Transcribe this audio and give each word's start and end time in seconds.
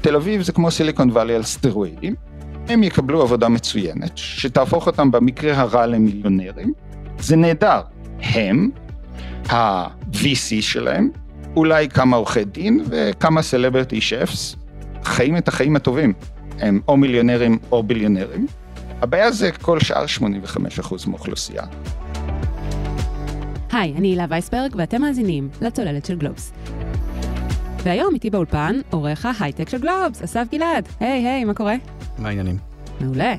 תל 0.00 0.16
אביב 0.16 0.42
זה 0.42 0.52
כמו 0.52 0.70
סיליקון 0.70 1.10
וואלי 1.10 1.34
על 1.34 1.42
סטרואידים, 1.42 2.14
הם 2.68 2.82
יקבלו 2.82 3.22
עבודה 3.22 3.48
מצוינת, 3.48 4.10
שתהפוך 4.14 4.86
אותם 4.86 5.10
במקרה 5.10 5.60
הרע 5.60 5.86
למיליונרים, 5.86 6.72
זה 7.18 7.36
נהדר, 7.36 7.80
הם, 8.20 8.70
ה-VC 9.48 10.60
שלהם, 10.60 11.10
אולי 11.56 11.88
כמה 11.88 12.16
עורכי 12.16 12.44
דין 12.44 12.84
וכמה 12.88 13.42
סלבריטי 13.42 14.00
שפס, 14.00 14.56
חיים 15.04 15.36
את 15.36 15.48
החיים 15.48 15.76
הטובים, 15.76 16.12
הם 16.58 16.80
או 16.88 16.96
מיליונרים 16.96 17.58
או 17.72 17.82
ביליונרים. 17.82 18.46
הבעיה 19.02 19.32
זה 19.32 19.52
כל 19.52 19.80
שאר 19.80 20.04
85% 20.18 21.08
מאוכלוסייה. 21.08 21.62
היי, 23.72 23.94
אני 23.96 24.08
הילה 24.08 24.26
וייסברג 24.28 24.74
ואתם 24.76 25.00
מאזינים 25.02 25.48
לצוללת 25.60 26.06
של 26.06 26.16
גלובס. 26.16 26.52
והיום 27.88 28.14
איתי 28.14 28.30
באולפן 28.30 28.80
עורך 28.90 29.26
ההייטק 29.26 29.68
של 29.68 29.78
גלובס, 29.78 30.22
אסף 30.22 30.46
גלעד. 30.52 30.88
היי, 31.00 31.28
היי, 31.28 31.44
מה 31.44 31.54
קורה? 31.54 31.74
מה 32.18 32.28
העניינים? 32.28 32.56
מעולה. 33.00 33.34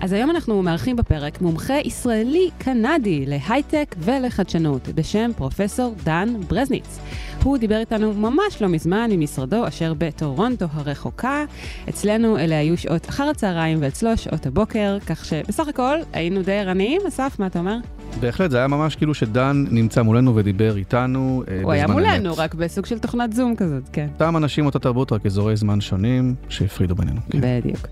אז 0.00 0.12
היום 0.12 0.30
אנחנו 0.30 0.62
מארחים 0.62 0.96
בפרק 0.96 1.40
מומחה 1.40 1.74
ישראלי-קנדי 1.84 3.26
להייטק 3.26 3.94
ולחדשנות 3.98 4.88
בשם 4.88 5.30
פרופסור 5.36 5.94
דן 6.04 6.28
ברזניץ. 6.48 6.98
הוא 7.46 7.58
דיבר 7.58 7.78
איתנו 7.78 8.12
ממש 8.14 8.62
לא 8.62 8.68
מזמן 8.68 9.10
ממשרדו 9.12 9.68
אשר 9.68 9.94
בטורונטו 9.98 10.66
הרחוקה. 10.72 11.44
אצלנו 11.88 12.38
אלה 12.38 12.58
היו 12.58 12.76
שעות 12.76 13.08
אחר 13.08 13.24
הצהריים 13.24 13.78
ואצלו 13.80 14.16
שעות 14.16 14.46
הבוקר, 14.46 14.98
כך 15.06 15.24
שבסך 15.24 15.68
הכל 15.68 15.98
היינו 16.12 16.42
די 16.42 16.52
ערניים. 16.52 17.00
אסף, 17.08 17.36
מה 17.38 17.46
אתה 17.46 17.58
אומר? 17.58 17.76
בהחלט, 18.20 18.50
זה 18.50 18.58
היה 18.58 18.66
ממש 18.66 18.96
כאילו 18.96 19.14
שדן 19.14 19.64
נמצא 19.70 20.02
מולנו 20.02 20.36
ודיבר 20.36 20.76
איתנו 20.76 21.42
אה, 21.48 21.60
הוא 21.62 21.72
היה 21.72 21.86
מולנו, 21.86 22.36
רק 22.36 22.54
בסוג 22.54 22.86
של 22.86 22.98
תוכנת 22.98 23.32
זום 23.32 23.56
כזאת, 23.56 23.82
כן. 23.92 24.08
אותם 24.12 24.36
אנשים, 24.36 24.66
אותה 24.66 24.78
תרבות, 24.78 25.12
רק 25.12 25.26
אזורי 25.26 25.56
זמן 25.56 25.80
שונים 25.80 26.34
שהפרידו 26.48 26.94
בינינו. 26.94 27.20
כן. 27.30 27.38
בדיוק. 27.42 27.88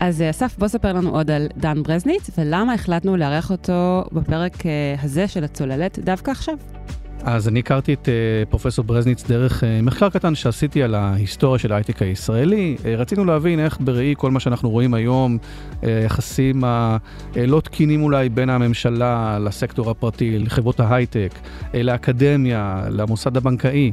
אז 0.00 0.22
אה, 0.22 0.30
אסף, 0.30 0.58
בוא 0.58 0.68
ספר 0.68 0.92
לנו 0.92 1.10
עוד 1.10 1.30
על 1.30 1.46
דן 1.56 1.82
ברזניץ, 1.82 2.30
ולמה 2.38 2.74
החלטנו 2.74 3.16
לארח 3.16 3.50
אותו 3.50 4.04
בפרק 4.12 4.66
אה, 4.66 4.94
הזה 5.02 5.28
של 5.28 5.44
הצוללת 5.44 5.98
דווקא 5.98 6.30
עכשיו. 6.30 6.54
אז 7.26 7.48
אני 7.48 7.58
הכרתי 7.60 7.94
את 7.94 8.08
uh, 8.08 8.50
פרופסור 8.50 8.84
ברזניץ 8.84 9.24
דרך 9.24 9.62
uh, 9.62 9.66
מחקר 9.82 10.08
קטן 10.08 10.34
שעשיתי 10.34 10.82
על 10.82 10.94
ההיסטוריה 10.94 11.58
של 11.58 11.72
ההייטק 11.72 12.02
הישראלי. 12.02 12.76
Uh, 12.78 12.86
רצינו 12.86 13.24
להבין 13.24 13.60
איך 13.60 13.78
בראי 13.80 14.14
כל 14.18 14.30
מה 14.30 14.40
שאנחנו 14.40 14.70
רואים 14.70 14.94
היום, 14.94 15.38
היחסים 15.82 16.64
הלא 16.64 17.60
תקינים 17.60 18.02
אולי 18.02 18.28
בין 18.28 18.50
הממשלה 18.50 19.38
לסקטור 19.38 19.90
הפרטי, 19.90 20.38
לחברות 20.38 20.80
ההייטק, 20.80 21.30
לאקדמיה, 21.74 22.84
למוסד 22.90 23.36
הבנקאי, 23.36 23.92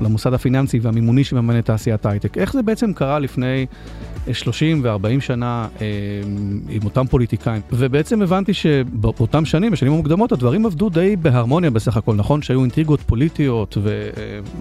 למוסד 0.00 0.34
הפיננסי 0.34 0.78
והמימוני 0.78 1.24
שמממן 1.24 1.58
את 1.58 1.64
תעשיית 1.64 2.06
ההייטק. 2.06 2.38
איך 2.38 2.52
זה 2.52 2.62
בעצם 2.62 2.92
קרה 2.92 3.18
לפני 3.18 3.66
30 4.32 4.80
ו-40 4.84 5.20
שנה 5.20 5.68
אה, 5.80 5.86
עם 6.68 6.84
אותם 6.84 7.06
פוליטיקאים. 7.06 7.62
ובעצם 7.72 8.22
הבנתי 8.22 8.54
שבאותם 8.54 9.44
שנים, 9.44 9.72
בשנים 9.72 9.92
המוקדמות, 9.92 10.32
הדברים 10.32 10.66
עבדו 10.66 10.88
די 10.88 11.16
בהרמוניה 11.16 11.70
בסך 11.70 11.96
הכל. 11.96 12.14
נכון 12.14 12.42
שהיו 12.42 12.60
אינטריגות 12.60 13.00
פוליטיות, 13.00 13.78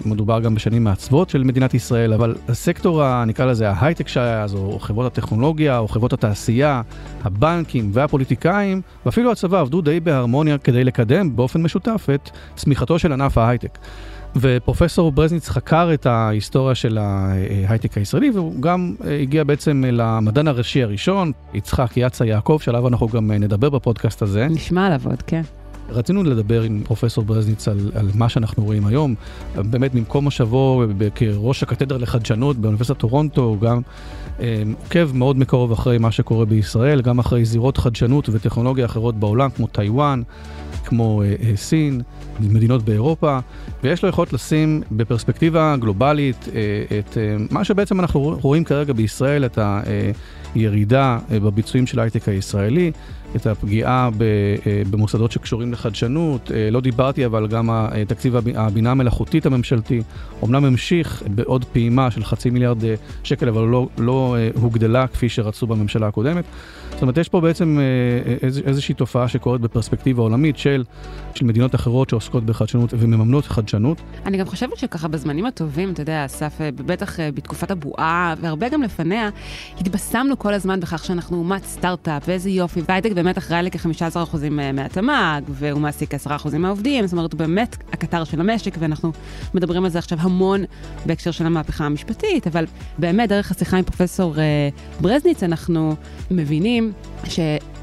ומדובר 0.05 0.39
גם 0.39 0.55
בשנים 0.55 0.83
מעצבות 0.83 1.29
של 1.29 1.43
מדינת 1.43 1.73
ישראל, 1.73 2.13
אבל 2.13 2.35
הסקטור, 2.47 3.23
נקרא 3.25 3.45
לזה 3.45 3.69
ההייטק 3.69 4.07
שהיה 4.07 4.43
אז, 4.43 4.55
או 4.55 4.79
חברות 4.79 5.17
הטכנולוגיה, 5.17 5.77
או 5.77 5.87
חברות 5.87 6.13
התעשייה, 6.13 6.81
הבנקים 7.23 7.89
והפוליטיקאים, 7.93 8.81
ואפילו 9.05 9.31
הצבא 9.31 9.59
עבדו 9.59 9.81
די 9.81 9.99
בהרמוניה 9.99 10.57
כדי 10.57 10.83
לקדם 10.83 11.35
באופן 11.35 11.63
משותף 11.63 12.07
את 12.15 12.29
צמיחתו 12.55 12.99
של 12.99 13.11
ענף 13.11 13.37
ההייטק. 13.37 13.77
ופרופסור 14.35 15.11
ברזניץ 15.11 15.49
חקר 15.49 15.93
את 15.93 16.05
ההיסטוריה 16.05 16.75
של 16.75 16.97
ההייטק 16.97 17.97
הישראלי, 17.97 18.29
והוא 18.29 18.61
גם 18.61 18.95
אה, 19.05 19.19
הגיע 19.21 19.43
בעצם 19.43 19.83
למדען 19.87 20.47
הראשי 20.47 20.83
הראשון, 20.83 21.31
יצחק 21.53 21.97
יצא 21.97 22.23
יעקב, 22.23 22.57
שעליו 22.61 22.87
אנחנו 22.87 23.07
גם 23.07 23.31
אה, 23.31 23.37
נדבר 23.37 23.69
בפודקאסט 23.69 24.21
הזה. 24.21 24.47
נשמע 24.49 24.85
עליו 24.85 25.01
עוד, 25.05 25.21
כן. 25.21 25.41
רצינו 25.89 26.23
לדבר 26.23 26.61
עם 26.61 26.81
פרופסור 26.85 27.23
ברזניץ 27.23 27.67
על, 27.67 27.91
על 27.95 28.09
מה 28.13 28.29
שאנחנו 28.29 28.63
רואים 28.63 28.85
היום. 28.85 29.15
באמת, 29.55 29.95
ממקום 29.95 30.23
מושבו 30.23 30.83
כראש 31.15 31.63
הקתדרה 31.63 31.97
לחדשנות 31.97 32.57
באוניברסיטת 32.57 32.97
טורונטו, 32.97 33.41
הוא 33.41 33.59
גם 33.59 33.81
אה, 34.39 34.63
עוקב 34.83 35.09
מאוד 35.13 35.37
מקרוב 35.37 35.71
אחרי 35.71 35.97
מה 35.97 36.11
שקורה 36.11 36.45
בישראל, 36.45 37.01
גם 37.01 37.19
אחרי 37.19 37.45
זירות 37.45 37.77
חדשנות 37.77 38.29
וטכנולוגיה 38.31 38.85
אחרות 38.85 39.15
בעולם, 39.15 39.49
כמו 39.49 39.67
טיוואן, 39.67 40.21
כמו 40.85 41.21
אה, 41.21 41.35
אה, 41.43 41.55
סין, 41.55 42.01
מדינות 42.39 42.83
באירופה, 42.83 43.39
ויש 43.83 44.03
לו 44.03 44.09
יכולת 44.09 44.33
לשים 44.33 44.81
בפרספקטיבה 44.91 45.75
גלובלית 45.79 46.49
אה, 46.55 46.99
את 46.99 47.17
אה, 47.17 47.35
מה 47.51 47.63
שבעצם 47.63 47.99
אנחנו 47.99 48.37
רואים 48.41 48.63
כרגע 48.63 48.93
בישראל, 48.93 49.45
את 49.45 49.59
הירידה 50.55 51.19
אה, 51.31 51.39
בביצועים 51.39 51.87
של 51.87 51.99
ההייטק 51.99 52.29
הישראלי. 52.29 52.91
את 53.35 53.47
הפגיעה 53.47 54.09
אה, 54.21 54.81
במוסדות 54.89 55.31
שקשורים 55.31 55.71
לחדשנות. 55.71 56.51
אה, 56.51 56.69
לא 56.71 56.81
דיברתי, 56.81 57.25
אבל 57.25 57.47
גם 57.47 57.69
תקציב 58.07 58.35
הבינה 58.55 58.91
המלאכותית 58.91 59.45
הממשלתי 59.45 60.01
אומנם 60.41 60.65
המשיך 60.65 61.23
בעוד 61.27 61.65
פעימה 61.65 62.11
של 62.11 62.23
חצי 62.23 62.49
מיליארד 62.49 62.83
אה, 62.83 62.95
שקל, 63.23 63.49
אבל 63.49 63.61
לא, 63.61 63.87
לא 63.97 64.35
הוגדלה 64.61 65.07
כפי 65.07 65.29
שרצו 65.29 65.67
בממשלה 65.67 66.07
הקודמת. 66.07 66.45
זאת 66.91 67.01
אומרת, 67.01 67.17
יש 67.17 67.29
פה 67.29 67.41
בעצם 67.41 67.79
איז, 68.41 68.61
איזושהי 68.65 68.95
תופעה 68.95 69.27
שקורית 69.27 69.61
בפרספקטיבה 69.61 70.21
עולמית 70.21 70.57
של, 70.57 70.83
של 71.35 71.45
מדינות 71.45 71.75
אחרות 71.75 72.09
שעוסקות 72.09 72.43
בחדשנות 72.45 72.93
ומממנות 72.97 73.45
חדשנות. 73.45 74.01
אני 74.25 74.37
גם 74.37 74.45
חושבת 74.45 74.77
שככה 74.77 75.07
בזמנים 75.07 75.45
הטובים, 75.45 75.91
אתה 75.91 76.01
יודע, 76.01 76.25
אסף, 76.25 76.57
בטח 76.75 77.19
בתקופת 77.33 77.71
הבועה, 77.71 78.35
והרבה 78.41 78.69
גם 78.69 78.81
לפניה, 78.81 79.29
התבשמנו 79.79 80.39
כל 80.39 80.53
הזמן 80.53 80.79
בכך 80.79 81.05
שאנחנו 81.05 81.37
אומת 81.37 81.63
סטארט-אפ, 81.63 82.23
ואיזה 82.27 82.49
יופי, 82.49 82.81
והייטק 82.87 83.11
באמת 83.25 83.37
אחראי 83.37 83.63
לכ-15% 83.63 84.37
מהתמ"ג, 84.73 85.41
והוא 85.49 85.81
מעסיק 85.81 86.13
10% 86.13 86.57
מהעובדים, 86.57 87.07
זאת 87.07 87.13
אומרת, 87.13 87.33
הוא 87.33 87.39
באמת 87.39 87.77
הקטר 87.93 88.23
של 88.23 88.39
המשק, 88.39 88.75
ואנחנו 88.79 89.11
מדברים 89.53 89.83
על 89.83 89.89
זה 89.89 89.99
עכשיו 89.99 90.17
המון 90.21 90.63
בהקשר 91.05 91.31
של 91.31 91.45
המהפכה 91.45 91.85
המשפטית, 91.85 92.47
אבל 92.47 92.65
באמת, 92.97 93.29
דרך 93.29 93.51
השיחה 93.51 93.77
עם 93.77 93.83
פרופסור 93.83 94.39
אה, 94.39 94.69
ברזניץ, 95.01 95.43
אנחנו 95.43 95.95
מבינים 96.31 96.93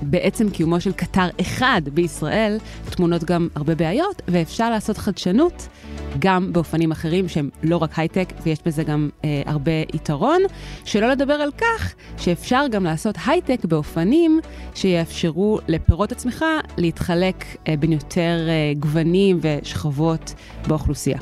שבעצם 0.02 0.50
קיומו 0.50 0.80
של 0.80 0.92
קטר 0.92 1.28
אחד 1.40 1.82
בישראל, 1.92 2.58
תמונות 2.90 3.24
גם 3.24 3.48
הרבה 3.54 3.74
בעיות, 3.74 4.22
ואפשר 4.28 4.70
לעשות 4.70 4.98
חדשנות. 4.98 5.68
גם 6.18 6.52
באופנים 6.52 6.90
אחרים 6.90 7.28
שהם 7.28 7.50
לא 7.62 7.76
רק 7.76 7.98
הייטק, 7.98 8.32
ויש 8.42 8.58
בזה 8.66 8.84
גם 8.84 9.10
אה, 9.24 9.42
הרבה 9.46 9.72
יתרון. 9.94 10.42
שלא 10.84 11.08
לדבר 11.08 11.32
על 11.32 11.50
כך 11.58 11.94
שאפשר 12.18 12.64
גם 12.70 12.84
לעשות 12.84 13.14
הייטק 13.26 13.64
באופנים 13.64 14.40
שיאפשרו 14.74 15.58
לפירות 15.68 16.12
הצמיחה 16.12 16.58
להתחלק 16.78 17.44
אה, 17.68 17.76
בין 17.76 17.92
יותר 17.92 18.46
אה, 18.48 18.72
גוונים 18.78 19.38
ושכבות 19.42 20.34
באוכלוסייה. 20.66 21.18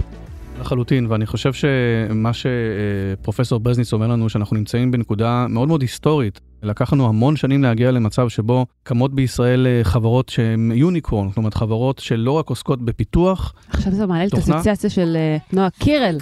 לחלוטין, 0.60 1.06
ואני 1.10 1.26
חושב 1.26 1.53
שמה 1.53 2.31
שפרופסור 2.32 3.60
ברזניץ 3.60 3.93
אומר 3.93 4.06
לנו, 4.06 4.28
שאנחנו 4.28 4.56
נמצאים 4.56 4.91
בנקודה 4.91 5.47
מאוד 5.48 5.69
מאוד 5.69 5.82
היסטורית. 5.82 6.41
לקח 6.62 6.93
לנו 6.93 7.09
המון 7.09 7.37
שנים 7.37 7.62
להגיע 7.62 7.91
למצב 7.91 8.28
שבו 8.28 8.66
קמות 8.82 9.15
בישראל 9.15 9.66
אה, 9.66 9.81
חברות 9.84 10.28
שהן 10.28 10.72
יוניקורן, 10.75 11.28
זאת 11.28 11.37
אומרת 11.37 11.54
חברות 11.54 11.99
שלא 11.99 12.32
רק 12.32 12.49
עוסקות 12.49 12.82
בפיתוח, 12.82 13.54
עכשיו 13.69 13.93
זה 13.93 14.06
מעלה 14.06 14.22
לי 14.22 14.28
את 14.28 14.34
האסוציאציה 14.34 14.91
של 14.91 15.16
אה, 15.16 15.37
נועה 15.53 15.69
קירל. 15.70 16.19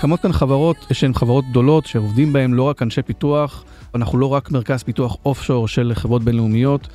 קמות 0.00 0.20
כאן 0.20 0.32
חברות 0.32 0.76
שהן 0.92 1.14
חברות 1.14 1.44
גדולות, 1.50 1.86
שעובדים 1.86 2.32
בהן 2.32 2.52
לא 2.52 2.62
רק 2.62 2.82
אנשי 2.82 3.02
פיתוח, 3.02 3.64
אנחנו 3.94 4.18
לא 4.18 4.26
רק 4.26 4.50
מרכז 4.50 4.82
פיתוח 4.82 5.16
אוף 5.24 5.42
שור 5.42 5.68
של 5.68 5.92
חברות 5.94 6.22
בינלאומיות, 6.22 6.88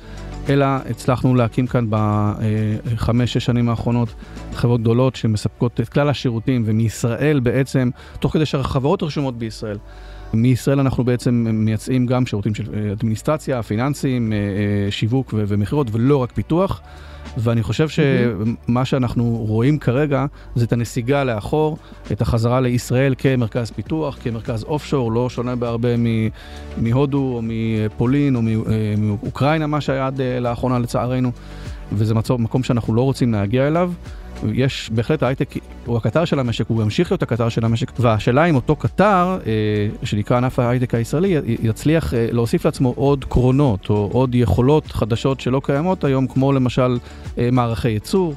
אלא 0.48 0.66
הצלחנו 0.90 1.34
להקים 1.34 1.66
כאן 1.66 1.86
בחמש-שש 1.90 3.44
שנים 3.44 3.68
האחרונות 3.68 4.08
חברות 4.52 4.80
גדולות 4.80 5.16
שמספקות 5.16 5.80
את 5.80 5.88
כלל 5.88 6.08
השירותים, 6.08 6.62
ומישראל 6.66 7.40
בעצם, 7.40 7.90
תוך 8.20 8.32
כדי 8.32 8.46
שהחברות 8.46 9.02
רשומות 9.02 9.38
בישראל. 9.38 9.78
מישראל 10.32 10.80
אנחנו 10.80 11.04
בעצם 11.04 11.46
מייצאים 11.52 12.06
גם 12.06 12.26
שירותים 12.26 12.54
של 12.54 12.92
אדמיניסטרציה, 12.92 13.62
פיננסים, 13.62 14.32
אה, 14.32 14.38
אה, 14.38 14.90
שיווק 14.90 15.34
ומכירות, 15.36 15.86
ולא 15.92 16.16
רק 16.16 16.32
פיתוח. 16.32 16.80
ואני 17.36 17.62
חושב 17.62 17.88
שמה 17.88 18.84
שאנחנו 18.84 19.44
רואים 19.48 19.78
כרגע 19.78 20.26
זה 20.54 20.64
את 20.64 20.72
הנסיגה 20.72 21.24
לאחור, 21.24 21.78
את 22.12 22.20
החזרה 22.20 22.60
לישראל 22.60 23.14
כמרכז 23.18 23.70
פיתוח, 23.70 24.18
כמרכז 24.22 24.64
אוף 24.64 24.84
שור, 24.84 25.12
לא 25.12 25.30
שונה 25.30 25.56
בהרבה 25.56 25.88
מהודו 26.76 27.18
או 27.18 27.40
מפולין 27.42 28.36
או 28.36 28.40
אה, 28.40 28.94
מאוקראינה, 28.98 29.66
מה 29.66 29.80
שהיה 29.80 30.06
עד 30.06 30.20
לאחרונה 30.40 30.78
לצערנו, 30.78 31.32
וזה 31.92 32.14
מקום 32.38 32.62
שאנחנו 32.62 32.94
לא 32.94 33.00
רוצים 33.00 33.32
להגיע 33.32 33.66
אליו. 33.66 33.92
יש 34.52 34.90
בהחלט 34.94 35.22
ההייטק 35.22 35.48
הוא 35.86 35.96
הקטר 35.96 36.24
של 36.24 36.38
המשק, 36.38 36.64
הוא 36.68 36.82
ימשיך 36.82 37.12
להיות 37.12 37.22
הקטר 37.22 37.48
של 37.48 37.64
המשק, 37.64 37.92
והשאלה 37.98 38.44
אם 38.44 38.54
אותו 38.54 38.76
קטר, 38.76 39.38
אה, 39.46 40.06
שנקרא 40.06 40.36
ענף 40.36 40.58
ההייטק 40.58 40.94
הישראלי, 40.94 41.36
יצליח 41.62 42.14
אה, 42.14 42.28
להוסיף 42.32 42.64
לעצמו 42.64 42.92
עוד 42.96 43.24
קרונות 43.24 43.90
או 43.90 44.08
עוד 44.12 44.34
יכולות 44.34 44.86
חדשות 44.86 45.40
שלא 45.40 45.60
קיימות 45.64 46.04
היום, 46.04 46.26
כמו 46.26 46.52
למשל 46.52 46.98
אה, 47.38 47.48
מערכי 47.52 47.88
ייצור. 47.88 48.34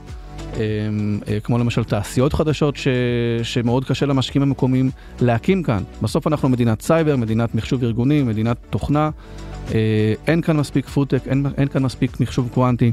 כמו 1.44 1.58
למשל 1.58 1.84
תעשיות 1.84 2.34
חדשות 2.34 2.76
ש... 2.76 2.88
שמאוד 3.44 3.86
קשה 3.86 4.06
למשקיעים 4.06 4.44
המקומיים 4.44 4.92
להקים 5.22 5.64
כאן. 5.64 5.84
בסוף 6.02 6.28
אנחנו 6.28 6.50
מדינת 6.50 6.82
סייבר, 6.82 7.16
מדינת 7.16 7.56
מחשוב 7.56 7.84
ארגוני, 7.84 8.24
מדינת 8.24 8.58
תוכנה. 8.70 9.10
אין 10.28 10.42
כאן 10.42 10.58
מספיק 10.58 10.88
פודטק, 10.88 11.28
אין, 11.28 11.46
אין 11.58 11.68
כאן 11.68 11.84
מספיק 11.84 12.20
מחשוב 12.20 12.50
קוונטי. 12.54 12.92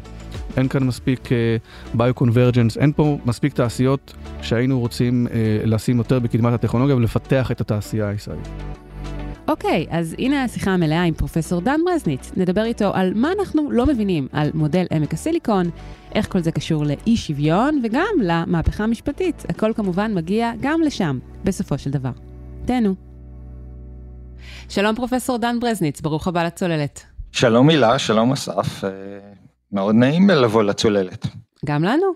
אין 0.56 0.68
כאן 0.68 0.84
מספיק 0.84 1.28
ביו-convergence, 1.94 2.76
אה, 2.76 2.80
אין 2.80 2.92
פה 2.92 3.18
מספיק 3.26 3.54
תעשיות 3.54 4.14
שהיינו 4.42 4.80
רוצים 4.80 5.26
אה, 5.26 5.66
לשים 5.66 5.98
יותר 5.98 6.18
בקדמת 6.18 6.52
הטכנולוגיה 6.52 6.96
ולפתח 6.96 7.50
את 7.50 7.60
התעשייה 7.60 8.08
הישראלית. 8.08 8.48
אוקיי, 9.48 9.86
אוקיי, 9.88 9.94
אז 9.94 10.14
הנה 10.18 10.44
השיחה 10.44 10.70
המלאה 10.70 11.02
עם 11.02 11.14
פרופסור 11.14 11.60
דן 11.60 11.80
ברזניץ. 11.84 12.32
נדבר 12.36 12.64
איתו 12.64 12.94
על 12.94 13.12
מה 13.14 13.32
אנחנו 13.38 13.70
לא 13.70 13.86
מבינים 13.86 14.28
על 14.32 14.50
מודל 14.54 14.86
עמק 14.90 15.14
הסיליקון, 15.14 15.70
איך 16.14 16.32
כל 16.32 16.40
זה 16.40 16.52
קשור 16.52 16.84
לאי 16.84 17.16
שוויון 17.16 17.80
וגם 17.84 18.14
למהפכה 18.22 18.84
המשפטית. 18.84 19.44
הכל 19.48 19.72
כמובן 19.76 20.14
מגיע 20.14 20.52
גם 20.60 20.80
לשם, 20.82 21.18
בסופו 21.44 21.78
של 21.78 21.90
דבר. 21.90 22.10
תהנו. 22.64 23.07
שלום 24.68 24.94
פרופסור 24.94 25.38
דן 25.38 25.60
ברזניץ, 25.60 26.00
ברוך 26.00 26.28
הבא 26.28 26.44
לצוללת. 26.44 27.04
שלום 27.32 27.68
הילה, 27.68 27.98
שלום 27.98 28.32
אסף. 28.32 28.84
אה, 28.84 28.90
מאוד 29.72 29.94
נעים 29.94 30.30
לבוא 30.30 30.62
לצוללת. 30.62 31.26
גם 31.66 31.82
לנו. 31.84 32.06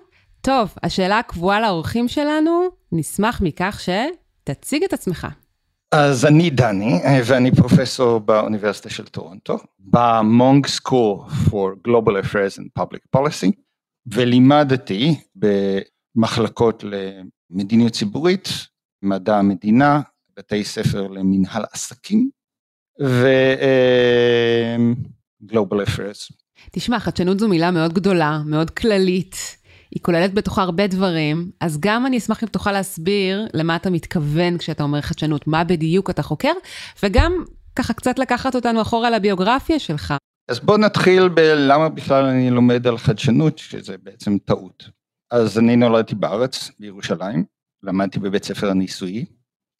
טוב, 0.40 0.74
השאלה 0.82 1.18
הקבועה 1.18 1.60
לאורחים 1.60 2.08
שלנו, 2.08 2.68
נשמח 2.92 3.40
מכך 3.40 3.80
שתציג 3.80 4.84
את 4.84 4.92
עצמך. 4.92 5.26
אז 5.92 6.24
אני 6.24 6.50
דני, 6.50 7.00
ואני 7.24 7.50
פרופסור 7.50 8.20
באוניברסיטה 8.20 8.90
של 8.90 9.04
טורונטו, 9.04 9.58
ב-Munk 9.78 10.66
School 10.66 11.18
for 11.28 11.88
Global 11.88 12.24
Affairs 12.24 12.58
and 12.58 12.82
Public 12.82 13.18
Policy, 13.18 13.50
ולימדתי 14.06 15.20
במחלקות 16.16 16.84
למדיניות 17.50 17.92
ציבורית, 17.92 18.48
מדע 19.02 19.38
המדינה, 19.38 20.00
בתי 20.42 20.64
ספר 20.64 21.06
למנהל 21.06 21.64
עסקים, 21.72 22.30
ו-Global 23.00 23.38
אה, 25.78 25.84
Affairs. 25.84 26.34
תשמע, 26.72 27.00
חדשנות 27.00 27.40
זו 27.40 27.48
מילה 27.48 27.70
מאוד 27.70 27.92
גדולה, 27.92 28.42
מאוד 28.46 28.70
כללית. 28.70 29.36
היא 29.90 30.02
כוללת 30.02 30.34
בתוכה 30.34 30.62
הרבה 30.62 30.86
דברים, 30.86 31.50
אז 31.60 31.80
גם 31.80 32.06
אני 32.06 32.18
אשמח 32.18 32.42
אם 32.42 32.48
תוכל 32.48 32.72
להסביר 32.72 33.46
למה 33.54 33.76
אתה 33.76 33.90
מתכוון 33.90 34.58
כשאתה 34.58 34.82
אומר 34.82 35.00
חדשנות, 35.00 35.46
מה 35.46 35.64
בדיוק 35.64 36.10
אתה 36.10 36.22
חוקר, 36.22 36.52
וגם 37.02 37.32
ככה 37.76 37.92
קצת 37.92 38.18
לקחת 38.18 38.54
אותנו 38.54 38.82
אחורה 38.82 39.10
לביוגרפיה 39.10 39.78
שלך. 39.78 40.14
אז 40.50 40.60
בוא 40.60 40.78
נתחיל 40.78 41.28
בלמה 41.28 41.88
בכלל 41.88 42.24
אני 42.24 42.50
לומד 42.50 42.86
על 42.86 42.98
חדשנות, 42.98 43.58
שזה 43.58 43.96
בעצם 44.02 44.38
טעות. 44.38 44.90
אז 45.30 45.58
אני 45.58 45.76
נולדתי 45.76 46.14
בארץ, 46.14 46.70
בירושלים, 46.80 47.44
למדתי 47.82 48.18
בבית 48.18 48.44
ספר 48.44 48.70
הניסויי, 48.70 49.24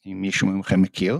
אם 0.05 0.21
מישהו 0.21 0.47
מכם 0.47 0.81
מכיר, 0.81 1.19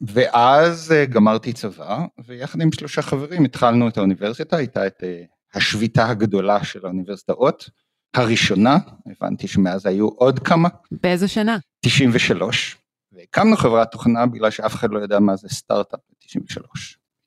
ואז 0.00 0.92
אה, 0.92 1.06
גמרתי 1.06 1.52
צבא, 1.52 2.04
ויחד 2.26 2.60
עם 2.60 2.72
שלושה 2.72 3.02
חברים 3.02 3.44
התחלנו 3.44 3.88
את 3.88 3.98
האוניברסיטה, 3.98 4.56
הייתה 4.56 4.86
את 4.86 5.04
אה, 5.04 5.22
השביתה 5.54 6.08
הגדולה 6.08 6.64
של 6.64 6.86
האוניברסיטאות, 6.86 7.70
הראשונה, 8.14 8.78
הבנתי 9.06 9.48
שמאז 9.48 9.86
היו 9.86 10.08
עוד 10.08 10.38
כמה. 10.38 10.68
באיזה 10.90 11.28
שנה? 11.28 11.58
93, 11.80 12.76
והקמנו 13.12 13.56
חברת 13.56 13.92
תוכנה 13.92 14.26
בגלל 14.26 14.50
שאף 14.50 14.74
אחד 14.74 14.90
לא 14.90 15.04
ידע 15.04 15.18
מה 15.18 15.36
זה 15.36 15.48
סטארט-אפ 15.48 16.00
ב-93, 16.10 16.60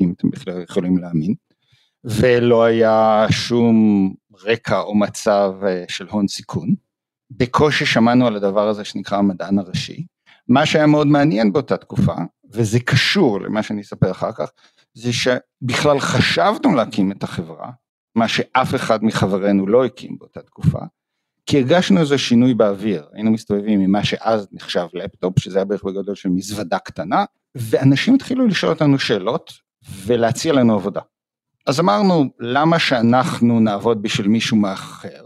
אם 0.01 0.13
אתם 0.18 0.30
בכלל 0.30 0.62
יכולים 0.62 0.98
להאמין, 0.98 1.33
ולא 2.04 2.63
היה 2.63 3.25
שום 3.30 4.13
רקע 4.44 4.80
או 4.80 4.95
מצב 4.95 5.54
אה, 5.66 5.83
של 5.88 6.07
הון 6.10 6.28
סיכון. 6.28 6.75
בקושי 7.31 7.86
שמענו 7.86 8.28
על 8.28 8.36
הדבר 8.36 8.68
הזה 8.68 8.83
שנקרא 8.86 9.18
המדען 9.18 9.60
הראשי. 9.60 10.06
מה 10.51 10.65
שהיה 10.65 10.88
מאוד 10.88 11.07
מעניין 11.07 11.53
באותה 11.53 11.77
תקופה, 11.77 12.13
וזה 12.53 12.80
קשור 12.80 13.42
למה 13.42 13.63
שאני 13.63 13.81
אספר 13.81 14.12
אחר 14.12 14.31
כך, 14.31 14.50
זה 14.94 15.12
שבכלל 15.13 16.00
חשבנו 16.00 16.75
להקים 16.75 17.12
את 17.12 17.24
החברה, 17.24 17.71
מה 18.15 18.27
שאף 18.27 18.75
אחד 18.75 19.03
מחברינו 19.03 19.68
לא 19.68 19.86
הקים 19.86 20.18
באותה 20.19 20.42
תקופה, 20.42 20.80
כי 21.45 21.57
הרגשנו 21.57 22.00
איזה 22.00 22.18
שינוי 22.18 22.53
באוויר, 22.53 23.07
היינו 23.13 23.31
מסתובבים 23.31 23.80
עם 23.80 23.92
מה 23.92 24.03
שאז 24.03 24.48
נחשב 24.51 24.86
לפטופ, 24.94 25.39
שזה 25.39 25.57
היה 25.57 25.65
בערך 25.65 25.83
בגודל 25.83 26.15
של 26.15 26.30
מזוודה 26.30 26.80
קטנה, 26.80 27.25
ואנשים 27.56 28.15
התחילו 28.15 28.47
לשאול 28.47 28.71
אותנו 28.71 29.00
שאלות 29.00 29.54
ולהציע 30.06 30.54
לנו 30.54 30.74
עבודה. 30.74 31.01
אז 31.68 31.80
אמרנו, 31.80 32.25
למה 32.39 32.80
שאנחנו 32.80 33.59
נעבוד 33.59 34.01
בשביל 34.01 34.27
מישהו 34.27 34.57
מאחר? 34.57 35.25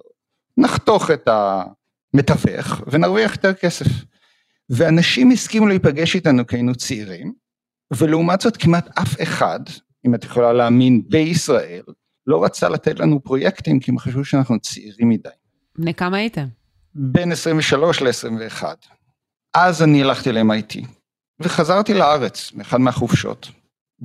נחתוך 0.57 1.12
את 1.12 1.30
המתווך 2.13 2.81
ונרוויח 2.88 3.31
יותר 3.31 3.54
כסף. 3.54 3.88
ואנשים 4.70 5.32
הסכימו 5.32 5.68
להיפגש 5.68 6.16
איתנו 6.16 6.48
כי 6.48 6.56
היינו 6.56 6.76
צעירים, 6.76 7.34
ולעומת 7.94 8.42
זאת 8.42 8.58
כמעט 8.58 9.00
אף 9.00 9.22
אחד, 9.24 9.60
אם 10.08 10.16
את 10.16 10.24
יכולה 10.24 10.54
להאמין, 10.54 11.02
בישראל, 11.10 11.84
לא 12.28 12.44
רצה 12.44 12.70
לתת 12.70 13.00
לנו 13.00 13.24
פרויקטים 13.24 13.80
כי 13.80 13.92
הם 13.92 14.00
חשבו 14.00 14.26
שאנחנו 14.26 14.60
צעירים 14.60 15.10
מדי. 15.10 15.30
בני 15.78 15.94
כמה 15.94 16.18
הייתם? 16.18 16.48
בין 16.96 17.32
23 17.32 18.02
ל-21. 18.02 18.64
אז 19.56 19.84
אני 19.84 20.04
הלכתי 20.04 20.32
ל-MIT, 20.32 20.88
וחזרתי 21.40 21.94
לארץ 21.94 22.52
מאחד 22.54 22.78
מהחופשות, 22.78 23.52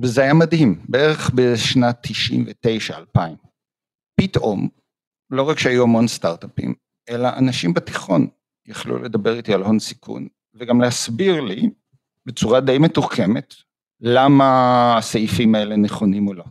וזה 0.01 0.21
היה 0.21 0.33
מדהים, 0.33 0.81
בערך 0.89 1.31
בשנת 1.35 2.07
99-2000. 3.15 3.19
פתאום, 4.19 4.69
לא 5.29 5.43
רק 5.43 5.59
שהיו 5.59 5.83
המון 5.83 6.07
סטארט-אפים, 6.07 6.73
אלא 7.09 7.29
אנשים 7.37 7.73
בתיכון 7.73 8.27
יכלו 8.67 8.97
לדבר 8.97 9.37
איתי 9.37 9.53
על 9.53 9.63
הון 9.63 9.79
סיכון, 9.79 10.27
וגם 10.53 10.81
להסביר 10.81 11.41
לי 11.41 11.69
בצורה 12.25 12.59
די 12.59 12.77
מתוחכמת 12.77 13.53
למה 13.99 14.95
הסעיפים 14.97 15.55
האלה 15.55 15.75
נכונים 15.75 16.27
או 16.27 16.33
לא. 16.33 16.43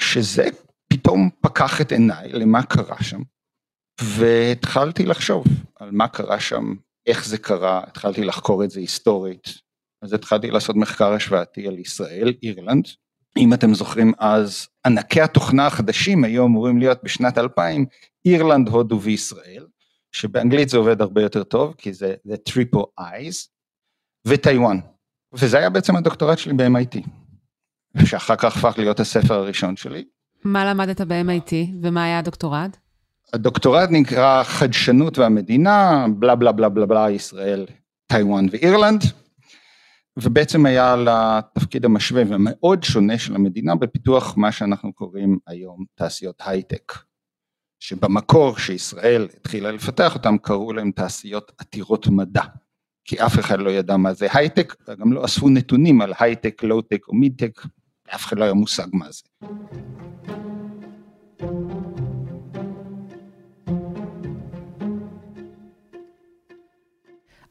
שזה 0.00 0.48
פתאום 0.88 1.30
פקח 1.40 1.80
את 1.80 1.92
עיניי 1.92 2.32
למה 2.32 2.62
קרה 2.62 3.02
שם, 3.02 3.22
והתחלתי 4.00 5.06
לחשוב 5.06 5.44
על 5.76 5.90
מה 5.90 6.08
קרה 6.08 6.40
שם, 6.40 6.74
איך 7.06 7.26
זה 7.26 7.38
קרה, 7.38 7.82
התחלתי 7.86 8.24
לחקור 8.24 8.64
את 8.64 8.70
זה 8.70 8.80
היסטורית, 8.80 9.44
אז 10.02 10.12
התחלתי 10.12 10.50
לעשות 10.50 10.76
מחקר 10.76 11.12
השוואתי 11.12 11.68
על 11.68 11.78
ישראל, 11.78 12.34
אירלנד, 12.42 12.84
אם 13.38 13.54
אתם 13.54 13.74
זוכרים 13.74 14.12
אז 14.18 14.68
ענקי 14.86 15.20
התוכנה 15.20 15.66
החדשים 15.66 16.24
היו 16.24 16.46
אמורים 16.46 16.78
להיות 16.78 17.04
בשנת 17.04 17.38
2000 17.38 17.86
אירלנד, 18.24 18.68
הודו 18.68 19.00
וישראל, 19.00 19.66
שבאנגלית 20.16 20.68
זה 20.68 20.76
עובד 20.78 21.00
הרבה 21.00 21.22
יותר 21.22 21.42
טוב 21.42 21.74
כי 21.78 21.92
זה, 21.92 22.14
זה 22.24 22.34
triple 22.48 23.00
eyes, 23.00 23.48
וטיוואן, 24.26 24.78
וזה 25.32 25.58
היה 25.58 25.70
בעצם 25.70 25.96
הדוקטורט 25.96 26.38
שלי 26.38 26.52
ב-MIT, 26.52 27.08
שאחר 28.04 28.36
כך 28.36 28.56
הפך 28.56 28.78
להיות 28.78 29.00
הספר 29.00 29.34
הראשון 29.34 29.76
שלי. 29.76 30.04
מה 30.44 30.64
למדת 30.64 31.00
ב-MIT 31.00 31.52
ומה 31.82 32.04
היה 32.04 32.18
הדוקטורט? 32.18 32.76
הדוקטורט 33.32 33.88
נקרא 33.92 34.42
חדשנות 34.42 35.18
והמדינה, 35.18 36.06
בלה 36.18 36.34
בלה 36.34 36.52
בלה 36.52 36.68
בלה 36.68 36.86
בלה 36.86 37.10
ישראל, 37.10 37.66
טיוואן 38.06 38.46
ואירלנד, 38.50 39.02
ובעצם 40.16 40.66
היה 40.66 40.96
לתפקיד 40.96 41.84
המשווה 41.84 42.22
והמאוד 42.28 42.84
שונה 42.84 43.18
של 43.18 43.34
המדינה 43.34 43.74
בפיתוח 43.74 44.36
מה 44.36 44.52
שאנחנו 44.52 44.92
קוראים 44.92 45.38
היום 45.46 45.84
תעשיות 45.94 46.42
הייטק. 46.46 46.92
שבמקור 47.80 48.58
שישראל 48.58 49.28
התחילה 49.36 49.72
לפתח 49.72 50.14
אותם 50.14 50.38
קראו 50.38 50.72
להם 50.72 50.90
תעשיות 50.90 51.52
עתירות 51.58 52.06
מדע. 52.06 52.42
כי 53.04 53.16
אף 53.16 53.38
אחד 53.38 53.58
לא 53.58 53.70
ידע 53.70 53.96
מה 53.96 54.12
זה 54.12 54.26
הייטק, 54.32 54.74
וגם 54.88 55.12
לא 55.12 55.24
אספו 55.24 55.48
נתונים 55.48 56.00
על 56.00 56.12
הייטק, 56.20 56.62
לואו-טק 56.62 57.08
או 57.08 57.14
mid-tech, 57.14 57.60
לאף 58.12 58.24
אחד 58.24 58.38
לא 58.38 58.44
היה 58.44 58.54
מושג 58.54 58.86
מה 58.92 59.06
זה. 59.10 59.22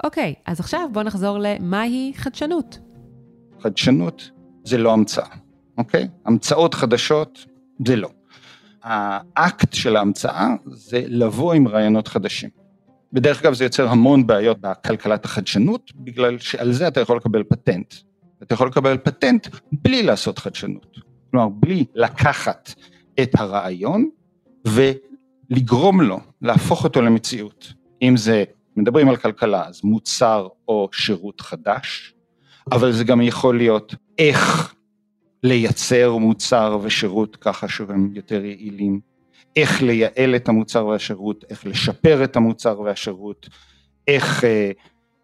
אוקיי, 0.04 0.34
okay, 0.38 0.42
אז 0.46 0.60
עכשיו 0.60 0.90
בוא 0.92 1.04
נחזור 1.04 1.38
למהי 1.42 2.14
חדשנות. 2.16 2.80
חדשנות 3.62 4.32
זה 4.64 4.78
לא 4.78 4.94
המצאה, 4.94 5.36
אוקיי? 5.78 6.04
Okay? 6.04 6.08
המצאות 6.26 6.74
חדשות 6.74 7.46
זה 7.86 7.96
לא. 7.96 8.10
האקט 8.86 9.74
של 9.74 9.96
ההמצאה 9.96 10.48
זה 10.66 11.04
לבוא 11.08 11.54
עם 11.54 11.68
רעיונות 11.68 12.08
חדשים. 12.08 12.50
בדרך 13.14 13.42
כלל 13.42 13.54
זה 13.54 13.64
יוצר 13.64 13.88
המון 13.88 14.28
בעיות 14.28 14.58
בכלכלת 14.62 15.26
החדשנות, 15.26 15.92
בגלל 15.96 16.40
שעל 16.40 16.72
זה 16.72 16.88
אתה 16.88 17.02
יכול 17.02 17.18
לקבל 17.18 17.44
פטנט. 17.44 17.94
אתה 18.44 18.54
יכול 18.54 18.68
לקבל 18.68 18.98
פטנט 18.98 19.48
בלי 19.72 20.04
לעשות 20.04 20.40
חדשנות. 20.40 20.98
כלומר, 21.32 21.50
בלי 21.50 21.86
לקחת 21.96 22.74
את 23.22 23.32
הרעיון 23.40 24.10
לגרום 25.50 26.02
לו, 26.02 26.20
להפוך 26.42 26.84
אותו 26.84 27.02
למציאות. 27.02 27.74
אם 28.02 28.18
זה, 28.18 28.44
מדברים 28.76 29.10
על 29.10 29.16
כלכלה, 29.16 29.66
אז 29.68 29.82
מוצר 29.84 30.48
או 30.68 30.90
שירות 30.92 31.42
חדש, 31.42 32.14
אבל 32.72 32.92
זה 32.92 33.04
גם 33.04 33.22
יכול 33.22 33.58
להיות 33.58 33.96
איך 34.18 34.75
לייצר 35.44 36.18
מוצר 36.18 36.78
ושירות 36.84 37.36
ככה 37.36 37.68
שהם 37.68 38.10
יותר 38.14 38.46
יעילים, 38.46 39.00
איך 39.56 39.82
לייעל 39.82 40.36
את 40.36 40.50
המוצר 40.50 40.86
והשירות, 40.86 41.46
איך 41.50 41.66
לשפר 41.66 42.24
את 42.24 42.36
המוצר 42.36 42.80
והשירות, 42.80 43.50
איך 44.08 44.44
אה, 44.44 44.72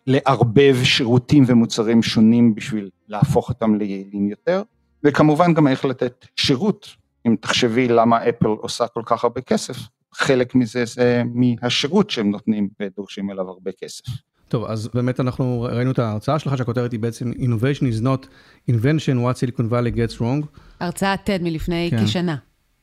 לערבב 0.08 0.76
שירותים 0.84 1.44
ומוצרים 1.48 2.04
שונים 2.04 2.56
בשביל 2.56 2.90
להפוך 3.08 3.50
אותם 3.50 3.76
ליעילים 3.76 4.30
יותר, 4.30 4.64
וכמובן 5.04 5.54
גם 5.54 5.68
איך 5.68 5.86
לתת 5.86 6.26
שירות, 6.36 6.88
אם 7.28 7.36
תחשבי 7.42 7.88
למה 7.88 8.30
אפל 8.30 8.48
עושה 8.48 8.88
כל 8.88 9.02
כך 9.06 9.24
הרבה 9.24 9.42
כסף, 9.42 9.78
חלק 10.14 10.56
מזה 10.56 10.86
זה 10.86 11.24
מהשירות 11.34 12.10
שהם 12.10 12.32
נותנים 12.32 12.70
ודורשים 12.80 13.32
אליו 13.32 13.50
הרבה 13.50 13.72
כסף. 13.72 14.04
טוב, 14.52 14.66
אז 14.66 14.90
באמת 14.94 15.20
אנחנו 15.20 15.62
ראינו 15.62 15.92
את 15.92 16.00
ההרצאה 16.00 16.40
שלך 16.40 16.58
שהכותרת 16.58 16.92
היא 16.92 17.00
בעצם 17.00 17.32
Innovation 17.32 17.84
is 17.84 18.04
not 18.04 18.28
invention 18.72 19.16
what 19.16 19.38
Silicon 19.38 19.72
Valley 19.72 19.96
gets 19.96 20.20
wrong. 20.20 20.46
הרצאת 20.80 21.30
TED 21.30 21.44
מלפני 21.44 21.88
כן. 21.92 22.06
כשנה. 22.06 22.36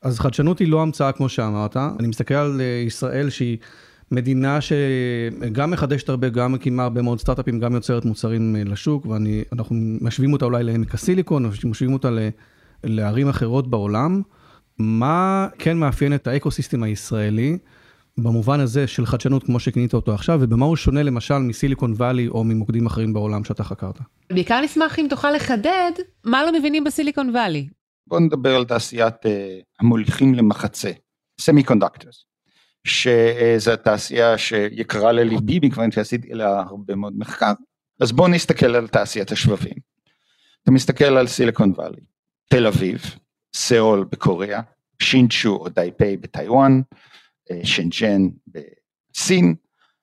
אז 0.02 0.20
חדשנות 0.20 0.58
היא 0.58 0.68
לא 0.68 0.82
המצאה 0.82 1.12
כמו 1.12 1.28
שאמרת, 1.28 1.76
אני 1.76 2.08
מסתכל 2.08 2.34
על 2.34 2.60
אה, 2.60 2.82
ישראל 2.87 3.30
שהיא 3.30 3.58
מדינה 4.10 4.58
שגם 4.60 5.70
מחדשת 5.70 6.08
הרבה, 6.08 6.28
גם 6.28 6.52
מקימה 6.52 6.82
הרבה 6.82 7.02
מאוד 7.02 7.20
סטארט-אפים, 7.20 7.60
גם 7.60 7.75
יוצרת 7.75 8.04
מוצרים 8.04 8.56
אה, 8.56 8.64
לשוק, 8.64 9.06
ואנחנו 9.06 9.76
משווים 10.00 10.32
אותה 10.32 10.44
אולי 10.44 10.64
לעמק 10.64 10.94
הסיליקון, 10.94 11.44
או 11.44 11.50
משווים 11.64 11.92
אותה 11.92 12.10
לערים 12.84 13.28
אחרות 13.28 13.70
בעולם. 13.70 14.22
מה 14.78 15.48
כן 15.58 15.76
מאפיין 15.76 16.14
את 16.14 16.26
האקו-סיסטם 16.26 16.82
הישראלי? 16.82 17.58
במובן 18.22 18.60
הזה 18.60 18.87
של 18.87 19.06
חדשנות 19.06 19.44
כמו 19.44 19.60
שכינית 19.60 19.94
אותו 19.94 20.14
עכשיו, 20.14 20.38
ובמה 20.42 20.66
הוא 20.66 20.76
שונה 20.76 21.02
למשל 21.02 21.38
מסיליקון 21.38 21.92
וואלי 21.92 22.28
או 22.28 22.44
ממוקדים 22.44 22.87
אחרים 22.87 23.12
בעולם 23.12 23.44
שאתה 23.44 23.64
חקרת? 23.64 23.98
בעיקר 24.32 24.60
נשמח 24.60 24.98
אם 24.98 25.06
תוכל 25.10 25.30
לחדד 25.30 25.92
מה 26.25 26.42
לא 26.42 26.58
מבינים 26.58 26.84
בסיליקון 26.84 27.30
וואלי. 27.30 27.68
בוא 28.06 28.20
נדבר 28.20 28.56
על 28.56 28.64
תעשיית 28.64 29.14
uh, 29.14 29.28
המוליכים 29.80 30.34
למחצה, 30.34 30.90
semiconductors, 31.40 32.25
שזו 32.84 33.76
תעשייה 33.76 34.38
שיקרה 34.38 35.12
לליבי 35.12 35.58
מכיוון 35.62 35.90
שעשיתי 35.90 36.28
לה 36.34 36.60
הרבה 36.60 36.94
מאוד 36.94 37.12
מחקר, 37.18 37.52
אז 38.00 38.12
בוא 38.12 38.28
נסתכל 38.28 38.75
על 38.75 38.88
תעשיית 38.88 39.32
השבבים. 39.32 39.75
אתה 40.62 40.70
מסתכל 40.70 41.04
על 41.04 41.26
סיליקון 41.26 41.72
וואלי, 41.76 42.00
תל 42.50 42.66
אביב, 42.66 43.00
סיאול 43.56 44.04
בקוריאה, 44.12 44.60
שינצ'ו 45.02 45.56
או 45.56 45.68
טייפיי 45.68 46.16
בטיוואן, 46.16 46.80
שנז'ן 47.62 48.28
בסין, 48.46 49.54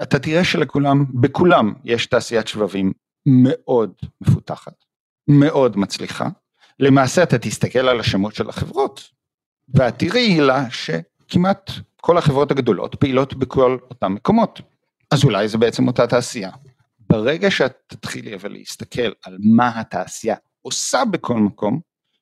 אתה 0.02 0.20
תראה 0.20 0.44
שלכולם, 0.44 1.06
בכולם 1.14 1.74
יש 1.84 2.06
תעשיית 2.06 2.48
שבבים 2.48 2.94
מאוד 3.26 3.94
מפותחת, 4.22 4.84
מאוד 5.28 5.78
מצליחה. 5.78 6.30
למעשה 6.80 7.24
אתה 7.24 7.38
תסתכל 7.38 7.80
על 7.80 8.00
השמות 8.00 8.36
של 8.36 8.50
החברות, 8.50 9.10
ואת 9.70 10.00
תראי 10.00 10.40
לה 10.40 10.66
שכמעט 10.70 11.72
כל 12.02 12.18
החברות 12.18 12.52
הגדולות 12.52 12.96
פעילות 12.96 13.34
בכל 13.34 13.78
אותם 13.90 14.14
מקומות. 14.14 14.62
אז 15.12 15.24
אולי 15.24 15.48
זה 15.48 15.58
בעצם 15.58 15.88
אותה 15.88 16.08
תעשייה. 16.08 16.52
ברגע 17.10 17.52
שאת 17.52 17.74
תתחילי 17.88 18.36
אבל 18.36 18.52
להסתכל 18.52 19.12
על 19.24 19.38
מה 19.40 19.80
התעשייה 19.80 20.36
עושה 20.62 21.06
בכל 21.12 21.38
מקום, 21.38 21.80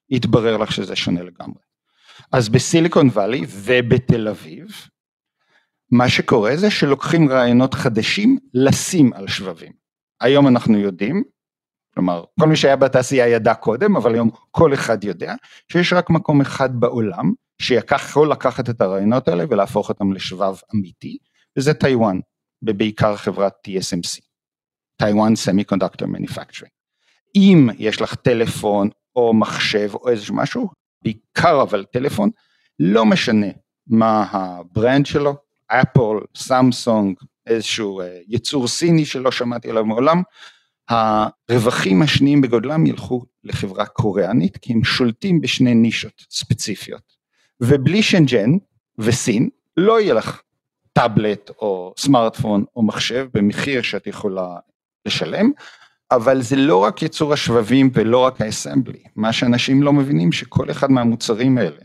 יתברר 0.09 0.57
לך 0.57 0.71
שזה 0.71 0.95
שונה 0.95 1.23
לגמרי. 1.23 1.61
אז 2.31 2.49
בסיליקון 2.49 3.07
וואלי 3.07 3.45
ובתל 3.49 4.27
אביב, 4.27 4.87
מה 5.93 6.09
שקורה 6.09 6.57
זה 6.57 6.71
שלוקחים 6.71 7.29
רעיונות 7.29 7.73
חדשים 7.73 8.37
לשים 8.53 9.13
על 9.13 9.27
שבבים. 9.27 9.71
היום 10.21 10.47
אנחנו 10.47 10.79
יודעים, 10.79 11.23
כלומר 11.93 12.23
כל 12.39 12.47
מי 12.47 12.55
שהיה 12.55 12.75
בתעשייה 12.75 13.27
ידע 13.27 13.53
קודם, 13.53 13.95
אבל 13.95 14.13
היום 14.13 14.29
כל 14.51 14.73
אחד 14.73 15.03
יודע 15.03 15.35
שיש 15.71 15.93
רק 15.93 16.09
מקום 16.09 16.41
אחד 16.41 16.79
בעולם 16.79 17.33
שיכול 17.61 18.31
לקחת 18.31 18.69
את 18.69 18.81
הרעיונות 18.81 19.27
האלה 19.27 19.43
ולהפוך 19.49 19.89
אותם 19.89 20.13
לשבב 20.13 20.55
אמיתי, 20.75 21.17
וזה 21.57 21.73
טיוואן, 21.73 22.19
ובעיקר 22.63 23.15
חברת 23.15 23.53
TSMC, 23.67 24.21
Taiwan 24.97 25.33
Semiconductor 25.33 26.05
Manufacturing. 26.05 26.73
אם 27.35 27.69
יש 27.77 28.01
לך 28.01 28.15
טלפון 28.15 28.89
או 29.15 29.33
מחשב 29.33 29.89
או 29.93 30.09
איזשהו 30.09 30.35
משהו, 30.35 30.69
בעיקר 31.03 31.61
אבל 31.61 31.85
טלפון, 31.93 32.29
לא 32.79 33.05
משנה 33.05 33.47
מה 33.87 34.25
ה 34.31 34.44
brand 34.44 35.05
שלו, 35.05 35.35
אפל, 35.81 36.25
סמסונג, 36.35 37.15
איזשהו 37.47 38.01
אה, 38.01 38.19
יצור 38.27 38.67
סיני 38.67 39.05
שלא 39.05 39.31
שמעתי 39.31 39.69
עליו 39.69 39.85
מעולם, 39.85 40.21
הרווחים 40.89 42.01
השניים 42.01 42.41
בגודלם 42.41 42.85
ילכו 42.85 43.25
לחברה 43.43 43.85
קוריאנית 43.85 44.57
כי 44.57 44.73
הם 44.73 44.83
שולטים 44.83 45.41
בשני 45.41 45.73
נישות 45.73 46.25
ספציפיות. 46.29 47.13
ובלי 47.61 48.03
שנג'ן 48.03 48.51
וסין 48.97 49.49
לא 49.77 50.01
יהיה 50.01 50.13
לך 50.13 50.41
טאבלט 50.93 51.49
או 51.49 51.93
סמארטפון 51.97 52.65
או 52.75 52.83
מחשב 52.83 53.27
במחיר 53.33 53.81
שאת 53.81 54.07
יכולה 54.07 54.55
לשלם, 55.05 55.51
אבל 56.11 56.41
זה 56.41 56.55
לא 56.55 56.77
רק 56.77 57.01
ייצור 57.01 57.33
השבבים 57.33 57.89
ולא 57.93 58.17
רק 58.17 58.41
האסמבלי, 58.41 59.03
מה 59.15 59.33
שאנשים 59.33 59.83
לא 59.83 59.93
מבינים 59.93 60.31
שכל 60.31 60.71
אחד 60.71 60.91
מהמוצרים 60.91 61.57
האלה, 61.57 61.81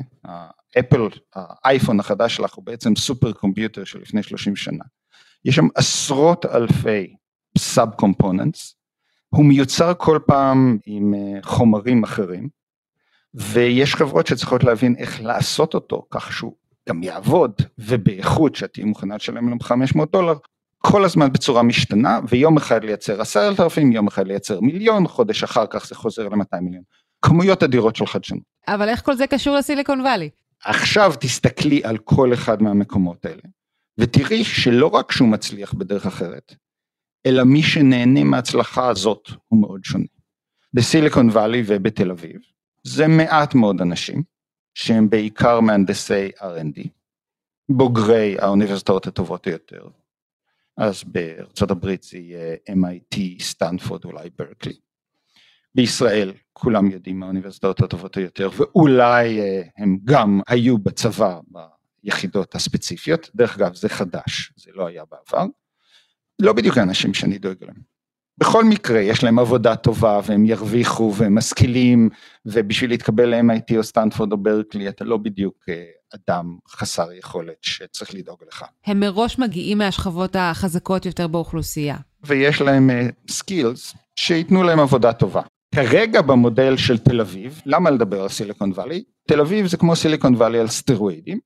האפל, 0.76 1.08
האייפון 1.34 2.00
החדש 2.00 2.36
שלך 2.36 2.54
הוא 2.54 2.64
בעצם 2.64 2.96
super 2.96 3.32
computer 3.32 3.84
של 3.84 4.00
לפני 4.00 4.22
30 4.22 4.56
שנה, 4.56 4.84
יש 5.44 5.56
שם 5.56 5.66
עשרות 5.74 6.46
אלפי 6.46 7.16
sub 7.58 7.90
components, 7.90 8.74
הוא 9.28 9.44
מיוצר 9.44 9.92
כל 9.98 10.18
פעם 10.26 10.78
עם 10.86 11.14
אה, 11.14 11.42
חומרים 11.42 12.04
אחרים, 12.04 12.48
ויש 13.34 13.94
חברות 13.94 14.26
שצריכות 14.26 14.64
להבין 14.64 14.94
איך 14.98 15.20
לעשות 15.20 15.74
אותו 15.74 16.06
כך 16.10 16.32
שהוא 16.32 16.56
גם 16.88 17.02
יעבוד 17.02 17.52
ובאיכות 17.78 18.54
שאת 18.54 18.72
תהיי 18.72 18.84
מוכנה 18.84 19.16
לשלם 19.16 19.48
להם 19.48 19.60
500 19.60 20.12
דולר, 20.12 20.34
כל 20.78 21.04
הזמן 21.04 21.32
בצורה 21.32 21.62
משתנה 21.62 22.20
ויום 22.28 22.56
אחד 22.56 22.84
לייצר 22.84 23.20
עשרת 23.20 23.60
אלפים, 23.60 23.92
יום 23.92 24.06
אחד 24.06 24.26
לייצר 24.26 24.60
מיליון, 24.60 25.08
חודש 25.08 25.42
אחר 25.42 25.66
כך 25.70 25.86
זה 25.86 25.94
חוזר 25.94 26.28
ל-200 26.28 26.60
מיליון. 26.60 26.82
כמויות 27.22 27.62
אדירות 27.62 27.96
של 27.96 28.06
חדשנות. 28.06 28.42
אבל 28.68 28.88
איך 28.88 29.04
כל 29.04 29.14
זה 29.14 29.26
קשור 29.26 29.56
לסיליקון 29.56 30.00
וואלי? 30.00 30.30
עכשיו 30.64 31.12
תסתכלי 31.20 31.84
על 31.84 31.98
כל 31.98 32.34
אחד 32.34 32.62
מהמקומות 32.62 33.24
האלה 33.24 33.42
ותראי 33.98 34.44
שלא 34.44 34.86
רק 34.86 35.12
שהוא 35.12 35.28
מצליח 35.28 35.74
בדרך 35.74 36.06
אחרת, 36.06 36.54
אלא 37.26 37.44
מי 37.44 37.62
שנהנה 37.62 38.24
מההצלחה 38.24 38.88
הזאת 38.88 39.28
הוא 39.48 39.60
מאוד 39.60 39.84
שונה. 39.84 40.06
בסיליקון 40.74 41.28
וואלי 41.28 41.62
ובתל 41.66 42.10
אביב 42.10 42.40
זה 42.82 43.06
מעט 43.06 43.54
מאוד 43.54 43.80
אנשים 43.80 44.22
שהם 44.74 45.10
בעיקר 45.10 45.60
מהנדסי 45.60 46.30
R&D, 46.38 46.88
בוגרי 47.68 48.36
האוניברסיטאות 48.38 49.06
הטובות 49.06 49.46
היותר, 49.46 49.88
אז 50.76 51.04
בארצות 51.04 51.70
הברית 51.70 52.02
זה 52.02 52.18
יהיה 52.18 52.56
MIT, 52.70 53.42
סטנפורד, 53.42 54.04
אולי 54.04 54.30
ברקלי. 54.38 54.76
בישראל 55.74 56.32
כולם 56.52 56.90
יודעים 56.90 57.20
מהאוניברסיטאות 57.20 57.80
הטובות 57.80 58.16
היותר 58.16 58.48
ואולי 58.56 59.40
אה, 59.40 59.62
הם 59.76 59.98
גם 60.04 60.40
היו 60.48 60.78
בצבא 60.78 61.38
ביחידות 62.04 62.54
הספציפיות, 62.54 63.30
דרך 63.34 63.56
אגב 63.56 63.74
זה 63.74 63.88
חדש, 63.88 64.52
זה 64.56 64.70
לא 64.74 64.86
היה 64.86 65.02
בעבר, 65.10 65.46
לא 66.38 66.52
בדיוק 66.52 66.78
האנשים 66.78 67.14
שאני 67.14 67.38
דואג 67.38 67.56
להם. 67.60 67.98
בכל 68.38 68.64
מקרה 68.64 69.00
יש 69.00 69.24
להם 69.24 69.38
עבודה 69.38 69.76
טובה 69.76 70.20
והם 70.26 70.44
ירוויחו 70.44 71.14
והם 71.16 71.34
משכילים 71.34 72.08
ובשביל 72.46 72.90
להתקבל 72.90 73.34
ל-MIT 73.34 73.76
או 73.76 73.82
סטנפורד 73.82 74.32
או 74.32 74.36
ברקלי 74.36 74.88
אתה 74.88 75.04
לא 75.04 75.16
בדיוק 75.16 75.64
אה, 75.68 75.84
אדם 76.14 76.56
חסר 76.68 77.12
יכולת 77.12 77.56
שצריך 77.62 78.14
לדאוג 78.14 78.38
לך. 78.48 78.64
הם 78.86 79.00
מראש 79.00 79.38
מגיעים 79.38 79.78
מהשכבות 79.78 80.36
החזקות 80.38 81.06
יותר 81.06 81.26
באוכלוסייה. 81.26 81.96
ויש 82.24 82.60
להם 82.60 82.90
skills 83.30 83.92
אה, 83.92 83.96
שייתנו 84.16 84.62
להם 84.62 84.80
עבודה 84.80 85.12
טובה. 85.12 85.42
כרגע 85.74 86.22
במודל 86.22 86.76
של 86.76 86.98
תל 86.98 87.20
אביב, 87.20 87.62
למה 87.66 87.90
לדבר 87.90 88.22
על 88.22 88.28
סיליקון 88.28 88.70
וואלי? 88.70 89.04
תל 89.28 89.40
אביב 89.40 89.66
זה 89.66 89.76
כמו 89.76 89.96
סיליקון 89.96 90.34
וואלי 90.34 90.58
על 90.58 90.68
סטרואידים, 90.68 91.38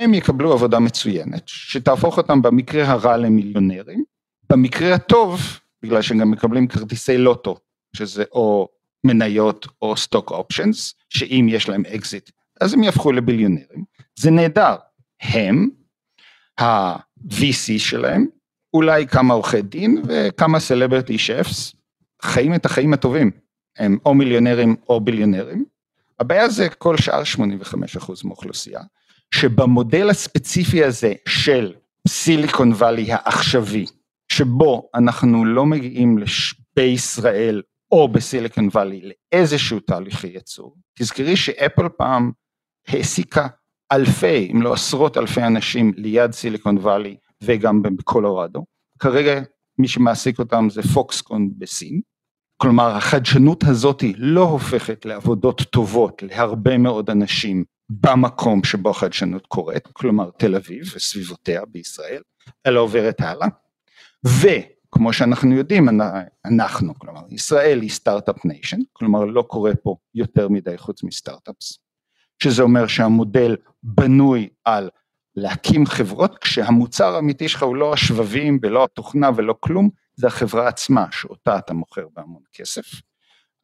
הם 0.00 0.14
יקבלו 0.14 0.52
עבודה 0.52 0.78
מצוינת 0.78 1.42
שתהפוך 1.46 2.16
אותם 2.18 2.42
במקרה 2.42 2.84
הרע 2.84 3.16
למיליונרים, 3.16 4.04
במקרה 4.50 4.94
הטוב 4.94 5.40
בגלל 5.82 6.02
שהם 6.02 6.18
גם 6.18 6.30
מקבלים 6.30 6.66
כרטיסי 6.66 7.18
לוטו, 7.18 7.56
שזה 7.96 8.24
או 8.32 8.68
מניות 9.04 9.66
או 9.82 9.96
stock 9.96 10.30
options, 10.30 10.94
שאם 11.08 11.46
יש 11.50 11.68
להם 11.68 11.82
אקזיט 11.94 12.30
אז 12.60 12.74
הם 12.74 12.82
יהפכו 12.82 13.12
לביליונרים, 13.12 13.84
זה 14.18 14.30
נהדר, 14.30 14.74
הם, 15.22 15.68
ה-VC 16.60 17.78
שלהם, 17.78 18.26
אולי 18.74 19.06
כמה 19.06 19.34
עורכי 19.34 19.62
דין 19.62 20.02
וכמה 20.06 20.60
סלבריטי 20.60 21.18
שפס, 21.18 21.74
חיים 22.22 22.54
את 22.54 22.66
החיים 22.66 22.92
הטובים, 22.92 23.30
הם 23.78 23.98
או 24.06 24.14
מיליונרים 24.14 24.76
או 24.88 25.00
ביליונרים, 25.00 25.64
הבעיה 26.20 26.48
זה 26.48 26.68
כל 26.68 26.96
שאר 26.96 27.22
85% 27.22 28.10
מאוכלוסייה, 28.24 28.80
שבמודל 29.30 30.10
הספציפי 30.10 30.84
הזה 30.84 31.12
של 31.28 31.72
סיליקון 32.08 32.72
וואלי 32.72 33.12
העכשווי, 33.12 33.86
שבו 34.28 34.88
אנחנו 34.94 35.44
לא 35.44 35.66
מגיעים 35.66 36.18
לש... 36.18 36.54
בישראל 36.76 37.62
או 37.92 38.08
בסיליקון 38.08 38.68
וואלי 38.72 39.10
לאיזשהו 39.32 39.80
תהליכי 39.80 40.26
ייצור, 40.26 40.76
תזכרי 40.98 41.36
שאפל 41.36 41.88
פעם 41.88 42.32
העסיקה 42.88 43.46
אלפי, 43.92 44.50
אם 44.52 44.62
לא 44.62 44.72
עשרות 44.72 45.16
אלפי 45.16 45.42
אנשים 45.42 45.92
ליד 45.96 46.32
סיליקון 46.32 46.78
וואלי 46.78 47.16
וגם 47.42 47.82
בקולורדו, 47.82 48.64
כרגע 48.98 49.40
מי 49.78 49.88
שמעסיק 49.88 50.38
אותם 50.38 50.66
זה 50.70 50.82
פוקסקון 50.82 51.50
בסין, 51.58 52.00
כלומר 52.56 52.96
החדשנות 52.96 53.64
הזאת 53.64 54.04
לא 54.16 54.42
הופכת 54.42 55.04
לעבודות 55.04 55.62
טובות 55.62 56.22
להרבה 56.22 56.78
מאוד 56.78 57.10
אנשים 57.10 57.64
במקום 57.90 58.64
שבו 58.64 58.90
החדשנות 58.90 59.46
קורית, 59.46 59.86
כלומר 59.92 60.30
תל 60.36 60.54
אביב 60.54 60.92
וסביבותיה 60.96 61.62
בישראל, 61.64 62.22
אלא 62.66 62.80
עוברת 62.80 63.20
הלאה, 63.20 63.48
וכמו 64.26 65.12
שאנחנו 65.12 65.54
יודעים, 65.54 65.88
אנחנו, 66.44 66.98
כלומר 66.98 67.20
ישראל 67.30 67.80
היא 67.80 67.90
start-up 67.90 68.44
nation, 68.44 68.80
כלומר 68.92 69.24
לא 69.24 69.42
קורה 69.42 69.72
פה 69.82 69.96
יותר 70.14 70.48
מדי 70.48 70.78
חוץ 70.78 71.02
מסטארט-אפס, 71.02 71.78
שזה 72.42 72.62
אומר 72.62 72.86
שהמודל 72.86 73.56
בנוי 73.82 74.48
על 74.64 74.90
להקים 75.36 75.86
חברות 75.86 76.38
כשהמוצר 76.38 77.14
האמיתי 77.14 77.48
שלך 77.48 77.62
הוא 77.62 77.76
לא 77.76 77.92
השבבים 77.92 78.58
ולא 78.62 78.84
התוכנה 78.84 79.30
ולא 79.36 79.54
כלום, 79.60 79.90
זה 80.16 80.26
החברה 80.26 80.68
עצמה 80.68 81.06
שאותה 81.10 81.58
אתה 81.58 81.74
מוכר 81.74 82.06
בהמון 82.16 82.42
כסף. 82.52 82.84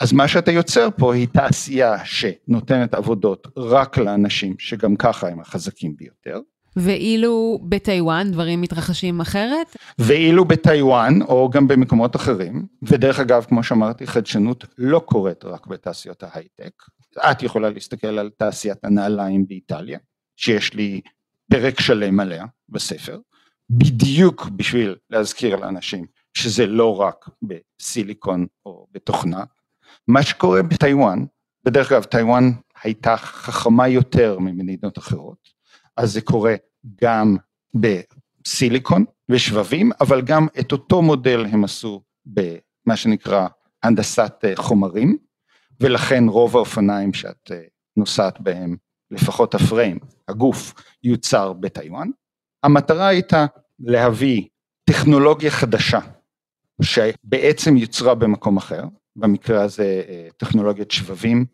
אז 0.00 0.12
מה 0.12 0.28
שאתה 0.28 0.52
יוצר 0.52 0.88
פה 0.96 1.14
היא 1.14 1.28
תעשייה 1.28 2.04
שנותנת 2.04 2.94
עבודות 2.94 3.48
רק 3.56 3.98
לאנשים 3.98 4.54
שגם 4.58 4.96
ככה 4.96 5.28
הם 5.28 5.40
החזקים 5.40 5.96
ביותר. 5.96 6.40
ואילו 6.76 7.58
בטיוואן 7.62 8.30
דברים 8.30 8.60
מתרחשים 8.60 9.20
אחרת? 9.20 9.76
ואילו 9.98 10.44
בטיוואן 10.44 11.22
או 11.22 11.50
גם 11.50 11.68
במקומות 11.68 12.16
אחרים, 12.16 12.66
ודרך 12.82 13.20
אגב 13.20 13.44
כמו 13.48 13.62
שאמרתי 13.62 14.06
חדשנות 14.06 14.64
לא 14.78 14.98
קורית 14.98 15.44
רק 15.44 15.66
בתעשיות 15.66 16.22
ההייטק, 16.22 16.72
את 17.30 17.42
יכולה 17.42 17.70
להסתכל 17.70 18.18
על 18.18 18.30
תעשיית 18.36 18.84
הנעליים 18.84 19.46
באיטליה, 19.48 19.98
שיש 20.36 20.74
לי 20.74 21.00
פרק 21.50 21.80
שלם 21.80 22.20
עליה 22.20 22.44
בספר, 22.68 23.18
בדיוק 23.70 24.48
בשביל 24.48 24.96
להזכיר 25.10 25.56
לאנשים 25.56 26.06
שזה 26.34 26.66
לא 26.66 27.00
רק 27.00 27.28
בסיליקון 27.42 28.46
או 28.66 28.86
בתוכנה. 28.92 29.44
מה 30.08 30.22
שקורה 30.22 30.62
בטיוואן, 30.62 31.24
בדרך 31.64 31.92
אגב 31.92 32.04
טיוואן 32.04 32.50
הייתה 32.82 33.16
חכמה 33.16 33.88
יותר 33.88 34.38
ממדינות 34.38 34.98
אחרות, 34.98 35.48
אז 35.96 36.12
זה 36.12 36.20
קורה 36.20 36.54
גם 37.02 37.36
בסיליקון 37.74 39.04
ושבבים, 39.30 39.90
אבל 40.00 40.22
גם 40.22 40.46
את 40.60 40.72
אותו 40.72 41.02
מודל 41.02 41.46
הם 41.46 41.64
עשו 41.64 42.02
במה 42.26 42.96
שנקרא 42.96 43.48
הנדסת 43.82 44.34
אה, 44.44 44.56
חומרים, 44.56 45.16
ולכן 45.80 46.24
רוב 46.28 46.56
האופניים 46.56 47.12
שאת 47.12 47.50
אה, 47.50 47.60
נוסעת 47.96 48.40
בהם, 48.40 48.76
לפחות 49.10 49.54
הפריים, 49.54 49.98
הגוף, 50.28 50.74
יוצר 51.02 51.52
בטיוואן. 51.52 52.10
המטרה 52.62 53.06
הייתה 53.06 53.46
להביא 53.80 54.48
טכנולוגיה 54.84 55.50
חדשה 55.50 55.98
שבעצם 56.82 57.76
יוצרה 57.76 58.14
במקום 58.14 58.56
אחר, 58.56 58.84
במקרה 59.16 59.62
הזה 59.62 60.02
אה, 60.08 60.28
טכנולוגיית 60.36 60.90
שבבים 60.90 61.44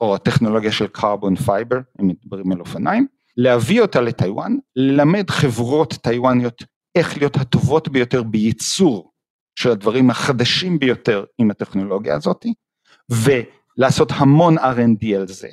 או 0.00 0.14
הטכנולוגיה 0.14 0.72
של 0.72 0.86
carbon 0.86 1.36
fiber, 1.36 1.78
אם 2.00 2.08
מדברים 2.08 2.52
על 2.52 2.60
אופניים, 2.60 3.06
להביא 3.36 3.80
אותה 3.80 4.00
לטיוואן, 4.00 4.56
ללמד 4.76 5.30
חברות 5.30 5.94
טיוואניות 6.02 6.62
איך 6.94 7.16
להיות 7.16 7.36
הטובות 7.36 7.88
ביותר 7.88 8.22
בייצור 8.22 9.12
של 9.58 9.70
הדברים 9.70 10.10
החדשים 10.10 10.78
ביותר 10.78 11.24
עם 11.38 11.50
הטכנולוגיה 11.50 12.16
הזאת, 12.16 12.46
ולעשות 13.10 14.12
המון 14.14 14.58
R&D 14.58 15.16
על 15.16 15.28
זה, 15.28 15.48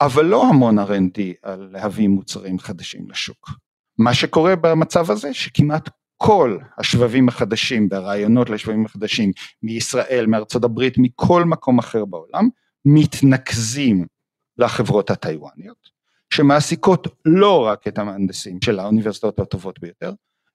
אבל 0.00 0.24
לא 0.24 0.46
המון 0.48 0.78
R&D 0.78 1.20
על 1.42 1.68
להביא 1.72 2.08
מוצרים 2.08 2.58
חדשים 2.58 3.10
לשוק. 3.10 3.50
מה 3.98 4.14
שקורה 4.14 4.56
במצב 4.56 5.10
הזה 5.10 5.34
שכמעט 5.34 5.90
כל 6.18 6.58
השבבים 6.78 7.28
החדשים 7.28 7.88
והרעיונות 7.90 8.50
לשבבים 8.50 8.84
החדשים 8.84 9.32
מישראל, 9.62 10.26
מארצות 10.26 10.64
הברית, 10.64 10.94
מכל 10.98 11.44
מקום 11.44 11.78
אחר 11.78 12.04
בעולם, 12.04 12.48
מתנקזים 12.84 14.06
לחברות 14.58 15.10
הטיוואניות, 15.10 15.90
שמעסיקות 16.34 17.06
לא 17.24 17.66
רק 17.66 17.88
את 17.88 17.98
המהנדסים 17.98 18.58
של 18.64 18.78
האוניברסיטאות 18.78 19.38
הטובות 19.38 19.80
ביותר, 19.80 20.12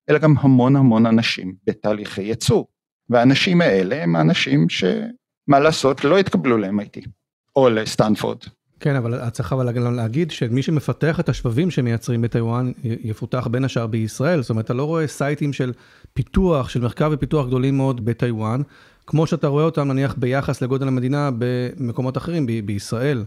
אלא 0.10 0.18
גם 0.20 0.36
המון 0.38 0.76
המון 0.76 1.06
אנשים 1.06 1.56
בתהליכי 1.64 2.22
ייצור. 2.22 2.68
והאנשים 3.10 3.62
האלה 3.62 4.04
הם 4.04 4.16
האנשים 4.16 4.70
שמה 4.70 5.60
לעשות 5.60 6.04
לא 6.04 6.18
התקבלו 6.18 6.58
ל-MIT 6.58 7.08
או 7.56 7.70
לסטנפורד 7.70 8.38
כן, 8.84 8.96
אבל 8.96 9.16
את 9.16 9.34
צריכה 9.34 9.56
להגיד 9.96 10.32
שמי 10.32 10.62
שמפתח 10.62 11.20
את 11.20 11.30
השבבים 11.30 11.72
שמייצרים 11.72 12.22
בטיוואן 12.22 12.72
יפותח 12.84 13.48
בין 13.52 13.66
השאר 13.66 13.88
בישראל, 13.88 14.42
זאת 14.42 14.50
אומרת, 14.50 14.66
אתה 14.66 14.74
לא 14.74 14.84
רואה 14.84 15.08
סייטים 15.08 15.54
של 15.54 15.74
פיתוח, 16.14 16.70
של 16.70 16.82
מחקר 16.82 17.10
ופיתוח 17.12 17.48
גדולים 17.48 17.78
מאוד 17.78 18.06
בטיוואן, 18.06 18.62
כמו 19.08 19.28
שאתה 19.28 19.48
רואה 19.48 19.64
אותם 19.64 19.92
נניח 19.92 20.16
ביחס 20.18 20.62
לגודל 20.62 20.88
המדינה 20.88 21.30
במקומות 21.38 22.18
אחרים, 22.18 22.46
ב- 22.46 22.66
בישראל, 22.66 23.26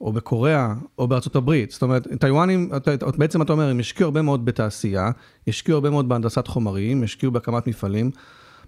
או 0.00 0.12
בקוריאה, 0.12 0.74
או 0.98 1.08
בארצות 1.08 1.36
הברית. 1.36 1.70
זאת 1.70 1.82
אומרת, 1.82 2.06
טיוואנים, 2.20 2.70
בעצם 3.16 3.42
אתה 3.42 3.52
אומר, 3.52 3.68
הם 3.68 3.78
השקיעו 3.78 4.06
הרבה 4.06 4.22
מאוד 4.22 4.44
בתעשייה, 4.44 5.10
השקיעו 5.48 5.76
הרבה 5.76 5.90
מאוד 5.90 6.08
בהנדסת 6.08 6.46
חומרים, 6.46 7.02
השקיעו 7.02 7.32
בהקמת 7.32 7.66
מפעלים. 7.66 8.10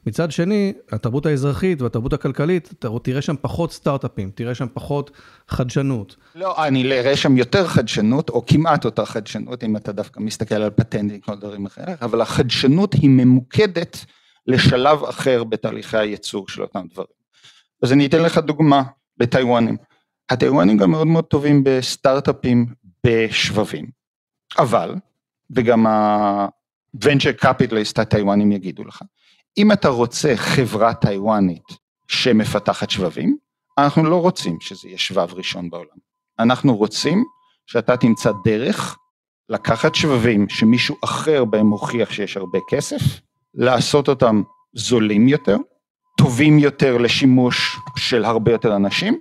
מצד 0.06 0.30
שני, 0.30 0.72
התרבות 0.92 1.26
האזרחית 1.26 1.82
והתרבות 1.82 2.12
הכלכלית, 2.12 2.74
תראה 3.02 3.22
שם 3.22 3.34
פחות 3.40 3.72
סטארט-אפים, 3.72 4.30
תראה 4.34 4.54
שם 4.54 4.66
פחות 4.74 5.10
חדשנות. 5.48 6.16
לא, 6.34 6.66
אני 6.66 6.98
אראה 6.98 7.16
שם 7.16 7.36
יותר 7.36 7.66
חדשנות, 7.66 8.30
או 8.30 8.46
כמעט 8.46 8.84
אותה 8.84 9.06
חדשנות, 9.06 9.64
אם 9.64 9.76
אתה 9.76 9.92
דווקא 9.92 10.20
מסתכל 10.20 10.54
על 10.54 10.70
פטנטים 10.70 11.20
או 11.28 11.34
דברים 11.34 11.66
אחרים, 11.66 11.96
אבל 12.02 12.20
החדשנות 12.20 12.94
היא 12.94 13.10
ממוקדת 13.10 14.04
לשלב 14.46 15.04
אחר 15.04 15.44
בתהליכי 15.44 15.96
הייצור 15.96 16.48
של 16.48 16.62
אותם 16.62 16.86
דברים. 16.92 17.16
אז 17.82 17.92
אני 17.92 18.06
אתן 18.06 18.22
לך 18.22 18.38
דוגמה 18.38 18.82
לטיוואנים. 19.20 19.76
הטיוואנים 20.30 20.76
גם 20.76 20.90
מאוד 20.90 21.06
מאוד 21.06 21.24
טובים 21.24 21.64
בסטארט-אפים 21.64 22.66
בשבבים, 23.06 23.86
אבל, 24.58 24.94
וגם 25.50 25.86
ה-venture 25.86 27.44
capitalist 27.44 28.00
הטיוואנים 28.00 28.52
יגידו 28.52 28.84
לך, 28.84 29.02
אם 29.58 29.72
אתה 29.72 29.88
רוצה 29.88 30.32
חברה 30.36 30.94
טיוואנית 30.94 31.64
שמפתחת 32.08 32.90
שבבים, 32.90 33.36
אנחנו 33.78 34.04
לא 34.04 34.20
רוצים 34.20 34.60
שזה 34.60 34.88
יהיה 34.88 34.98
שבב 34.98 35.34
ראשון 35.34 35.70
בעולם. 35.70 35.96
אנחנו 36.38 36.76
רוצים 36.76 37.24
שאתה 37.66 37.96
תמצא 37.96 38.30
דרך 38.44 38.96
לקחת 39.48 39.94
שבבים 39.94 40.48
שמישהו 40.48 40.96
אחר 41.04 41.44
בהם 41.44 41.66
מוכיח 41.66 42.12
שיש 42.12 42.36
הרבה 42.36 42.58
כסף, 42.70 43.20
לעשות 43.54 44.08
אותם 44.08 44.42
זולים 44.74 45.28
יותר, 45.28 45.56
טובים 46.18 46.58
יותר 46.58 46.98
לשימוש 46.98 47.76
של 47.96 48.24
הרבה 48.24 48.52
יותר 48.52 48.76
אנשים, 48.76 49.18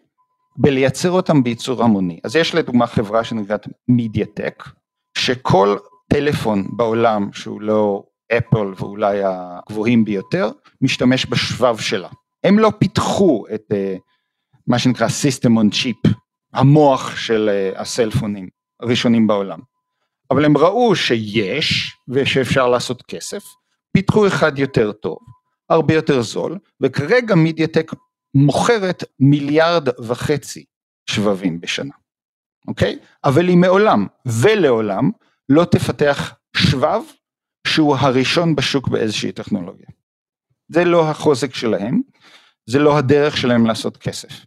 ולייצר 0.64 1.12
אותם 1.12 1.44
בייצור 1.44 1.84
המוני. 1.84 2.20
אז 2.24 2.36
יש 2.36 2.56
לדוגמה 2.56 2.88
חברה 2.88 3.24
שנקראת 3.24 3.68
מידיאטק, 3.88 4.64
שכל 5.18 5.78
טלפון 6.10 6.68
בעולם 6.78 7.30
שהוא 7.34 7.62
לא 7.62 8.04
אפל 8.32 8.74
ואולי 8.78 9.22
הגבוהים 9.24 10.06
ביותר, 10.06 10.52
משתמש 10.82 11.26
בשבב 11.26 11.78
שלה. 11.78 12.10
הם 12.44 12.60
לא 12.60 12.72
פיתחו 12.80 13.46
את 13.56 13.72
uh, 13.72 14.00
מה 14.68 14.80
שנקרא 14.80 15.08
System 15.08 15.50
on 15.50 15.76
Chip, 15.76 16.12
המוח 16.54 17.16
של 17.16 17.50
uh, 17.50 17.80
הסלפונים 17.80 18.50
הראשונים 18.80 19.28
בעולם. 19.28 19.60
אבל 20.32 20.46
הם 20.46 20.58
ראו 20.58 20.96
שיש 20.96 21.98
ושאפשר 22.10 22.70
לעשות 22.70 23.02
כסף, 23.02 23.44
פיתחו 23.92 24.28
אחד 24.28 24.60
יותר 24.60 24.92
טוב, 24.92 25.18
הרבה 25.70 25.94
יותר 25.94 26.22
זול, 26.22 26.58
וכרגע 26.82 27.36
מידיאטק 27.36 27.92
מוכרת 28.34 29.04
מיליארד 29.20 29.88
וחצי 30.00 30.66
שבבים 31.10 31.62
בשנה, 31.62 31.94
אוקיי? 32.68 33.00
אבל 33.24 33.48
היא 33.48 33.58
מעולם 33.58 34.08
ולעולם 34.26 35.12
לא 35.50 35.66
תפתח 35.66 36.34
שבב 36.58 37.02
שהוא 37.76 37.96
הראשון 37.96 38.56
בשוק 38.56 38.88
באיזושהי 38.88 39.32
טכנולוגיה. 39.32 39.88
זה 40.68 40.86
לא 40.86 41.10
החוזק 41.10 41.54
שלהם, 41.56 42.02
זה 42.70 42.80
לא 42.80 42.98
הדרך 42.98 43.38
שלהם 43.38 43.66
לעשות 43.66 43.98
כסף. 43.98 44.46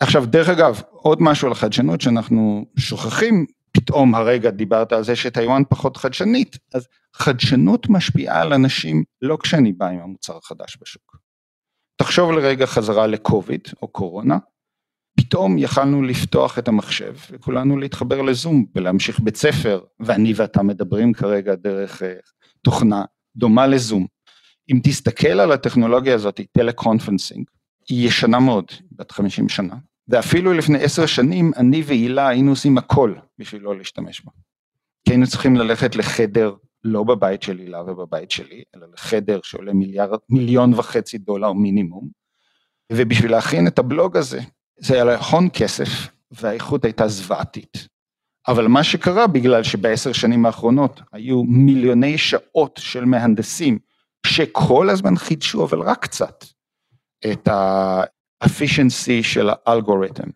עכשיו 0.00 0.26
דרך 0.26 0.48
אגב 0.48 0.80
עוד 0.90 1.22
משהו 1.22 1.46
על 1.46 1.52
החדשנות 1.52 2.00
שאנחנו 2.00 2.66
שוכחים 2.78 3.46
פתאום 3.72 4.14
הרגע 4.14 4.50
דיברת 4.50 4.92
על 4.92 5.04
זה 5.04 5.16
שטיואן 5.16 5.62
פחות 5.68 5.96
חדשנית 5.96 6.58
אז 6.74 6.86
חדשנות 7.16 7.86
משפיעה 7.88 8.42
על 8.42 8.52
אנשים 8.52 9.04
לא 9.22 9.38
כשאני 9.42 9.72
בא 9.72 9.86
עם 9.86 10.00
המוצר 10.00 10.36
החדש 10.36 10.78
בשוק. 10.80 11.16
תחשוב 11.96 12.32
לרגע 12.32 12.66
חזרה 12.66 13.06
לקוביד 13.06 13.60
או 13.82 13.88
קורונה 13.88 14.38
פתאום 15.16 15.58
יכלנו 15.58 16.02
לפתוח 16.02 16.58
את 16.58 16.68
המחשב 16.68 17.14
וכולנו 17.30 17.76
להתחבר 17.76 18.22
לזום 18.22 18.66
ולהמשיך 18.74 19.20
בית 19.20 19.36
ספר 19.36 19.80
ואני 20.00 20.32
ואתה 20.36 20.62
מדברים 20.62 21.12
כרגע 21.12 21.54
דרך 21.54 22.02
אה, 22.02 22.14
תוכנה 22.64 23.04
דומה 23.36 23.66
לזום. 23.66 24.06
אם 24.72 24.80
תסתכל 24.82 25.40
על 25.40 25.52
הטכנולוגיה 25.52 26.14
הזאת, 26.14 26.40
teleconferencing, 26.52 27.46
היא 27.88 28.08
ישנה 28.08 28.40
מאוד, 28.40 28.64
בת 28.92 29.10
50 29.10 29.48
שנה, 29.48 29.74
ואפילו 30.08 30.52
לפני 30.52 30.78
עשר 30.78 31.06
שנים 31.06 31.50
אני 31.56 31.82
והילה 31.86 32.28
היינו 32.28 32.50
עושים 32.50 32.78
הכל 32.78 33.14
בשביל 33.38 33.62
לא 33.62 33.78
להשתמש 33.78 34.24
בה. 34.24 34.32
כי 35.04 35.12
היינו 35.12 35.26
צריכים 35.26 35.56
ללכת 35.56 35.96
לחדר, 35.96 36.54
לא 36.84 37.04
בבית 37.04 37.42
של 37.42 37.58
הילה 37.58 37.82
ובבית 37.82 38.30
שלי, 38.30 38.62
אלא 38.76 38.86
לחדר 38.92 39.40
שעולה 39.42 39.72
מיליארד, 39.72 40.18
מיליון 40.28 40.74
וחצי 40.74 41.18
דולר 41.18 41.52
מינימום, 41.52 42.08
ובשביל 42.92 43.30
להכין 43.30 43.66
את 43.66 43.78
הבלוג 43.78 44.16
הזה, 44.16 44.40
זה 44.78 44.94
היה 44.94 45.18
הון 45.18 45.48
כסף 45.52 45.88
והאיכות 46.30 46.84
הייתה 46.84 47.08
זוועתית. 47.08 47.88
אבל 48.48 48.66
מה 48.66 48.84
שקרה 48.84 49.26
בגלל 49.26 49.62
שבעשר 49.62 50.12
שנים 50.12 50.46
האחרונות 50.46 51.00
היו 51.12 51.44
מיליוני 51.44 52.18
שעות 52.18 52.80
של 52.82 53.04
מהנדסים 53.04 53.78
שכל 54.26 54.90
הזמן 54.90 55.16
חידשו 55.16 55.64
אבל 55.64 55.80
רק 55.80 56.02
קצת 56.02 56.44
את 57.32 57.48
ה-efficiency 57.48 59.22
של 59.22 59.48
האלגוריתם, 59.66 60.28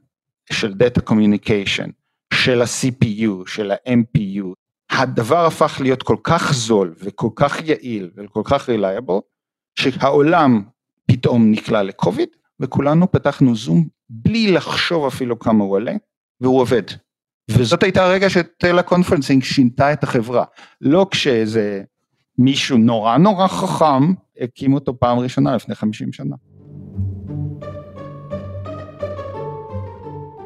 של 0.52 0.72
Data 0.72 1.10
Communication, 1.10 1.90
של 2.34 2.62
ה-CPU, 2.62 3.46
של 3.46 3.70
ה-MPU, 3.70 4.46
הדבר 4.90 5.46
הפך 5.46 5.76
להיות 5.80 6.02
כל 6.02 6.16
כך 6.24 6.52
זול 6.52 6.94
וכל 6.98 7.28
כך 7.36 7.60
יעיל 7.64 8.10
וכל 8.16 8.42
כך 8.44 8.68
reliable, 8.68 9.20
שהעולם 9.78 10.62
פתאום 11.06 11.50
נקלע 11.50 11.82
לקוביד 11.82 12.28
וכולנו 12.60 13.12
פתחנו 13.12 13.56
זום 13.56 13.88
בלי 14.10 14.52
לחשוב 14.52 15.06
אפילו 15.06 15.38
כמה 15.38 15.64
הוא 15.64 15.72
עולה, 15.72 15.92
והוא 16.40 16.60
עובד. 16.60 16.82
וזאת 17.50 17.82
הייתה 17.82 18.04
הרגע 18.04 18.30
שטלקונפרנסינג 18.30 19.42
שינתה 19.42 19.92
את 19.92 20.02
החברה, 20.02 20.44
לא 20.80 21.06
כשאיזה 21.10 21.82
מישהו 22.38 22.78
נורא 22.78 23.16
נורא 23.16 23.46
חכם 23.46 24.12
הקים 24.40 24.74
אותו 24.74 24.98
פעם 24.98 25.18
ראשונה 25.18 25.56
לפני 25.56 25.74
50 25.74 26.12
שנה. 26.12 26.36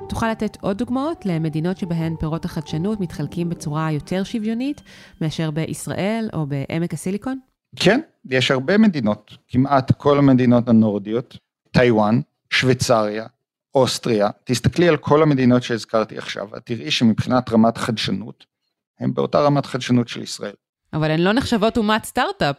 תוכל 0.09 0.31
לתת 0.31 0.57
עוד 0.61 0.79
דוגמאות 0.79 1.27
למדינות 1.27 1.79
שבהן 1.79 2.17
פירות 2.17 2.45
החדשנות 2.45 3.01
מתחלקים 3.01 3.49
בצורה 3.49 3.93
יותר 3.93 4.25
שוויונית 4.25 4.83
מאשר 5.21 5.51
בישראל 5.51 6.29
או 6.33 6.47
בעמק 6.47 6.95
הסיליקון? 6.95 7.39
כן, 7.77 8.01
יש 8.31 8.51
הרבה 8.51 8.79
מדינות, 8.79 9.37
כמעט 9.49 9.93
כל 9.93 10.19
המדינות 10.19 10.69
הנורדיות, 10.69 11.39
טיוואן, 11.71 12.21
שוויצריה, 12.51 13.27
אוסטריה, 13.75 14.31
תסתכלי 14.45 14.89
על 14.89 14.97
כל 14.97 15.23
המדינות 15.23 15.63
שהזכרתי 15.63 16.19
עכשיו, 16.19 16.57
את 16.57 16.67
תראי 16.67 16.91
שמבחינת 16.91 17.53
רמת 17.53 17.79
חדשנות, 17.79 18.45
הן 19.01 19.15
באותה 19.15 19.41
רמת 19.41 19.67
חדשנות 19.67 20.09
של 20.09 20.23
ישראל. 20.23 20.55
אבל 20.93 21.11
הן 21.11 21.21
לא 21.21 21.33
נחשבות 21.33 21.77
אומת 21.77 22.05
סטארט-אפ. 22.05 22.57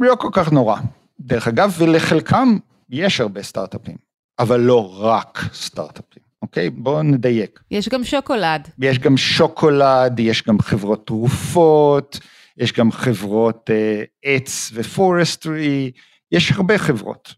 לא 0.00 0.14
כל 0.14 0.28
כך 0.32 0.52
נורא. 0.52 0.76
דרך 1.20 1.48
אגב, 1.48 1.74
ולחלקם 1.78 2.56
יש 2.90 3.20
הרבה 3.20 3.42
סטארט-אפים, 3.42 3.96
אבל 4.38 4.60
לא 4.60 5.04
רק 5.04 5.40
סטארט-אפים, 5.52 6.22
אוקיי? 6.42 6.70
בואו 6.70 7.02
נדייק. 7.02 7.60
יש 7.70 7.88
גם 7.88 8.04
שוקולד. 8.04 8.68
יש 8.78 8.98
גם 8.98 9.16
שוקולד, 9.16 10.20
יש 10.20 10.42
גם 10.42 10.58
חברות 10.60 11.06
תרופות, 11.06 12.18
יש 12.56 12.72
גם 12.72 12.92
חברות 12.92 13.70
אה, 13.70 14.02
עץ 14.24 14.70
ופורסטרי, 14.74 15.90
יש 16.32 16.52
הרבה 16.52 16.78
חברות. 16.78 17.34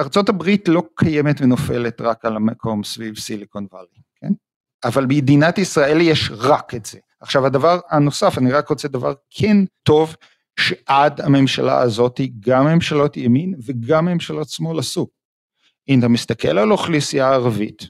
ארה"ב 0.00 0.44
לא 0.68 0.82
קיימת 0.96 1.40
ונופלת 1.40 2.00
רק 2.00 2.24
על 2.24 2.36
המקום 2.36 2.84
סביב 2.84 3.18
סיליקון 3.18 3.66
וואלי, 3.72 4.00
כן? 4.20 4.32
אבל 4.84 5.06
במדינת 5.06 5.58
ישראל 5.58 6.00
יש 6.00 6.30
רק 6.34 6.74
את 6.74 6.86
זה. 6.86 6.98
עכשיו 7.20 7.46
הדבר 7.46 7.80
הנוסף, 7.90 8.38
אני 8.38 8.52
רק 8.52 8.68
רוצה 8.68 8.88
דבר 8.88 9.14
כן 9.30 9.56
טוב, 9.82 10.16
שעד 10.60 11.20
הממשלה 11.20 11.78
הזאת, 11.78 12.20
גם 12.40 12.66
ממשלות 12.66 13.16
ימין 13.16 13.54
וגם 13.66 14.04
ממשלות 14.04 14.48
שמאל 14.48 14.78
עשו. 14.78 15.08
אם 15.88 15.98
אתה 15.98 16.08
מסתכל 16.08 16.58
על 16.58 16.72
אוכלוסייה 16.72 17.28
ערבית, 17.28 17.82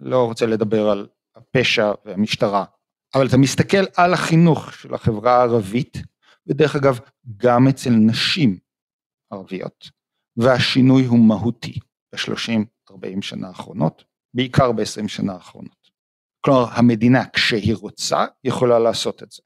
לא 0.00 0.24
רוצה 0.24 0.46
לדבר 0.46 0.88
על 0.88 1.06
הפשע 1.36 1.92
והמשטרה, 2.04 2.64
אבל 3.14 3.26
אתה 3.26 3.36
מסתכל 3.36 3.84
על 3.96 4.14
החינוך 4.14 4.72
של 4.72 4.94
החברה 4.94 5.36
הערבית, 5.36 5.98
ודרך 6.46 6.76
אגב, 6.76 7.00
גם 7.36 7.68
אצל 7.68 7.90
נשים 7.90 8.58
ערביות, 9.32 9.90
והשינוי 10.40 11.04
הוא 11.04 11.18
מהותי 11.18 11.78
ב-30-40 12.14 13.22
שנה 13.22 13.48
האחרונות, 13.48 14.04
בעיקר 14.34 14.72
ב-20 14.72 15.08
שנה 15.08 15.32
האחרונות. 15.32 15.90
כלומר, 16.40 16.66
המדינה 16.72 17.24
כשהיא 17.32 17.74
רוצה, 17.74 18.26
יכולה 18.44 18.78
לעשות 18.78 19.22
את 19.22 19.30
זה. 19.30 19.42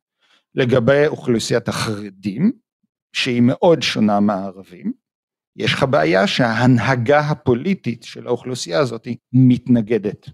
לגבי 0.54 1.06
אוכלוסיית 1.06 1.68
החרדים, 1.68 2.52
שהיא 3.12 3.42
מאוד 3.42 3.82
שונה 3.82 4.20
מהערבים, 4.20 4.92
יש 5.56 5.72
לך 5.72 5.84
בעיה 5.90 6.26
שההנהגה 6.26 7.20
הפוליטית 7.20 8.02
של 8.02 8.26
האוכלוסייה 8.26 8.80
הזאת 8.80 9.08
מתנגדת. 9.32 10.28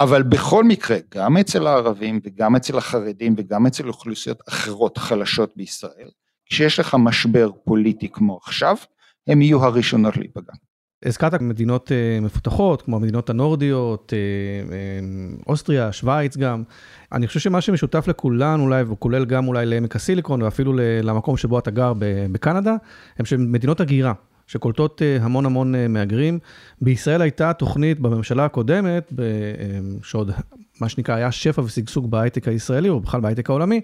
אבל 0.00 0.22
בכל 0.22 0.64
מקרה, 0.64 0.96
גם 1.08 1.36
אצל 1.36 1.66
הערבים 1.66 2.20
וגם 2.24 2.56
אצל 2.56 2.78
החרדים 2.78 3.34
וגם 3.38 3.66
אצל 3.66 3.88
אוכלוסיות 3.88 4.40
אחרות 4.48 4.98
חלשות 4.98 5.56
בישראל, 5.56 6.10
כשיש 6.46 6.80
לך 6.80 6.96
משבר 6.98 7.50
פוליטי 7.64 8.08
כמו 8.08 8.36
עכשיו, 8.36 8.76
הם 9.26 9.42
יהיו 9.42 9.64
הראשונות 9.64 10.16
להיפגע. 10.16 10.52
הזכרת 11.04 11.40
מדינות 11.40 11.92
אה, 11.92 12.20
מפותחות, 12.20 12.82
כמו 12.82 12.96
המדינות 12.96 13.30
הנורדיות, 13.30 14.12
אה, 14.12 14.18
אה, 14.74 15.00
אוסטריה, 15.46 15.92
שווייץ 15.92 16.36
גם. 16.36 16.62
אני 17.12 17.26
חושב 17.26 17.40
שמה 17.40 17.60
שמשותף 17.60 18.08
לכולן 18.08 18.60
אולי, 18.60 18.82
וכולל 18.82 19.24
גם 19.24 19.48
אולי 19.48 19.66
לעמק 19.66 19.96
הסיליקון, 19.96 20.42
ואפילו 20.42 20.72
למקום 21.02 21.36
שבו 21.36 21.58
אתה 21.58 21.70
גר 21.70 21.92
בקנדה, 22.32 22.74
הם 23.18 23.24
שמדינות 23.24 23.80
הגירה. 23.80 24.12
שקולטות 24.46 25.02
המון 25.20 25.46
המון 25.46 25.92
מהגרים. 25.92 26.38
בישראל 26.80 27.22
הייתה 27.22 27.52
תוכנית 27.52 28.00
בממשלה 28.00 28.44
הקודמת, 28.44 29.12
שעוד 30.02 30.30
מה 30.80 30.88
שנקרא 30.88 31.14
היה 31.14 31.32
שפע 31.32 31.62
ושגשוג 31.62 32.10
בהייטק 32.10 32.48
הישראלי, 32.48 32.88
או 32.88 33.00
בכלל 33.00 33.20
בהייטק 33.20 33.50
העולמי, 33.50 33.80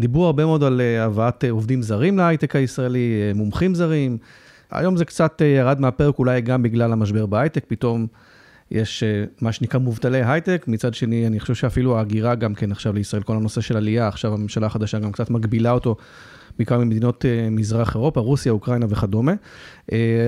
דיברו 0.00 0.26
הרבה 0.26 0.44
מאוד 0.44 0.62
על 0.62 0.80
הבאת 0.80 1.44
עובדים 1.50 1.82
זרים 1.82 2.18
להייטק 2.18 2.56
הישראלי, 2.56 3.32
מומחים 3.34 3.74
זרים. 3.74 4.18
היום 4.70 4.96
זה 4.96 5.04
קצת 5.04 5.42
אה, 5.42 5.46
ירד 5.46 5.80
מהפרק 5.80 6.18
אולי 6.18 6.40
גם 6.40 6.62
בגלל 6.62 6.92
המשבר 6.92 7.26
בהייטק, 7.26 7.64
פתאום 7.68 8.06
יש 8.70 9.02
אה, 9.02 9.24
מה 9.40 9.52
שנקרא 9.52 9.80
מובטלי 9.80 10.22
הייטק, 10.24 10.64
מצד 10.68 10.94
שני 10.94 11.26
אני 11.26 11.40
חושב 11.40 11.54
שאפילו 11.54 11.98
ההגירה 11.98 12.34
גם 12.34 12.54
כן 12.54 12.72
עכשיו 12.72 12.92
לישראל, 12.92 13.22
כל 13.22 13.36
הנושא 13.36 13.60
של 13.60 13.76
עלייה, 13.76 14.08
עכשיו 14.08 14.34
הממשלה 14.34 14.66
החדשה 14.66 14.98
גם 14.98 15.12
קצת 15.12 15.30
מגבילה 15.30 15.70
אותו. 15.70 15.96
בעיקר 16.58 16.78
ממדינות 16.78 17.24
אה, 17.24 17.48
מזרח 17.50 17.94
אירופה, 17.94 18.20
רוסיה, 18.20 18.52
אוקראינה 18.52 18.86
וכדומה. 18.88 19.32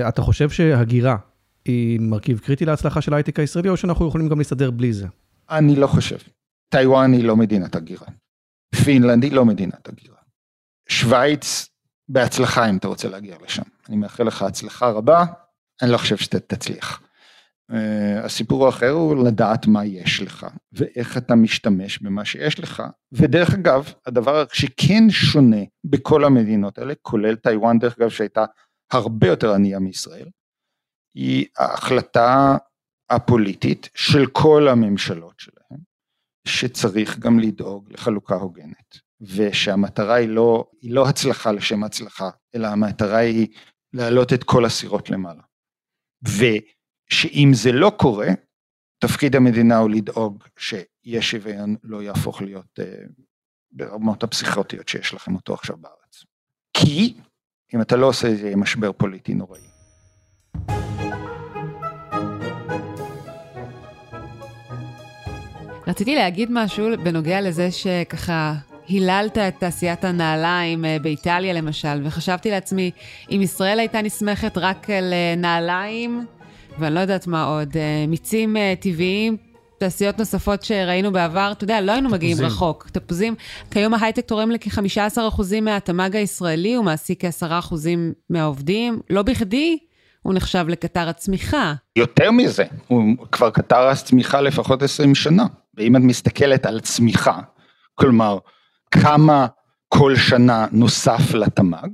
אתה 0.07 0.21
חושב 0.21 0.49
שהגירה 0.49 1.17
היא 1.65 1.99
מרכיב 1.99 2.39
קריטי 2.39 2.65
להצלחה 2.65 3.01
של 3.01 3.13
ההייטק 3.13 3.39
הישראלי, 3.39 3.69
או 3.69 3.77
שאנחנו 3.77 4.07
יכולים 4.07 4.29
גם 4.29 4.37
להסתדר 4.37 4.71
בלי 4.71 4.93
זה? 4.93 5.07
אני 5.49 5.75
לא 5.75 5.87
חושב. 5.87 6.17
טיוואן 6.69 7.13
היא 7.13 7.23
לא 7.23 7.35
מדינת 7.35 7.75
הגירה. 7.75 8.07
פינלנד 8.83 9.23
היא 9.23 9.31
לא 9.31 9.45
מדינת 9.45 9.89
הגירה. 9.89 10.17
שווייץ 10.89 11.72
בהצלחה 12.09 12.69
אם 12.69 12.77
אתה 12.77 12.87
רוצה 12.87 13.09
להגיע 13.09 13.37
לשם. 13.45 13.63
אני 13.89 13.95
מאחל 13.95 14.23
לך 14.23 14.41
הצלחה 14.41 14.89
רבה, 14.89 15.25
אני 15.81 15.91
לא 15.91 15.97
חושב 15.97 16.17
שאתה 16.17 16.39
תצליח. 16.39 17.01
אה, 17.71 18.25
הסיפור 18.25 18.65
האחר 18.65 18.89
הוא 18.89 19.25
לדעת 19.27 19.67
מה 19.67 19.85
יש 19.85 20.21
לך 20.21 20.47
ואיך 20.71 21.17
אתה 21.17 21.35
משתמש 21.35 21.99
במה 21.99 22.25
שיש 22.25 22.59
לך 22.59 22.83
ודרך 23.11 23.53
אגב 23.53 23.93
הדבר 24.05 24.45
שכן 24.53 25.09
שונה 25.09 25.61
בכל 25.83 26.23
המדינות 26.23 26.77
האלה 26.77 26.93
כולל 27.01 27.35
טיוואן 27.35 27.79
דרך 27.79 27.99
אגב 27.99 28.09
שהייתה 28.09 28.45
הרבה 28.91 29.27
יותר 29.27 29.53
ענייה 29.53 29.79
מישראל 29.79 30.29
היא 31.15 31.45
ההחלטה 31.57 32.57
הפוליטית 33.09 33.89
של 33.95 34.25
כל 34.25 34.67
הממשלות 34.67 35.39
שלהם 35.39 35.79
שצריך 36.47 37.19
גם 37.19 37.39
לדאוג 37.39 37.91
לחלוקה 37.91 38.35
הוגנת 38.35 38.97
ושהמטרה 39.23 40.15
היא 40.15 40.29
לא, 40.29 40.69
היא 40.81 40.91
לא 40.91 41.07
הצלחה 41.09 41.51
לשם 41.51 41.83
הצלחה, 41.83 42.29
אלא 42.55 42.67
המטרה 42.67 43.17
היא 43.17 43.47
להעלות 43.93 44.33
את 44.33 44.43
כל 44.43 44.65
הסירות 44.65 45.09
למעלה. 45.09 45.41
ושאם 46.23 47.51
זה 47.53 47.71
לא 47.71 47.91
קורה, 47.97 48.27
תפקיד 48.99 49.35
המדינה 49.35 49.77
הוא 49.77 49.89
לדאוג 49.89 50.43
שיש 50.57 51.31
שוויון 51.31 51.75
לא 51.83 52.03
יהפוך 52.03 52.41
להיות 52.41 52.79
uh, 52.79 52.83
ברמות 53.71 54.23
הפסיכוטיות 54.23 54.87
שיש 54.87 55.13
לכם 55.13 55.35
אותו 55.35 55.53
עכשיו 55.53 55.77
בארץ. 55.77 56.23
כי 56.77 57.13
אם 57.73 57.81
אתה 57.81 57.95
לא 57.95 58.05
עושה 58.05 58.31
את 58.31 58.37
זה, 58.37 58.45
יהיה 58.45 58.55
משבר 58.55 58.91
פוליטי 58.91 59.33
נוראי. 59.33 59.61
רציתי 65.87 66.15
להגיד 66.15 66.49
משהו 66.51 66.87
בנוגע 67.03 67.41
לזה 67.41 67.71
שככה 67.71 68.53
היללת 68.87 69.37
את 69.37 69.53
תעשיית 69.59 70.03
הנעליים 70.03 70.85
אה, 70.85 70.97
באיטליה 71.01 71.53
למשל, 71.53 72.01
וחשבתי 72.03 72.51
לעצמי, 72.51 72.91
אם 73.31 73.41
ישראל 73.41 73.79
הייתה 73.79 74.01
נסמכת 74.01 74.57
רק 74.57 74.89
על 74.89 75.13
אה, 75.13 75.35
נעליים, 75.37 76.25
ואני 76.79 76.95
לא 76.95 76.99
יודעת 76.99 77.27
מה 77.27 77.43
עוד, 77.43 77.77
אה, 77.77 78.05
מיצים 78.07 78.57
טבעיים, 78.79 79.37
תעשיות 79.77 80.19
נוספות 80.19 80.63
שראינו 80.63 81.11
בעבר, 81.11 81.51
אתה 81.51 81.63
יודע, 81.63 81.81
לא 81.81 81.91
היינו 81.91 82.09
מגיעים 82.09 82.37
תפוזים. 82.37 82.51
רחוק. 82.51 82.89
תפוזים, 82.89 83.35
כיום 83.71 83.93
ההייטק 83.93 84.25
תורם 84.25 84.51
לכ-15% 84.51 85.61
מהתמ"ג 85.61 86.15
הישראלי, 86.15 86.75
הוא 86.75 86.85
מעסיק 86.85 87.25
כ-10% 87.25 87.73
מהעובדים. 88.29 88.99
לא 89.09 89.21
בכדי 89.21 89.77
הוא 90.23 90.33
נחשב 90.33 90.65
לקטר 90.67 91.09
הצמיחה. 91.09 91.73
יותר 91.95 92.31
מזה, 92.31 92.63
הוא 92.87 93.03
כבר 93.31 93.49
קטר 93.49 93.87
הצמיחה 93.87 94.41
לפחות 94.41 94.83
20 94.83 95.15
שנה, 95.15 95.45
ואם 95.77 95.95
את 95.95 96.01
מסתכלת 96.01 96.65
על 96.65 96.79
צמיחה, 96.79 97.39
כלומר, 97.95 98.37
כמה 98.93 99.47
כל 99.89 100.15
שנה 100.15 100.65
נוסף 100.71 101.33
לתמ"ג, 101.33 101.89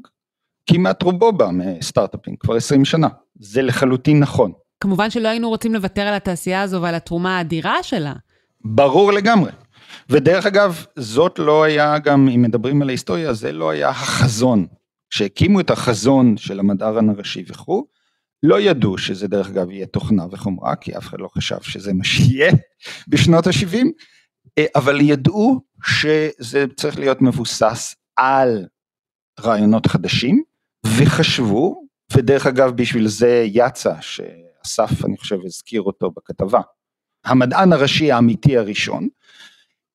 כמעט 0.69 1.03
רובו 1.03 1.31
בא 1.31 1.49
מסטארט-אפים, 1.53 2.35
כבר 2.35 2.55
20 2.55 2.85
שנה, 2.85 3.07
זה 3.39 3.61
לחלוטין 3.61 4.19
נכון. 4.19 4.51
כמובן 4.79 5.09
שלא 5.09 5.27
היינו 5.27 5.49
רוצים 5.49 5.73
לוותר 5.73 6.01
על 6.01 6.13
התעשייה 6.13 6.61
הזו 6.61 6.81
ועל 6.81 6.95
התרומה 6.95 7.37
האדירה 7.37 7.83
שלה. 7.83 8.13
ברור 8.65 9.11
לגמרי. 9.11 9.51
ודרך 10.09 10.45
אגב, 10.45 10.85
זאת 10.95 11.39
לא 11.39 11.63
היה 11.63 11.99
גם, 11.99 12.29
אם 12.35 12.41
מדברים 12.41 12.81
על 12.81 12.89
ההיסטוריה, 12.89 13.33
זה 13.33 13.51
לא 13.51 13.69
היה 13.69 13.89
החזון. 13.89 14.65
כשהקימו 15.09 15.59
את 15.59 15.69
החזון 15.69 16.37
של 16.37 16.59
המדען 16.59 17.09
הראשי 17.09 17.43
וכו', 17.47 17.85
לא 18.43 18.61
ידעו 18.61 18.97
שזה 18.97 19.27
דרך 19.27 19.49
אגב 19.49 19.71
יהיה 19.71 19.85
תוכנה 19.85 20.25
וחומרה, 20.31 20.75
כי 20.75 20.97
אף 20.97 21.07
אחד 21.07 21.19
לא 21.19 21.29
חשב 21.37 21.61
שזה 21.61 21.93
מה 21.93 22.03
שיהיה 22.03 22.51
בשנות 23.07 23.47
ה-70, 23.47 23.85
אבל 24.75 25.01
ידעו 25.01 25.61
שזה 25.85 26.65
צריך 26.75 26.99
להיות 26.99 27.21
מבוסס 27.21 27.95
על 28.15 28.65
רעיונות 29.39 29.85
חדשים, 29.85 30.43
וחשבו, 30.85 31.83
ודרך 32.13 32.47
אגב 32.47 32.71
בשביל 32.71 33.07
זה 33.07 33.43
יצא, 33.47 33.93
שאסף 34.01 35.05
אני 35.05 35.17
חושב 35.17 35.37
הזכיר 35.45 35.81
אותו 35.81 36.11
בכתבה, 36.11 36.61
המדען 37.25 37.73
הראשי 37.73 38.11
האמיתי 38.11 38.57
הראשון, 38.57 39.07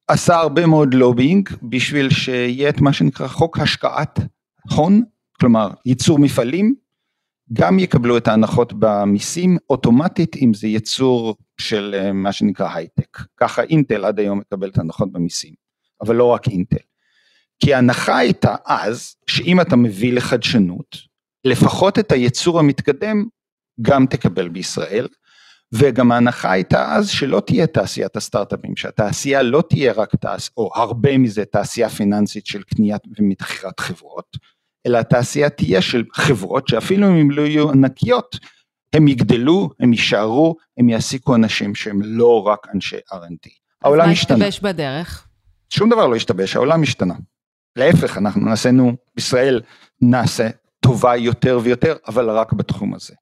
עשה 0.08 0.36
הרבה 0.36 0.66
מאוד 0.66 0.94
לובינג 0.94 1.48
בשביל 1.62 2.10
שיהיה 2.10 2.68
את 2.68 2.80
מה 2.80 2.92
שנקרא 2.92 3.28
חוק 3.28 3.58
השקעת 3.58 4.20
הון, 4.70 5.02
כלומר 5.40 5.70
ייצור 5.86 6.18
מפעלים, 6.18 6.74
גם 7.52 7.78
יקבלו 7.78 8.16
את 8.16 8.28
ההנחות 8.28 8.72
במיסים 8.78 9.56
אוטומטית 9.70 10.36
אם 10.36 10.54
זה 10.54 10.66
ייצור 10.66 11.36
של 11.60 11.94
אה, 11.98 12.12
מה 12.12 12.32
שנקרא 12.32 12.74
הייטק. 12.74 13.18
ככה 13.36 13.62
אינטל 13.62 14.04
עד 14.04 14.18
היום 14.18 14.38
מקבל 14.38 14.68
את 14.68 14.78
ההנחות 14.78 15.12
במיסים, 15.12 15.54
אבל 16.06 16.16
לא 16.16 16.24
רק 16.24 16.48
אינטל. 16.48 16.76
כי 17.58 17.74
ההנחה 17.74 18.18
הייתה 18.18 18.54
אז, 18.66 19.14
שאם 19.26 19.60
אתה 19.60 19.76
מביא 19.76 20.12
לחדשנות, 20.12 20.96
לפחות 21.44 21.98
את 21.98 22.12
הייצור 22.12 22.58
המתקדם 22.58 23.24
גם 23.82 24.06
תקבל 24.06 24.48
בישראל, 24.48 25.08
וגם 25.72 26.12
ההנחה 26.12 26.52
הייתה 26.52 26.94
אז 26.94 27.08
שלא 27.08 27.42
תהיה 27.46 27.66
תעשיית 27.66 28.16
הסטארט-אפים, 28.16 28.76
שהתעשייה 28.76 29.42
לא 29.42 29.62
תהיה 29.68 29.92
רק 29.92 30.16
תעשייה, 30.16 30.52
או 30.56 30.70
הרבה 30.74 31.18
מזה 31.18 31.44
תעשייה 31.44 31.88
פיננסית 31.88 32.46
של 32.46 32.62
קניית 32.62 33.02
ומכירת 33.18 33.80
חברות, 33.80 34.36
אלא 34.86 34.98
התעשייה 34.98 35.50
תהיה 35.50 35.82
של 35.82 36.04
חברות 36.12 36.68
שאפילו 36.68 37.08
אם 37.08 37.14
הם 37.14 37.30
לא 37.30 37.42
יהיו 37.42 37.70
ענקיות, 37.70 38.38
הם 38.92 39.08
יגדלו, 39.08 39.70
הם 39.80 39.92
יישארו, 39.92 40.56
הם 40.78 40.88
יעסיקו 40.88 41.34
אנשים 41.34 41.74
שהם 41.74 42.00
לא 42.02 42.42
רק 42.46 42.66
אנשי 42.74 42.96
R&D. 43.12 43.48
העולם 43.82 44.06
מה 44.06 44.12
השתנה. 44.12 44.46
השתבש 44.46 44.72
בדרך? 44.72 45.28
שום 45.76 45.90
דבר 45.90 46.06
לא 46.06 46.16
השתבש, 46.16 46.56
העולם 46.56 46.82
השתנה. 46.82 47.14
להפך, 47.76 48.18
אנחנו 48.18 48.40
נעשינו, 48.40 48.92
בישראל 49.16 49.60
נעשה 50.00 50.48
טובה 50.80 51.16
יותר 51.16 51.60
ויותר, 51.62 51.96
אבל 52.06 52.30
רק 52.30 52.52
בתחום 52.52 52.94
הזה. 52.94 53.14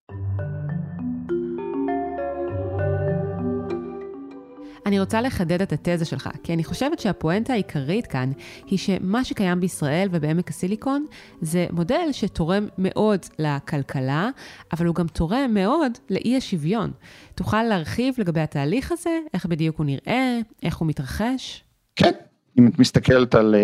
אני 4.86 5.00
רוצה 5.00 5.20
לחדד 5.20 5.62
את 5.62 5.72
התזה 5.72 6.04
שלך, 6.04 6.28
כי 6.42 6.52
אני 6.52 6.64
חושבת 6.64 6.98
שהפואנטה 6.98 7.52
העיקרית 7.52 8.06
כאן 8.06 8.32
היא 8.66 8.78
שמה 8.78 9.24
שקיים 9.24 9.60
בישראל 9.60 10.08
ובעמק 10.10 10.48
הסיליקון 10.48 11.06
זה 11.40 11.66
מודל 11.70 12.08
שתורם 12.12 12.68
מאוד 12.78 13.20
לכלכלה, 13.38 14.30
אבל 14.72 14.86
הוא 14.86 14.94
גם 14.94 15.06
תורם 15.06 15.50
מאוד 15.54 15.92
לאי 16.10 16.36
השוויון. 16.36 16.92
תוכל 17.34 17.62
להרחיב 17.62 18.14
לגבי 18.18 18.40
התהליך 18.40 18.92
הזה, 18.92 19.18
איך 19.34 19.46
בדיוק 19.46 19.78
הוא 19.78 19.86
נראה, 19.86 20.38
איך 20.62 20.76
הוא 20.76 20.88
מתרחש? 20.88 21.64
כן, 21.96 22.12
אם 22.58 22.68
את 22.68 22.78
מסתכלת 22.78 23.34
על 23.34 23.54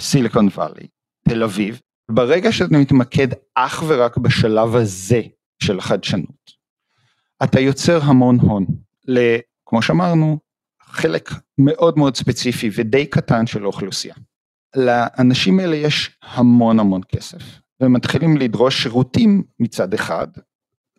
סיליקון 0.00 0.48
וואלי, 0.48 0.86
תל 1.28 1.42
אביב, 1.42 1.80
ברגע 2.10 2.52
שאתה 2.52 2.78
מתמקד 2.78 3.28
אך 3.54 3.82
ורק 3.86 4.16
בשלב 4.16 4.76
הזה 4.76 5.22
של 5.62 5.78
החדשנות, 5.78 6.50
אתה 7.44 7.60
יוצר 7.60 8.02
המון 8.02 8.40
הון, 8.40 8.66
כמו 9.66 9.82
שאמרנו, 9.82 10.38
חלק 10.82 11.30
מאוד 11.58 11.98
מאוד 11.98 12.16
ספציפי 12.16 12.70
ודי 12.74 13.06
קטן 13.06 13.46
של 13.46 13.62
האוכלוסייה. 13.62 14.14
לאנשים 14.76 15.60
האלה 15.60 15.76
יש 15.76 16.18
המון 16.22 16.80
המון 16.80 17.00
כסף, 17.08 17.42
והם 17.80 17.92
מתחילים 17.92 18.36
לדרוש 18.36 18.82
שירותים 18.82 19.42
מצד 19.60 19.94
אחד, 19.94 20.28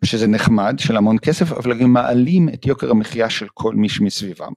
שזה 0.04 0.26
נחמד, 0.26 0.74
של 0.78 0.96
המון 0.96 1.18
כסף, 1.18 1.52
אבל 1.52 1.78
גם 1.80 1.92
מעלים 1.92 2.48
את 2.48 2.66
יוקר 2.66 2.90
המחיה 2.90 3.30
של 3.30 3.46
כל 3.54 3.74
מי 3.74 3.88
שמסביבם. 3.88 4.52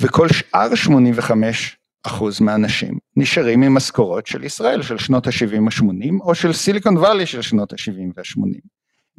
וכל 0.00 0.28
שאר 0.28 0.74
85 0.74 1.76
אחוז 2.02 2.40
מהאנשים 2.40 2.98
נשארים 3.16 3.62
עם 3.62 3.74
משכורות 3.74 4.26
של 4.26 4.44
ישראל 4.44 4.82
של 4.82 4.98
שנות 4.98 5.26
ה-70 5.26 5.62
ה-80 5.66 6.20
או 6.20 6.34
של 6.34 6.52
סיליקון 6.52 6.96
וואלי 6.96 7.26
של 7.26 7.42
שנות 7.42 7.72
ה-70 7.72 8.12
וה-80 8.16 8.60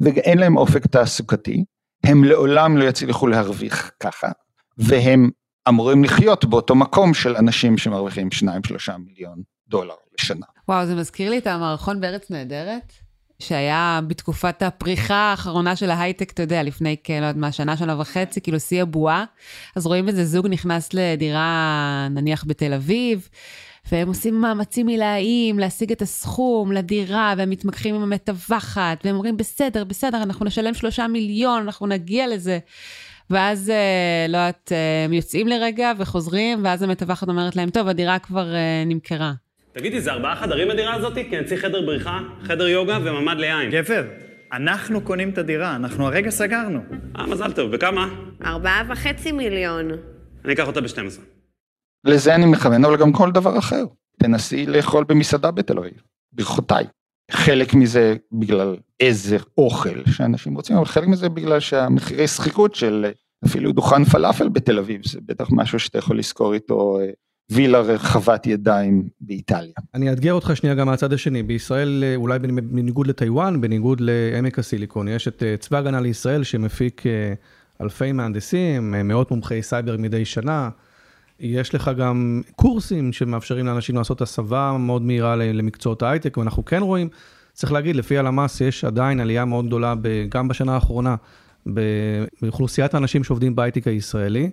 ואין 0.00 0.38
להם 0.38 0.56
אופק 0.56 0.86
תעסוקתי, 0.86 1.64
הם 2.04 2.24
לעולם 2.24 2.76
לא 2.76 2.84
יצליחו 2.84 3.26
להרוויח 3.26 3.90
ככה 4.00 4.28
והם 4.78 5.30
אמורים 5.68 6.04
לחיות 6.04 6.44
באותו 6.44 6.74
מקום 6.74 7.14
של 7.14 7.36
אנשים 7.36 7.78
שמרוויחים 7.78 8.28
2-3 8.88 8.96
מיליון 8.98 9.42
דולר 9.68 9.94
לשנה. 10.18 10.46
וואו, 10.68 10.86
זה 10.86 10.94
מזכיר 10.94 11.30
לי 11.30 11.38
את 11.38 11.46
המערכון 11.46 12.00
בארץ 12.00 12.30
נהדרת, 12.30 12.92
שהיה 13.48 14.00
בתקופת 14.06 14.62
הפריחה 14.62 15.14
האחרונה 15.14 15.76
של 15.76 15.90
ההייטק, 15.90 16.30
אתה 16.30 16.42
יודע, 16.42 16.62
לפני, 16.62 16.96
יודעת 17.08 17.36
מה, 17.36 17.52
שנה, 17.52 17.76
שנה 17.76 18.00
וחצי, 18.00 18.40
כאילו 18.40 18.60
שיא 18.60 18.82
הבועה. 18.82 19.24
אז 19.76 19.86
רואים 19.86 20.08
איזה 20.08 20.24
זוג 20.24 20.46
נכנס 20.46 20.94
לדירה, 20.94 22.08
נניח 22.10 22.44
בתל 22.46 22.72
אביב, 22.72 23.28
והם 23.92 24.08
עושים 24.08 24.40
מאמצים 24.40 24.88
עילאיים 24.88 25.58
להשיג 25.58 25.92
את 25.92 26.02
הסכום 26.02 26.72
לדירה, 26.72 27.34
והם 27.36 27.50
מתמקחים 27.50 27.94
עם 27.94 28.02
המתווכת, 28.02 28.98
והם 29.04 29.14
אומרים, 29.14 29.36
בסדר, 29.36 29.84
בסדר, 29.84 30.22
אנחנו 30.22 30.44
נשלם 30.44 30.74
שלושה 30.74 31.06
מיליון, 31.06 31.62
אנחנו 31.62 31.86
נגיע 31.86 32.28
לזה. 32.28 32.58
ואז, 33.30 33.70
אה, 33.70 34.26
לא 34.28 34.38
יודעת, 34.38 34.72
אה, 34.72 35.04
הם 35.04 35.12
יוצאים 35.12 35.48
לרגע 35.48 35.92
וחוזרים, 35.98 36.64
ואז 36.64 36.82
המתווכת 36.82 37.28
אומרת 37.28 37.56
להם, 37.56 37.70
טוב, 37.70 37.88
הדירה 37.88 38.18
כבר 38.18 38.54
אה, 38.54 38.84
נמכרה. 38.86 39.32
תגידי, 39.72 40.00
זה 40.00 40.12
ארבעה 40.12 40.36
חדרים 40.36 40.70
הדירה 40.70 40.94
הזאת? 40.94 41.14
כי 41.14 41.38
אני 41.38 41.46
צריך 41.46 41.62
חדר 41.62 41.86
בריחה, 41.86 42.20
חדר 42.42 42.68
יוגה 42.68 42.98
וממ"ד 43.04 43.36
ליין. 43.38 43.70
גבר, 43.70 44.04
אנחנו 44.52 45.00
קונים 45.00 45.30
את 45.30 45.38
הדירה, 45.38 45.76
אנחנו 45.76 46.06
הרגע 46.06 46.30
סגרנו. 46.30 46.80
אה, 47.16 47.26
מזל 47.26 47.52
טוב. 47.52 47.70
בכמה? 47.70 48.08
ארבעה 48.44 48.82
וחצי 48.88 49.32
מיליון. 49.32 49.90
אני 50.44 50.52
אקח 50.52 50.66
אותה 50.66 50.80
ב-12. 50.80 51.20
לזה 52.04 52.34
אני 52.34 52.46
מכוון, 52.46 52.84
אבל 52.84 52.96
גם 52.96 53.12
כל 53.12 53.30
דבר 53.32 53.58
אחר. 53.58 53.84
תנסי 54.18 54.66
לאכול 54.66 55.04
במסעדה 55.04 55.50
בתל 55.50 55.78
אביב, 55.78 56.02
ברכותיי. 56.32 56.84
חלק 57.30 57.74
מזה 57.74 58.16
בגלל 58.32 58.76
איזה 59.00 59.36
אוכל 59.58 60.04
שאנשים 60.06 60.54
רוצים, 60.54 60.76
אבל 60.76 60.84
חלק 60.84 61.08
מזה 61.08 61.28
בגלל 61.28 61.60
שהמחירי 61.60 62.28
שכירות 62.28 62.74
של 62.74 63.06
אפילו 63.44 63.72
דוכן 63.72 64.04
פלאפל 64.04 64.48
בתל 64.48 64.78
אביב, 64.78 65.00
זה 65.06 65.18
בטח 65.26 65.48
משהו 65.50 65.78
שאתה 65.78 65.98
יכול 65.98 66.18
לשכור 66.18 66.54
איתו 66.54 66.98
אה, 67.00 67.10
וילה 67.50 67.80
רחבת 67.80 68.46
ידיים 68.46 69.08
באיטליה. 69.20 69.72
אני 69.94 70.10
אאתגר 70.10 70.32
אותך 70.32 70.52
שנייה 70.54 70.74
גם 70.74 70.86
מהצד 70.86 71.12
השני, 71.12 71.42
בישראל 71.42 72.04
אה, 72.06 72.16
אולי 72.16 72.38
בניגוד 72.38 73.06
לטיוואן, 73.06 73.60
בניגוד 73.60 74.00
לעמק 74.00 74.58
הסיליקון, 74.58 75.08
יש 75.08 75.28
את 75.28 75.42
אה, 75.42 75.56
צבא 75.56 75.78
הגנה 75.78 76.00
לישראל 76.00 76.42
שמפיק 76.44 77.02
אלפי 77.80 78.12
מהנדסים, 78.12 78.94
מאות 79.08 79.30
מומחי 79.30 79.62
סייבר 79.62 79.96
מדי 79.96 80.24
שנה. 80.24 80.70
יש 81.40 81.74
לך 81.74 81.90
גם 81.98 82.42
קורסים 82.56 83.12
שמאפשרים 83.12 83.66
לאנשים 83.66 83.96
לעשות 83.96 84.20
הסבה 84.20 84.76
מאוד 84.78 85.02
מהירה 85.02 85.36
למקצועות 85.36 86.02
ההייטק, 86.02 86.36
ואנחנו 86.36 86.64
כן 86.64 86.82
רואים, 86.82 87.08
צריך 87.52 87.72
להגיד, 87.72 87.96
לפי 87.96 88.18
הלמ"ס 88.18 88.60
יש 88.60 88.84
עדיין 88.84 89.20
עלייה 89.20 89.44
מאוד 89.44 89.66
גדולה, 89.66 89.94
גם 90.28 90.48
בשנה 90.48 90.74
האחרונה, 90.74 91.16
באוכלוסיית 92.42 92.94
האנשים 92.94 93.24
שעובדים 93.24 93.56
בהייטק 93.56 93.86
הישראלי. 93.86 94.50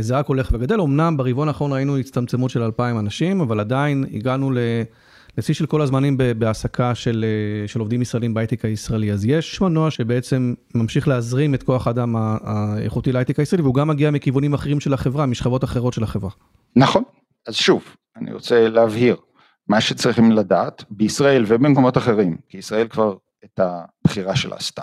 זה 0.00 0.18
רק 0.18 0.26
הולך 0.26 0.48
וגדל, 0.52 0.80
אמנם 0.80 1.16
ברבעון 1.16 1.48
האחרון 1.48 1.72
ראינו 1.72 1.98
הצטמצמות 1.98 2.50
של 2.50 2.62
2,000 2.62 2.98
אנשים, 2.98 3.40
אבל 3.40 3.60
עדיין 3.60 4.04
הגענו 4.12 4.52
לשיא 5.38 5.54
של 5.54 5.66
כל 5.66 5.82
הזמנים 5.82 6.16
בהעסקה 6.38 6.94
של, 6.94 7.24
של 7.66 7.80
עובדים 7.80 8.02
ישראלים 8.02 8.34
בהייטק 8.34 8.64
הישראלי. 8.64 9.12
אז 9.12 9.24
יש 9.24 9.60
מנוע 9.60 9.90
שבעצם 9.90 10.54
ממשיך 10.74 11.08
להזרים 11.08 11.54
את 11.54 11.62
כוח 11.62 11.86
האדם 11.86 12.16
האיכותי 12.16 13.12
להייטק 13.12 13.38
הישראלי, 13.38 13.62
והוא 13.62 13.74
גם 13.74 13.88
מגיע 13.88 14.10
מכיוונים 14.10 14.54
אחרים 14.54 14.80
של 14.80 14.94
החברה, 14.94 15.26
משכבות 15.26 15.64
אחרות 15.64 15.92
של 15.92 16.02
החברה. 16.02 16.30
נכון, 16.76 17.02
אז 17.46 17.54
שוב, 17.54 17.84
אני 18.16 18.32
רוצה 18.32 18.68
להבהיר, 18.68 19.16
מה 19.68 19.80
שצריכים 19.80 20.32
לדעת, 20.32 20.84
בישראל 20.90 21.44
ובמקומות 21.46 21.96
אחרים, 21.96 22.36
כי 22.48 22.58
ישראל 22.58 22.88
כבר 22.88 23.14
את 23.44 23.60
הבחירה 23.60 24.36
שלה 24.36 24.56
עשתה, 24.56 24.82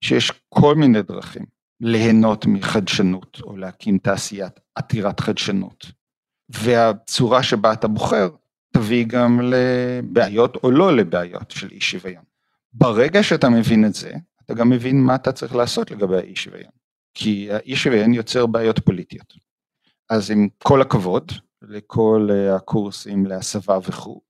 שיש 0.00 0.32
כל 0.48 0.74
מיני 0.74 1.02
דרכים 1.02 1.57
ליהנות 1.80 2.46
מחדשנות 2.46 3.40
או 3.42 3.56
להקים 3.56 3.98
תעשיית 3.98 4.60
עתירת 4.74 5.20
חדשנות. 5.20 5.86
והצורה 6.48 7.42
שבה 7.42 7.72
אתה 7.72 7.88
בוחר 7.88 8.28
תביא 8.72 9.06
גם 9.06 9.40
לבעיות 9.42 10.56
או 10.64 10.70
לא 10.70 10.96
לבעיות 10.96 11.50
של 11.50 11.68
אי 11.70 11.80
שוויון. 11.80 12.24
ברגע 12.72 13.22
שאתה 13.22 13.48
מבין 13.48 13.84
את 13.84 13.94
זה, 13.94 14.12
אתה 14.44 14.54
גם 14.54 14.70
מבין 14.70 15.00
מה 15.00 15.14
אתה 15.14 15.32
צריך 15.32 15.54
לעשות 15.54 15.90
לגבי 15.90 16.16
האי 16.16 16.36
שוויון. 16.36 16.70
כי 17.14 17.52
האי 17.52 17.76
שוויון 17.76 18.14
יוצר 18.14 18.46
בעיות 18.46 18.78
פוליטיות. 18.78 19.34
אז 20.10 20.30
עם 20.30 20.48
כל 20.62 20.82
הכבוד 20.82 21.32
לכל 21.62 22.28
אה, 22.30 22.56
הקורסים 22.56 23.26
להסבה 23.26 23.78
וכו', 23.88 24.20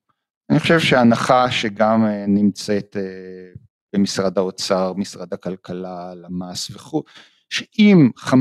אני 0.51 0.61
חושב 0.61 0.81
שההנחה 0.81 1.51
שגם 1.51 2.07
אה, 2.07 2.25
נמצאת 2.27 2.97
אה, 2.97 3.61
במשרד 3.93 4.39
האוצר, 4.39 4.93
משרד 4.93 5.35
הכלכלה, 5.35 6.15
למ"ס 6.15 6.71
וכו', 6.71 7.03
שאם 7.51 8.11
15% 8.19 8.33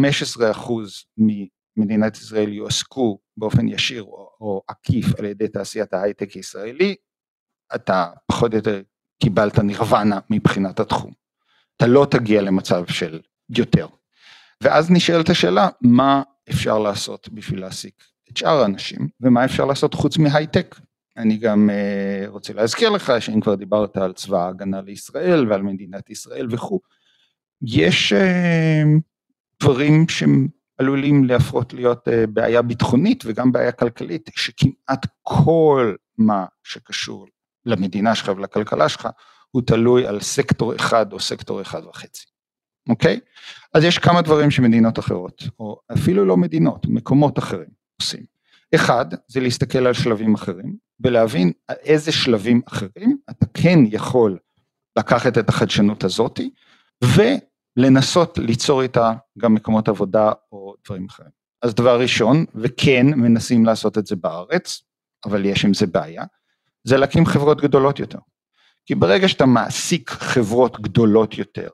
ממדינת 1.77 2.17
ישראל 2.17 2.53
יועסקו 2.53 3.19
באופן 3.37 3.67
ישיר 3.67 4.03
או, 4.03 4.29
או 4.41 4.61
עקיף 4.67 5.19
על 5.19 5.25
ידי 5.25 5.47
תעשיית 5.47 5.93
ההייטק 5.93 6.31
הישראלי, 6.31 6.95
אתה 7.75 8.11
פחות 8.27 8.51
או 8.51 8.57
יותר 8.57 8.81
קיבלת 9.23 9.59
נירוונה 9.59 10.19
מבחינת 10.29 10.79
התחום. 10.79 11.13
אתה 11.77 11.87
לא 11.87 12.07
תגיע 12.11 12.41
למצב 12.41 12.83
של 12.87 13.19
יותר. 13.49 13.87
ואז 14.61 14.91
נשאלת 14.91 15.29
השאלה, 15.29 15.69
מה 15.81 16.23
אפשר 16.49 16.79
לעשות 16.79 17.29
בשביל 17.29 17.61
להעסיק 17.61 18.03
את 18.31 18.37
שאר 18.37 18.61
האנשים, 18.61 19.07
ומה 19.21 19.45
אפשר 19.45 19.65
לעשות 19.65 19.93
חוץ 19.93 20.17
מהייטק. 20.17 20.75
אני 21.17 21.37
גם 21.37 21.69
uh, 21.69 22.29
רוצה 22.29 22.53
להזכיר 22.53 22.89
לך 22.89 23.13
שאם 23.19 23.41
כבר 23.41 23.55
דיברת 23.55 23.97
על 23.97 24.13
צבא 24.13 24.45
ההגנה 24.45 24.81
לישראל 24.81 25.51
ועל 25.51 25.61
מדינת 25.61 26.09
ישראל 26.09 26.47
וכו', 26.51 26.79
יש 27.61 28.13
uh, 28.13 29.01
דברים 29.63 30.05
שעלולים 30.09 31.23
להפרות 31.23 31.73
להיות 31.73 32.07
uh, 32.07 32.11
בעיה 32.29 32.61
ביטחונית 32.61 33.23
וגם 33.25 33.51
בעיה 33.51 33.71
כלכלית, 33.71 34.29
שכמעט 34.35 35.05
כל 35.21 35.95
מה 36.17 36.45
שקשור 36.63 37.27
למדינה 37.65 38.15
שלך 38.15 38.31
ולכלכלה 38.37 38.89
שלך, 38.89 39.07
הוא 39.51 39.61
תלוי 39.65 40.07
על 40.07 40.21
סקטור 40.21 40.75
אחד 40.75 41.13
או 41.13 41.19
סקטור 41.19 41.61
אחד 41.61 41.85
וחצי, 41.85 42.25
אוקיי? 42.89 43.19
אז 43.73 43.83
יש 43.83 43.97
כמה 43.97 44.21
דברים 44.21 44.51
שמדינות 44.51 44.99
אחרות, 44.99 45.43
או 45.59 45.79
אפילו 45.93 46.25
לא 46.25 46.37
מדינות, 46.37 46.85
מקומות 46.89 47.39
אחרים 47.39 47.69
עושים. 48.01 48.23
אחד, 48.75 49.05
זה 49.27 49.39
להסתכל 49.39 49.87
על 49.87 49.93
שלבים 49.93 50.35
אחרים, 50.35 50.75
ולהבין 50.99 51.51
איזה 51.69 52.11
שלבים 52.11 52.61
אחרים 52.65 53.17
אתה 53.29 53.45
כן 53.53 53.79
יכול 53.87 54.37
לקחת 54.97 55.37
את 55.37 55.49
החדשנות 55.49 56.03
הזאתי, 56.03 56.49
ולנסות 57.03 58.37
ליצור 58.37 58.81
איתה 58.81 59.13
גם 59.39 59.53
מקומות 59.53 59.87
עבודה 59.87 60.31
או 60.51 60.73
דברים 60.85 61.05
אחרים. 61.05 61.29
אז 61.61 61.75
דבר 61.75 62.01
ראשון, 62.01 62.45
וכן 62.55 63.05
מנסים 63.15 63.65
לעשות 63.65 63.97
את 63.97 64.07
זה 64.07 64.15
בארץ, 64.15 64.81
אבל 65.25 65.45
יש 65.45 65.65
עם 65.65 65.73
זה 65.73 65.87
בעיה, 65.87 66.23
זה 66.83 66.97
להקים 66.97 67.25
חברות 67.25 67.61
גדולות 67.61 67.99
יותר. 67.99 68.19
כי 68.85 68.95
ברגע 68.95 69.27
שאתה 69.27 69.45
מעסיק 69.45 70.09
חברות 70.09 70.81
גדולות 70.81 71.37
יותר, 71.37 71.69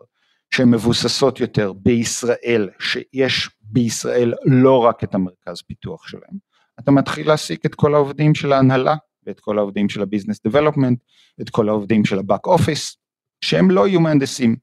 שהן 0.56 0.72
מבוססות 0.72 1.40
יותר 1.40 1.74
בישראל, 1.74 2.70
שיש 2.80 3.50
בישראל 3.62 4.34
לא 4.46 4.78
רק 4.78 5.04
את 5.04 5.16
המרכז 5.16 5.62
פיתוח 5.68 6.08
שלהם, 6.08 6.38
אתה 6.80 6.92
מתחיל 6.92 7.28
להעסיק 7.28 7.66
את 7.66 7.76
כל 7.76 7.96
העובדים 7.96 8.36
של 8.36 8.54
ההנהלה, 8.54 8.96
ואת 9.26 9.40
כל 9.40 9.58
העובדים 9.58 9.90
של 9.90 10.02
ה 10.02 10.06
business 10.06 10.42
development, 10.48 11.00
ואת 11.40 11.50
כל 11.50 11.70
העובדים 11.70 12.06
של 12.06 12.20
ה 12.20 12.25
back 12.25 12.48
office, 12.48 12.98
שהם 13.42 13.72
לא 13.72 13.88
יהיו 13.88 14.00
מהנדסים. 14.00 14.56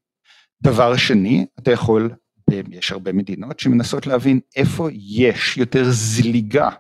דבר 0.62 0.96
שני, 0.96 1.46
אתה 1.58 1.70
יכול, 1.70 2.10
יש 2.50 2.92
הרבה 2.92 3.12
מדינות 3.12 3.60
שמנסות 3.60 4.06
להבין 4.06 4.40
איפה 4.56 4.88
יש 4.92 5.56
יותר 5.56 5.82
זליגה 5.90 6.70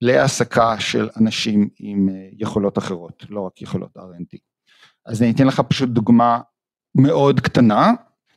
להעסקה 0.00 0.80
של 0.80 1.08
אנשים 1.20 1.68
עם 1.78 2.08
אה, 2.08 2.28
יכולות 2.38 2.78
אחרות, 2.78 3.24
לא 3.30 3.40
רק 3.40 3.62
יכולות 3.62 3.96
R&D. 3.96 4.38
אז 5.06 5.22
אני 5.22 5.30
אתן 5.30 5.46
לך 5.46 5.60
פשוט 5.60 5.88
דוגמה 5.88 6.40
מאוד 6.94 7.40
קטנה, 7.40 7.92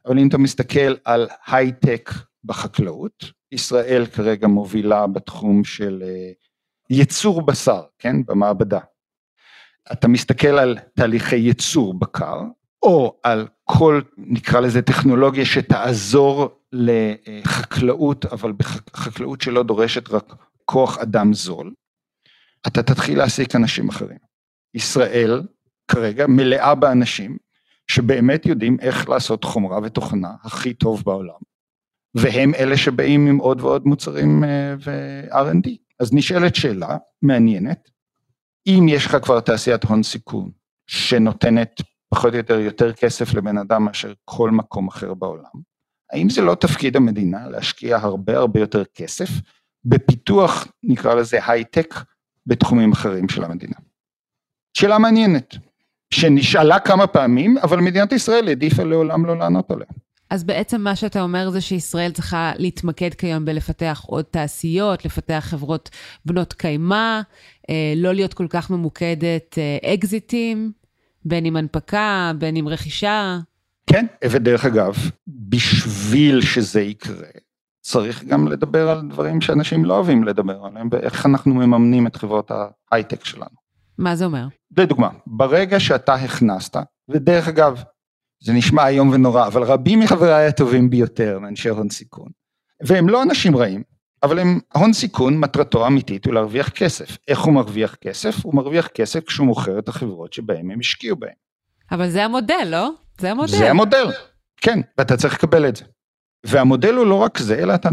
אבל 0.05 0.19
אם 0.19 0.27
אתה 0.27 0.37
מסתכל 0.37 0.95
על 1.05 1.27
הייטק 1.47 2.09
בחקלאות, 2.43 3.23
ישראל 3.51 4.05
כרגע 4.05 4.47
מובילה 4.47 5.07
בתחום 5.07 5.63
של 5.63 6.03
אה, 6.05 6.31
ייצור 6.89 7.41
בשר, 7.41 7.83
כן, 7.99 8.25
במעבדה. 8.25 8.79
אתה 9.91 10.07
מסתכל 10.07 10.47
על 10.47 10.77
תהליכי 10.95 11.35
ייצור 11.35 11.99
בקר, 11.99 12.41
או 12.83 13.19
על 13.23 13.47
כל, 13.65 14.01
נקרא 14.17 14.59
לזה 14.59 14.81
טכנולוגיה 14.81 15.45
שתעזור 15.45 16.59
לחקלאות, 16.71 18.25
אבל 18.25 18.51
בחקלאות 18.51 19.41
שלא 19.41 19.63
דורשת 19.63 20.09
רק 20.09 20.35
כוח 20.65 20.97
אדם 20.97 21.33
זול, 21.33 21.73
אתה 22.67 22.83
תתחיל 22.83 23.17
להעסיק 23.17 23.55
אנשים 23.55 23.89
אחרים. 23.89 24.17
ישראל 24.73 25.41
כרגע 25.87 26.27
מלאה 26.27 26.75
באנשים 26.75 27.37
שבאמת 27.87 28.45
יודעים 28.45 28.77
איך 28.81 29.09
לעשות 29.09 29.43
חומרה 29.43 29.79
ותוכנה 29.83 30.31
הכי 30.43 30.73
טוב 30.73 31.03
בעולם, 31.05 31.39
והם 32.15 32.53
אלה 32.53 32.77
שבאים 32.77 33.27
עם 33.27 33.37
עוד 33.37 33.61
ועוד 33.61 33.85
מוצרים 33.85 34.43
אה, 34.43 34.75
ו-R&D. 34.79 35.69
אז 35.99 36.13
נשאלת 36.13 36.55
שאלה 36.55 36.97
מעניינת, 37.21 37.89
אם 38.67 38.85
יש 38.89 39.05
לך 39.05 39.17
כבר 39.23 39.39
תעשיית 39.39 39.83
הון 39.83 40.03
סיכון 40.03 40.51
שנותנת 40.87 41.81
פחות 42.09 42.33
או 42.33 42.37
יותר 42.37 42.59
יותר 42.59 42.93
כסף 42.93 43.33
לבן 43.33 43.57
אדם 43.57 43.85
מאשר 43.85 44.13
כל 44.25 44.51
מקום 44.51 44.87
אחר 44.87 45.13
בעולם, 45.13 45.61
האם 46.11 46.29
זה 46.29 46.41
לא 46.41 46.55
תפקיד 46.55 46.95
המדינה 46.95 47.49
להשקיע 47.49 47.97
הרבה 47.97 48.37
הרבה 48.37 48.59
יותר 48.59 48.83
כסף 48.85 49.29
בפיתוח, 49.85 50.67
נקרא 50.83 51.15
לזה 51.15 51.39
הייטק, 51.47 51.95
בתחומים 52.45 52.91
אחרים 52.91 53.29
של 53.29 53.43
המדינה? 53.43 53.75
שאלה 54.77 54.97
מעניינת. 54.97 55.55
שנשאלה 56.13 56.79
כמה 56.79 57.07
פעמים, 57.07 57.57
אבל 57.57 57.79
מדינת 57.79 58.11
ישראל 58.11 58.47
העדיפה 58.47 58.83
לעולם 58.83 59.25
לא 59.25 59.37
לענות 59.37 59.71
עליה. 59.71 59.87
אז 60.29 60.43
בעצם 60.43 60.81
מה 60.81 60.95
שאתה 60.95 61.21
אומר 61.21 61.49
זה 61.49 61.61
שישראל 61.61 62.11
צריכה 62.11 62.51
להתמקד 62.57 63.13
כיום 63.13 63.45
בלפתח 63.45 64.03
עוד 64.07 64.25
תעשיות, 64.25 65.05
לפתח 65.05 65.45
חברות 65.49 65.89
בנות 66.25 66.53
קיימא, 66.53 67.21
אה, 67.69 67.93
לא 67.95 68.13
להיות 68.13 68.33
כל 68.33 68.47
כך 68.49 68.69
ממוקדת 68.69 69.57
אה, 69.57 69.93
אקזיטים, 69.93 70.71
בין 71.25 71.45
אם 71.45 71.55
הנפקה, 71.55 72.31
בין 72.37 72.55
אם 72.55 72.67
רכישה. 72.67 73.39
כן, 73.87 74.05
ודרך 74.29 74.65
אגב, 74.65 74.95
בשביל 75.27 76.41
שזה 76.41 76.81
יקרה, 76.81 77.27
צריך 77.81 78.23
גם 78.23 78.47
לדבר 78.47 78.89
על 78.89 79.01
דברים 79.09 79.41
שאנשים 79.41 79.85
לא 79.85 79.93
אוהבים 79.93 80.23
לדבר 80.23 80.65
עליהם, 80.65 80.89
ואיך 80.91 81.25
אנחנו 81.25 81.53
מממנים 81.53 82.07
את 82.07 82.15
חברות 82.15 82.51
ההייטק 82.91 83.25
שלנו. 83.25 83.55
מה 83.97 84.15
זה 84.15 84.25
אומר? 84.25 84.47
לדוגמה, 84.77 85.09
ברגע 85.27 85.79
שאתה 85.79 86.13
הכנסת, 86.13 86.75
ודרך 87.09 87.47
אגב, 87.47 87.83
זה 88.43 88.53
נשמע 88.53 88.87
איום 88.87 89.09
ונורא, 89.09 89.47
אבל 89.47 89.63
רבים 89.63 89.99
מחבריי 89.99 90.47
הטובים 90.47 90.89
ביותר 90.89 91.39
מאנשי 91.39 91.69
הון 91.69 91.89
סיכון, 91.89 92.29
והם 92.83 93.09
לא 93.09 93.23
אנשים 93.23 93.57
רעים, 93.57 93.83
אבל 94.25 94.39
הם, 94.39 94.59
הון 94.73 94.93
סיכון 94.93 95.37
מטרתו 95.37 95.83
האמיתית 95.83 96.25
הוא 96.25 96.33
להרוויח 96.33 96.69
כסף. 96.69 97.17
איך 97.27 97.39
הוא 97.39 97.53
מרוויח 97.53 97.95
כסף? 97.95 98.45
הוא 98.45 98.55
מרוויח 98.55 98.87
כסף 98.87 99.23
כשהוא 99.23 99.47
מוכר 99.47 99.79
את 99.79 99.87
החברות 99.89 100.33
שבהם 100.33 100.71
הם 100.71 100.79
השקיעו 100.79 101.17
בהם. 101.17 101.33
אבל 101.91 102.09
זה 102.09 102.25
המודל, 102.25 102.67
לא? 102.67 102.89
זה 103.21 103.31
המודל. 103.31 103.51
זה 103.51 103.69
המודל, 103.69 104.05
כן, 104.57 104.79
ואתה 104.97 105.17
צריך 105.17 105.33
לקבל 105.33 105.69
את 105.69 105.75
זה. 105.75 105.85
והמודל 106.45 106.95
הוא 106.95 107.05
לא 107.05 107.15
רק 107.15 107.37
זה, 107.37 107.55
אלא 107.55 107.75
אתה, 107.75 107.89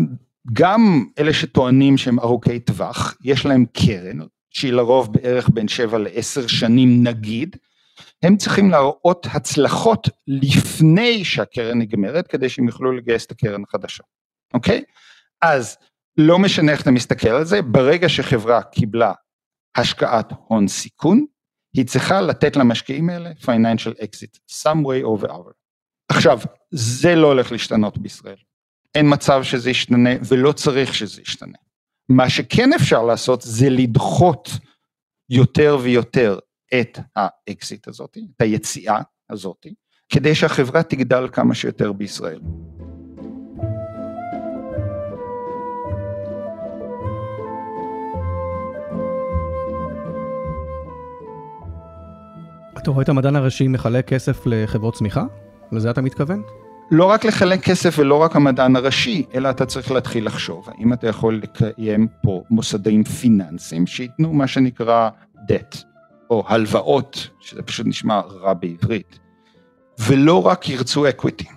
גם 0.53 1.05
אלה 1.19 1.33
שטוענים 1.33 1.99
שהם 1.99 2.21
ארוכי 2.21 2.61
טווח, 2.61 3.15
יש 3.25 3.47
להם 3.47 3.65
קרן, 3.73 4.19
שהיא 4.51 4.73
לרוב 4.73 5.13
בערך 5.13 5.49
בין 5.55 5.69
7 5.69 5.99
ל-10 5.99 6.49
שנים 6.49 7.03
נגיד, 7.03 7.57
הם 8.23 8.37
צריכים 8.37 8.71
להראות 8.71 9.27
הצלחות 9.33 10.09
לפני 10.27 11.25
שהקרן 11.25 11.79
נגמרת, 11.79 12.27
כדי 12.27 12.49
שהם 12.49 12.67
יוכלו 12.67 12.93
לגייס 12.93 13.27
את 13.27 13.31
הקרן 13.31 13.63
החדשה, 13.63 14.03
אוקיי? 14.55 14.83
אז 15.43 15.77
לא 16.17 16.39
משנה 16.39 16.73
איך 16.73 16.83
אתה 16.83 16.91
מסתכל 16.91 17.29
על 17.29 17.45
זה, 17.45 17.63
ברגע 17.63 18.09
שחברה 18.09 18.63
קיבלה 18.63 19.13
השקעת 19.77 20.33
הון 20.49 20.69
סיכון, 20.69 21.25
היא 21.77 21.87
צריכה 21.87 22.21
לתת 22.21 22.57
למשקיעים 22.57 23.11
האלה 23.11 23.31
financial 23.41 23.95
exit, 24.03 24.39
some 24.63 24.85
way 24.85 25.05
over 25.05 25.29
other. 25.29 25.53
עכשיו, 26.09 26.39
זה 26.71 27.15
לא 27.15 27.27
הולך 27.27 27.53
להשתנות 27.53 27.99
בישראל. 27.99 28.37
אין 28.95 29.07
מצב 29.13 29.43
שזה 29.43 29.71
ישתנה 29.71 30.11
ולא 30.29 30.53
צריך 30.53 30.95
שזה 30.95 31.23
ישתנה. 31.23 31.59
מה 32.09 32.31
שכן 32.31 32.73
אפשר 32.73 33.03
לעשות 33.03 33.43
זה 33.43 33.71
לדחות 33.71 34.51
יותר 35.31 35.79
ויותר 35.83 36.39
את 36.81 36.99
האקזיט 37.17 37.89
הזאת, 37.89 38.19
את 38.37 38.41
היציאה 38.41 39.01
הזאת, 39.31 39.67
כדי 40.09 40.35
שהחברה 40.35 40.83
תגדל 40.83 41.29
כמה 41.33 41.55
שיותר 41.55 41.93
בישראל. 41.93 42.41
אתה 52.83 52.91
רואה 52.91 53.03
את 53.03 53.09
המדען 53.09 53.37
הראשי 53.37 53.69
מחלק 53.69 54.07
כסף 54.07 54.47
לחברות 54.47 54.95
צמיחה? 54.95 55.25
לזה 55.73 55.91
אתה 55.91 56.03
מתכוון? 56.03 56.43
לא 56.91 57.05
רק 57.05 57.25
לחלק 57.25 57.61
כסף 57.61 57.95
ולא 57.99 58.15
רק 58.15 58.37
המדען 58.37 58.77
הראשי, 58.77 59.25
אלא 59.35 59.51
אתה 59.51 59.67
צריך 59.67 59.91
להתחיל 59.91 60.27
לחשוב, 60.27 60.69
האם 60.69 60.93
אתה 60.93 61.09
יכול 61.09 61.41
לקיים 61.43 62.07
פה 62.23 62.43
מוסדים 62.51 63.05
פיננסיים 63.05 63.87
שייתנו 63.87 64.33
מה 64.33 64.47
שנקרא 64.47 65.11
debt, 65.49 65.79
או 66.31 66.45
הלוואות, 66.47 67.29
שזה 67.41 67.63
פשוט 67.63 67.87
נשמע 67.87 68.21
רע 68.21 68.55
בעברית, 68.55 69.19
ולא 70.09 70.47
רק 70.47 70.69
ירצו 70.69 71.07
equity. 71.09 71.53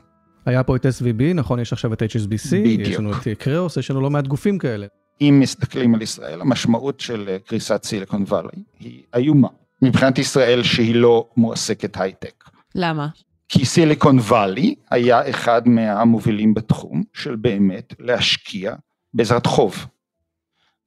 היה 0.45 0.63
פה 0.63 0.75
את 0.75 0.85
SVB, 0.85 1.33
נכון? 1.35 1.59
יש 1.59 1.73
עכשיו 1.73 1.93
את 1.93 2.01
HSBC, 2.01 2.51
בדיוק. 2.51 2.89
יש 2.89 2.97
לנו 2.97 3.11
את 3.11 3.27
קריאוס, 3.37 3.77
יש 3.77 3.91
לנו 3.91 4.01
לא 4.01 4.09
מעט 4.09 4.27
גופים 4.27 4.57
כאלה. 4.57 4.87
אם 5.21 5.37
מסתכלים 5.41 5.95
על 5.95 6.01
ישראל, 6.01 6.41
המשמעות 6.41 6.99
של 6.99 7.25
אה, 7.27 7.37
קריסת 7.39 7.83
סיליקון 7.83 8.23
וואלי 8.23 8.63
היא 8.79 9.03
איומה. 9.15 9.47
מבחינת 9.81 10.17
ישראל 10.17 10.63
שהיא 10.63 10.95
לא 10.95 11.29
מועסקת 11.37 11.97
הייטק. 12.01 12.43
למה? 12.75 13.07
כי 13.49 13.65
סיליקון 13.65 14.19
וואלי 14.19 14.75
היה 14.91 15.29
אחד 15.29 15.67
מהמובילים 15.67 16.53
בתחום 16.53 17.03
של 17.13 17.35
באמת 17.35 17.93
להשקיע 17.99 18.75
בעזרת 19.13 19.45
חוב 19.45 19.85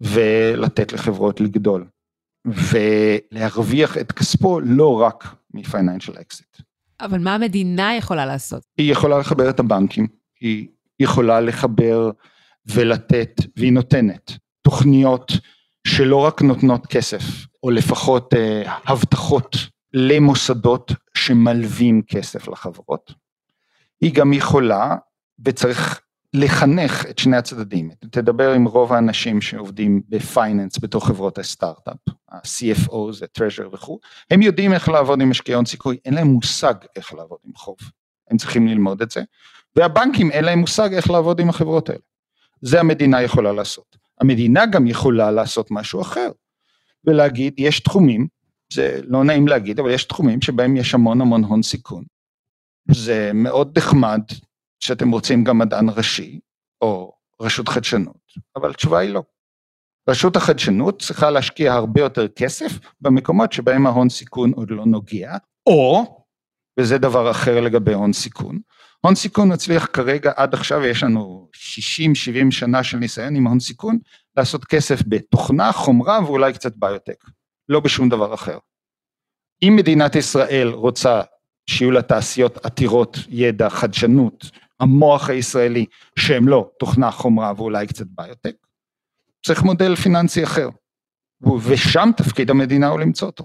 ולתת 0.01 0.93
לחברות 0.93 1.41
לגדול 1.41 1.87
ולהרוויח 2.45 3.99
את 3.99 4.13
כספו 4.13 4.61
לא 4.61 5.01
רק 5.01 5.35
מ-financial 5.55 6.15
exit. 6.15 6.63
אבל 7.01 7.19
מה 7.19 7.35
המדינה 7.35 7.97
יכולה 7.97 8.27
לעשות? 8.27 8.63
היא 8.79 8.93
יכולה 8.93 9.19
לחבר 9.19 9.51
את 9.51 9.61
הבנקים, 9.61 10.07
היא 10.41 10.69
יכולה 11.01 11.41
לחבר 11.41 12.11
ולתת, 12.67 13.41
והיא 13.57 13.73
נותנת 13.73 14.33
תוכניות 14.63 15.33
שלא 15.87 16.17
רק 16.17 16.43
נותנות 16.43 16.87
כסף, 16.87 17.23
או 17.63 17.71
לפחות 17.71 18.35
אה, 18.35 18.75
הבטחות 18.87 19.57
למוסדות 19.93 20.93
שמלווים 21.15 22.03
כסף 22.03 22.49
לחברות, 22.49 23.13
היא 24.01 24.15
גם 24.15 24.33
יכולה 24.33 24.97
וצריך 25.45 26.01
לחנך 26.35 27.07
את 27.07 27.19
שני 27.19 27.37
הצדדים, 27.37 27.91
תדבר 28.11 28.53
עם 28.53 28.65
רוב 28.65 28.93
האנשים 28.93 29.41
שעובדים 29.41 30.03
בפייננס 30.09 30.79
בתוך 30.81 31.07
חברות 31.07 31.39
הסטארט-אפ, 31.39 31.97
ה-CFO 32.29 33.13
זה 33.13 33.27
טרז'ר 33.27 33.69
וכו', 33.73 33.99
הם 34.31 34.43
יודעים 34.43 34.73
איך 34.73 34.89
לעבוד 34.89 35.21
עם 35.21 35.31
משקיעי 35.31 35.57
הון 35.57 35.67
סיכוי, 35.67 35.99
אין 36.05 36.15
להם 36.15 36.27
מושג 36.27 36.75
איך 36.97 37.15
לעבוד 37.15 37.39
עם 37.45 37.55
חוב, 37.55 37.77
הם 38.31 38.37
צריכים 38.37 38.67
ללמוד 38.67 39.03
את 39.03 39.11
זה, 39.11 39.23
והבנקים 39.77 40.31
אין 40.31 40.45
להם 40.45 40.59
מושג 40.59 40.95
איך 40.95 41.11
לעבוד 41.11 41.41
עם 41.41 41.49
החברות 41.49 41.89
האלה, 41.89 42.01
זה 42.63 42.81
המדינה 42.81 43.23
יכולה 43.23 43.53
לעשות, 43.53 43.97
המדינה 44.21 44.67
גם 44.67 44.87
יכולה 44.87 45.31
לעשות 45.31 45.71
משהו 45.71 46.01
אחר, 46.01 46.31
ולהגיד 47.09 47.55
יש 47.59 47.81
תחומים, 47.81 48.27
זה 48.73 49.01
לא 49.05 49.25
נעים 49.25 49.49
להגיד, 49.49 49.81
אבל 49.81 49.91
יש 49.91 50.05
תחומים 50.05 50.43
שבהם 50.43 50.77
יש 50.77 50.95
המון 50.95 51.21
המון 51.21 51.45
הון 51.45 51.63
סיכון, 51.63 52.05
זה 52.91 53.31
מאוד 53.35 53.79
נחמד 53.79 54.21
שאתם 54.81 55.11
רוצים 55.11 55.45
גם 55.45 55.59
מדען 55.59 55.89
ראשי 55.89 56.41
או 56.83 57.13
רשות 57.43 57.69
חדשנות, 57.69 58.33
אבל 58.57 58.71
התשובה 58.71 58.99
היא 58.99 59.11
לא. 59.11 59.23
רשות 60.09 60.37
החדשנות 60.37 61.03
צריכה 61.03 61.31
להשקיע 61.31 61.73
הרבה 61.73 62.01
יותר 62.01 62.29
כסף 62.29 62.73
במקומות 63.01 63.53
שבהם 63.53 63.87
ההון 63.87 64.09
סיכון 64.09 64.53
עוד 64.53 64.71
לא 64.71 64.87
נוגע, 64.87 65.37
או, 65.67 66.05
וזה 66.81 66.99
דבר 66.99 67.31
אחר 67.31 67.61
לגבי 67.61 67.95
הון 67.95 68.13
סיכון, 68.13 68.59
הון 69.01 69.15
סיכון 69.15 69.53
מצליח 69.53 69.89
כרגע 69.93 70.33
עד 70.37 70.55
עכשיו 70.55 70.85
יש 70.85 71.03
לנו 71.03 71.49
60-70 71.55 72.51
שנה 72.51 72.85
של 72.85 72.97
ניסיון 72.97 73.37
עם 73.37 73.47
הון 73.47 73.61
סיכון 73.61 73.99
לעשות 74.37 74.65
כסף 74.65 75.03
בתוכנה, 75.09 75.73
חומרה 75.73 76.25
ואולי 76.25 76.53
קצת 76.53 76.73
ביוטק, 76.77 77.25
לא 77.69 77.81
בשום 77.81 78.09
דבר 78.09 78.35
אחר. 78.35 78.59
אם 79.63 79.77
מדינת 79.77 80.15
ישראל 80.17 80.69
רוצה 80.69 81.23
שיהיו 81.71 81.91
לה 81.91 82.03
תעשיות 82.03 82.67
עתירות 82.67 83.19
ידע, 83.29 83.71
חדשנות, 83.71 84.51
המוח 84.81 85.31
הישראלי 85.31 85.87
שהם 86.19 86.49
לא 86.49 86.71
תוכנה 86.79 87.11
חומרה 87.11 87.53
ואולי 87.57 87.87
קצת 87.87 88.07
ביוטק, 88.09 88.55
צריך 89.47 89.63
מודל 89.63 89.97
פיננסי 89.97 90.45
אחר, 90.45 90.69
ושם 91.65 92.11
תפקיד 92.17 92.51
המדינה 92.51 92.89
הוא 92.89 93.01
למצוא 93.01 93.29
אותו. 93.29 93.45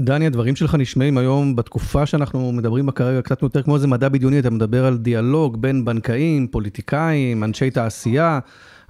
דני, 0.00 0.26
הדברים 0.26 0.56
שלך 0.56 0.74
נשמעים 0.74 1.18
היום 1.18 1.56
בתקופה 1.56 2.06
שאנחנו 2.06 2.52
מדברים 2.52 2.86
בה 2.86 2.92
כרגע 2.92 3.22
קצת 3.22 3.42
יותר 3.42 3.62
כמו 3.62 3.74
איזה 3.74 3.86
מדע 3.86 4.08
בדיוני, 4.08 4.38
אתה 4.38 4.50
מדבר 4.50 4.86
על 4.86 4.96
דיאלוג 4.96 5.62
בין 5.62 5.84
בנקאים, 5.84 6.46
פוליטיקאים, 6.46 7.44
אנשי 7.44 7.70
תעשייה. 7.70 8.38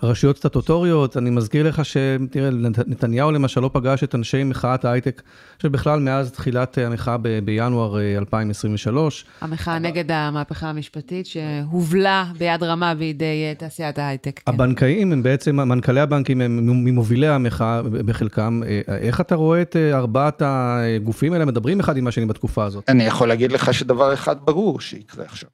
רשויות 0.03 0.37
סטטוטוריות, 0.37 1.17
אני 1.17 1.31
מזכיר 1.31 1.69
לך 1.69 1.85
שתראה, 1.85 2.51
נתניהו 2.87 3.31
למשל 3.31 3.61
לא 3.61 3.71
פגש 3.73 4.05
את 4.05 4.15
אנשי 4.15 4.45
מחאת 4.45 4.85
ההייטק, 4.85 5.23
שבכלל 5.63 6.01
מאז 6.01 6.31
תחילת 6.31 6.79
המחאה 6.79 7.17
ב- 7.17 7.39
בינואר 7.45 7.99
2023. 8.19 9.25
המחאה 9.41 9.79
נגד 9.79 10.13
המהפכה 10.13 10.69
המשפטית 10.71 11.27
שהובלה 11.27 12.25
ביד 12.39 12.63
רמה 12.63 12.95
בידי 12.95 13.55
תעשיית 13.59 13.99
ההייטק. 13.99 14.41
כן. 14.47 14.53
הבנקאים 14.53 15.13
הם 15.13 15.23
בעצם, 15.23 15.57
מנכ"לי 15.57 16.01
הבנקים 16.01 16.41
הם 16.41 16.67
ממובילי 16.85 17.29
המחאה 17.29 17.83
בחלקם. 17.83 18.61
איך 18.89 19.21
אתה 19.21 19.35
רואה 19.35 19.63
את 19.63 19.77
ארבעת 19.93 20.43
הגופים 20.45 21.33
האלה 21.33 21.45
מדברים 21.45 21.81
אחד 21.81 21.97
עם 21.97 22.07
השני 22.07 22.27
בתקופה 22.27 22.65
הזאת? 22.65 22.85
אני 22.89 23.05
יכול 23.05 23.29
להגיד 23.29 23.53
לך 23.53 23.75
שדבר 23.75 24.15
אחד 24.15 24.37
ברור 24.45 24.81
שיקרה 24.81 25.25
עכשיו. 25.25 25.49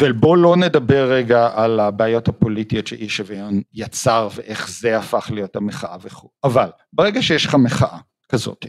ובוא 0.00 0.36
לא 0.36 0.56
נדבר 0.56 1.12
רגע 1.12 1.50
על 1.54 1.80
הבעיות 1.80 2.28
הפוליטיות 2.28 2.86
שאי 2.86 3.08
שוויון 3.08 3.60
יצר 3.72 4.28
ואיך 4.34 4.70
זה 4.70 4.98
הפך 4.98 5.30
להיות 5.34 5.56
המחאה 5.56 5.96
וכו', 6.00 6.28
אבל 6.44 6.70
ברגע 6.92 7.22
שיש 7.22 7.46
לך 7.46 7.54
מחאה 7.54 7.98
כזאת, 8.28 8.66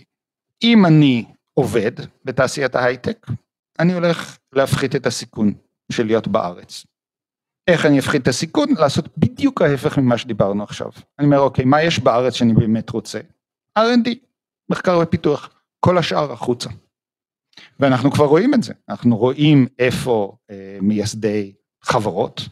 אם 0.63 0.85
אני 0.85 1.25
עובד 1.53 1.91
בתעשיית 2.25 2.75
ההייטק, 2.75 3.27
אני 3.79 3.93
הולך 3.93 4.37
להפחית 4.53 4.95
את 4.95 5.05
הסיכון 5.05 5.53
של 5.91 6.05
להיות 6.05 6.27
בארץ. 6.27 6.85
איך 7.67 7.85
אני 7.85 7.99
אפחית 7.99 8.21
את 8.21 8.27
הסיכון? 8.27 8.69
לעשות 8.79 9.17
בדיוק 9.17 9.61
ההפך 9.61 9.97
ממה 9.97 10.17
שדיברנו 10.17 10.63
עכשיו. 10.63 10.89
אני 11.19 11.25
אומר, 11.25 11.39
אוקיי, 11.39 11.65
מה 11.65 11.83
יש 11.83 11.99
בארץ 11.99 12.33
שאני 12.33 12.53
באמת 12.53 12.89
רוצה? 12.89 13.19
R&D, 13.79 14.09
מחקר 14.69 14.99
ופיתוח, 15.03 15.49
כל 15.79 15.97
השאר 15.97 16.31
החוצה. 16.31 16.69
ואנחנו 17.79 18.11
כבר 18.11 18.25
רואים 18.25 18.53
את 18.53 18.63
זה, 18.63 18.73
אנחנו 18.89 19.17
רואים 19.17 19.67
איפה 19.79 20.37
אה, 20.51 20.77
מייסדי 20.81 21.53
חברות, 21.83 22.49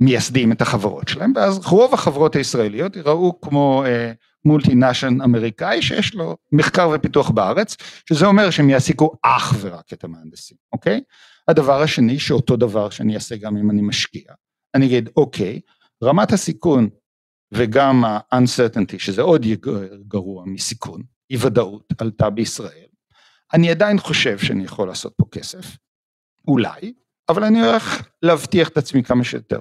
מייסדים 0.00 0.52
את 0.52 0.62
החברות 0.62 1.08
שלהם, 1.08 1.32
ואז 1.36 1.66
רוב 1.66 1.94
החברות 1.94 2.36
הישראליות 2.36 2.96
יראו 2.96 3.40
כמו 3.40 3.84
אה, 3.86 4.12
מולטינשן 4.44 5.20
אמריקאי 5.20 5.82
שיש 5.82 6.14
לו 6.14 6.36
מחקר 6.52 6.90
ופיתוח 6.94 7.30
בארץ, 7.30 7.76
שזה 8.08 8.26
אומר 8.26 8.50
שהם 8.50 8.70
יעסיקו 8.70 9.12
אך 9.22 9.54
ורק 9.60 9.92
את 9.92 10.04
המהנדסים, 10.04 10.56
אוקיי? 10.72 11.00
הדבר 11.48 11.82
השני, 11.82 12.18
שאותו 12.18 12.56
דבר 12.56 12.90
שאני 12.90 13.14
אעשה 13.14 13.36
גם 13.36 13.56
אם 13.56 13.70
אני 13.70 13.82
משקיע, 13.82 14.32
אני 14.74 14.86
אגיד, 14.86 15.08
אוקיי, 15.16 15.60
רמת 16.04 16.32
הסיכון 16.32 16.88
וגם 17.52 18.04
ה-uncertainty, 18.04 18.98
שזה 18.98 19.22
עוד 19.22 19.46
גרוע 20.08 20.44
מסיכון, 20.46 21.02
אי 21.30 21.36
ודאות 21.40 21.92
עלתה 21.98 22.30
בישראל, 22.30 22.89
אני 23.54 23.70
עדיין 23.70 23.98
חושב 23.98 24.38
שאני 24.38 24.64
יכול 24.64 24.88
לעשות 24.88 25.12
פה 25.16 25.24
כסף, 25.32 25.76
אולי, 26.48 26.92
אבל 27.28 27.44
אני 27.44 27.66
הולך 27.66 28.08
להבטיח 28.22 28.68
את 28.68 28.76
עצמי 28.76 29.02
כמה 29.02 29.24
שיותר. 29.24 29.60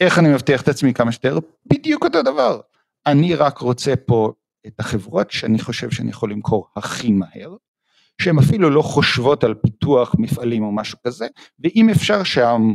איך 0.00 0.18
אני 0.18 0.28
מבטיח 0.28 0.62
את 0.62 0.68
עצמי 0.68 0.94
כמה 0.94 1.12
שיותר? 1.12 1.38
בדיוק 1.66 2.04
אותו 2.04 2.22
דבר. 2.22 2.60
אני 3.06 3.34
רק 3.34 3.58
רוצה 3.58 3.96
פה 3.96 4.32
את 4.66 4.80
החברות 4.80 5.30
שאני 5.30 5.58
חושב 5.58 5.90
שאני 5.90 6.10
יכול 6.10 6.30
למכור 6.30 6.68
הכי 6.76 7.12
מהר, 7.12 7.56
שהן 8.22 8.38
אפילו 8.38 8.70
לא 8.70 8.82
חושבות 8.82 9.44
על 9.44 9.54
פיתוח 9.54 10.14
מפעלים 10.18 10.62
או 10.62 10.72
משהו 10.72 10.98
כזה, 11.06 11.26
ואם 11.58 11.90
אפשר 11.90 12.24
שם, 12.24 12.74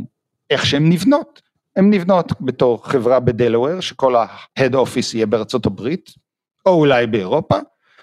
איך 0.50 0.66
שהן 0.66 0.92
נבנות, 0.92 1.42
הן 1.76 1.94
נבנות 1.94 2.40
בתור 2.40 2.86
חברה 2.86 3.20
בדלוור, 3.20 3.80
שכל 3.80 4.16
ה-head 4.16 4.72
office 4.72 5.14
יהיה 5.14 5.26
בארצות 5.26 5.66
הברית, 5.66 6.10
או 6.66 6.74
אולי 6.74 7.06
באירופה, 7.06 7.56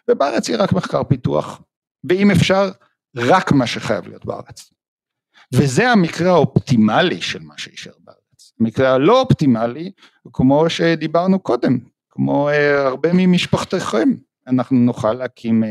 ובארץ 0.10 0.50
יהיה 0.50 0.60
רק 0.60 0.74
מחקר 0.74 1.04
פיתוח. 1.04 1.62
ואם 2.10 2.32
אפשר, 2.32 2.70
רק 3.16 3.52
מה 3.52 3.68
שחייב 3.68 4.08
להיות 4.08 4.26
בארץ. 4.26 4.74
וזה 5.54 5.90
המקרה 5.90 6.32
האופטימלי 6.32 7.22
של 7.22 7.42
מה 7.42 7.54
שישאר 7.58 7.94
בארץ. 8.00 8.54
המקרה 8.60 8.94
הלא 8.94 9.22
אופטימלי, 9.22 9.92
כמו 10.34 10.70
שדיברנו 10.70 11.40
קודם, 11.40 11.78
כמו 12.10 12.50
uh, 12.50 12.54
הרבה 12.88 13.10
ממשפחתכם, 13.14 14.10
אנחנו 14.48 14.78
נוכל 14.78 15.14
להקים 15.14 15.64
uh, 15.64 15.68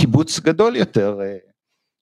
קיבוץ 0.00 0.40
גדול 0.40 0.76
יותר, 0.76 1.18
uh, 1.20 1.50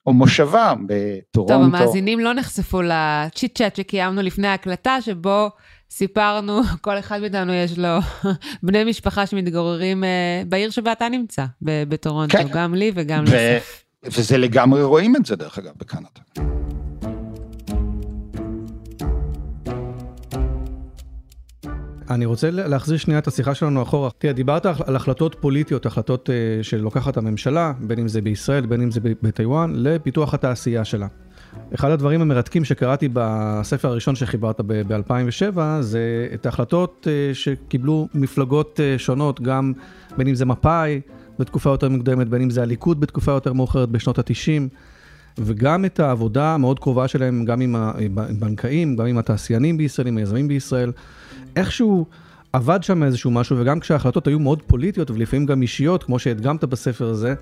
או 0.06 0.12
מושבה 0.12 0.74
בטורונטו. 0.86 1.54
טוב, 1.54 1.74
המאזינים 1.74 2.20
לא 2.20 2.32
נחשפו 2.32 2.82
לצ'יט 2.82 3.58
צ'אט 3.58 3.76
שקיימנו 3.76 4.22
לפני 4.22 4.48
ההקלטה, 4.48 5.00
שבו 5.00 5.50
סיפרנו, 5.96 6.60
כל 6.80 6.98
אחד 6.98 7.20
מאיתנו 7.20 7.52
יש 7.52 7.78
לו 7.78 7.88
בני 8.62 8.84
משפחה 8.84 9.26
שמתגוררים 9.26 10.04
uh, 10.04 10.06
בעיר 10.48 10.70
שבה 10.70 10.92
אתה 10.92 11.08
נמצא, 11.08 11.44
בטורונטו, 11.62 12.38
כן. 12.38 12.46
גם 12.52 12.74
לי 12.74 12.92
וגם 12.94 13.24
ו- 13.28 13.34
לסף. 13.34 13.84
וזה 14.04 14.38
לגמרי 14.38 14.82
רואים 14.82 15.16
את 15.16 15.26
זה 15.26 15.36
דרך 15.36 15.58
אגב 15.58 15.72
בקנדה. 15.76 16.08
אני 22.10 22.24
רוצה 22.24 22.50
להחזיר 22.50 22.96
שנייה 22.98 23.18
את 23.18 23.26
השיחה 23.26 23.54
שלנו 23.54 23.82
אחורה. 23.82 24.10
תראה, 24.18 24.32
דיברת 24.32 24.66
על 24.66 24.96
החלטות 24.96 25.36
פוליטיות, 25.40 25.86
החלטות 25.86 26.28
uh, 26.28 26.62
שלוקחת 26.62 27.16
הממשלה, 27.16 27.72
בין 27.80 27.98
אם 27.98 28.08
זה 28.08 28.20
בישראל, 28.20 28.66
בין 28.66 28.82
אם 28.82 28.90
זה 28.90 29.00
בטיוואן, 29.22 29.72
לפיתוח 29.76 30.34
התעשייה 30.34 30.84
שלה. 30.84 31.06
אחד 31.74 31.90
הדברים 31.90 32.20
המרתקים 32.20 32.64
שקראתי 32.64 33.08
בספר 33.12 33.88
הראשון 33.88 34.14
שחיברת 34.14 34.60
ב-2007 34.66 35.58
זה 35.80 36.28
את 36.34 36.46
ההחלטות 36.46 37.06
אה, 37.10 37.34
שקיבלו 37.34 38.08
מפלגות 38.14 38.80
אה, 38.80 38.94
שונות, 38.98 39.40
גם 39.40 39.72
בין 40.16 40.28
אם 40.28 40.34
זה 40.34 40.44
מפא"י 40.44 41.00
בתקופה 41.38 41.70
יותר 41.70 41.88
מוקדמת, 41.88 42.28
בין 42.28 42.42
אם 42.42 42.50
זה 42.50 42.62
הליכוד 42.62 43.00
בתקופה 43.00 43.32
יותר 43.32 43.52
מאוחרת 43.52 43.88
בשנות 43.88 44.18
ה-90, 44.18 44.68
וגם 45.38 45.84
את 45.84 46.00
העבודה 46.00 46.54
המאוד 46.54 46.78
קרובה 46.78 47.08
שלהם, 47.08 47.44
גם 47.44 47.60
עם 47.60 47.76
הבנקאים, 47.76 48.96
גם 48.96 49.06
עם 49.06 49.18
התעשיינים 49.18 49.76
בישראל, 49.76 50.08
עם 50.08 50.16
היזמים 50.16 50.48
בישראל. 50.48 50.92
איכשהו 51.56 52.06
עבד 52.52 52.82
שם 52.82 53.02
איזשהו 53.02 53.30
משהו, 53.30 53.56
וגם 53.58 53.80
כשההחלטות 53.80 54.26
היו 54.26 54.38
מאוד 54.38 54.62
פוליטיות 54.62 55.10
ולפעמים 55.10 55.46
גם 55.46 55.62
אישיות, 55.62 56.04
כמו 56.04 56.18
שהדגמת 56.18 56.64
בספר 56.64 57.08
הזה, 57.08 57.34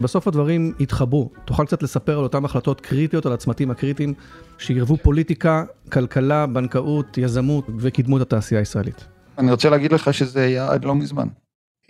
בסוף 0.00 0.28
הדברים 0.28 0.72
התחברו. 0.80 1.30
תוכל 1.44 1.66
קצת 1.66 1.82
לספר 1.82 2.18
על 2.18 2.24
אותן 2.24 2.44
החלטות 2.44 2.80
קריטיות, 2.80 3.26
על 3.26 3.32
הצמתים 3.32 3.70
הקריטיים, 3.70 4.14
שעירבו 4.58 4.96
פוליטיקה, 4.96 5.64
כלכלה, 5.92 6.46
בנקאות, 6.46 7.18
יזמות 7.18 7.66
וקידמו 7.78 8.16
את 8.16 8.22
התעשייה 8.22 8.60
הישראלית. 8.60 9.06
אני 9.38 9.50
רוצה 9.50 9.70
להגיד 9.70 9.92
לך 9.92 10.14
שזה 10.14 10.42
היה 10.42 10.70
עד 10.72 10.84
לא 10.84 10.94
מזמן. 10.94 11.28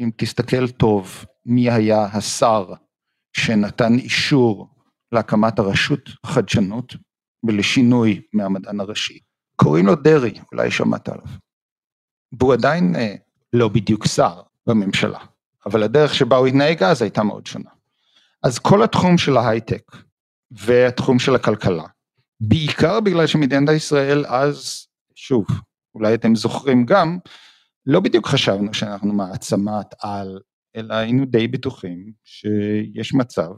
אם 0.01 0.11
תסתכל 0.17 0.69
טוב 0.69 1.25
מי 1.47 1.71
היה 1.71 2.05
השר 2.05 2.73
שנתן 3.37 3.95
אישור 3.95 4.69
להקמת 5.13 5.59
הרשות 5.59 6.11
החדשנות 6.25 6.95
ולשינוי 7.45 8.21
מהמדען 8.33 8.81
הראשי, 8.81 9.19
קוראים 9.57 9.87
לו 9.87 9.95
דרעי, 9.95 10.41
אולי 10.53 10.71
שמעת 10.71 11.09
עליו. 11.09 11.27
והוא 12.39 12.53
עדיין 12.53 12.97
אה, 12.97 13.15
לא 13.53 13.69
בדיוק 13.69 14.07
שר 14.07 14.41
בממשלה, 14.67 15.19
אבל 15.67 15.83
הדרך 15.83 16.15
שבה 16.15 16.37
הוא 16.37 16.47
התנהג 16.47 16.83
אז 16.83 17.03
הייתה 17.03 17.23
מאוד 17.23 17.47
שונה. 17.47 17.71
אז 18.45 18.59
כל 18.59 18.83
התחום 18.83 19.19
של 19.19 19.37
ההייטק 19.37 19.83
והתחום 20.51 21.19
של 21.19 21.35
הכלכלה, 21.35 21.85
בעיקר 22.41 23.01
בגלל 23.01 23.27
שמדינת 23.27 23.69
ישראל 23.77 24.27
אז, 24.27 24.87
שוב, 25.15 25.47
אולי 25.95 26.15
אתם 26.15 26.35
זוכרים 26.35 26.87
גם, 26.87 27.19
לא 27.87 28.01
בדיוק 28.01 28.27
חשבנו 28.27 28.75
שאנחנו 28.75 29.13
מעצמת 29.13 29.95
על, 29.99 30.41
אלא 30.77 30.95
היינו 30.95 31.25
די 31.25 31.49
בטוחים 31.49 32.13
שיש 32.25 33.15
מצב 33.15 33.51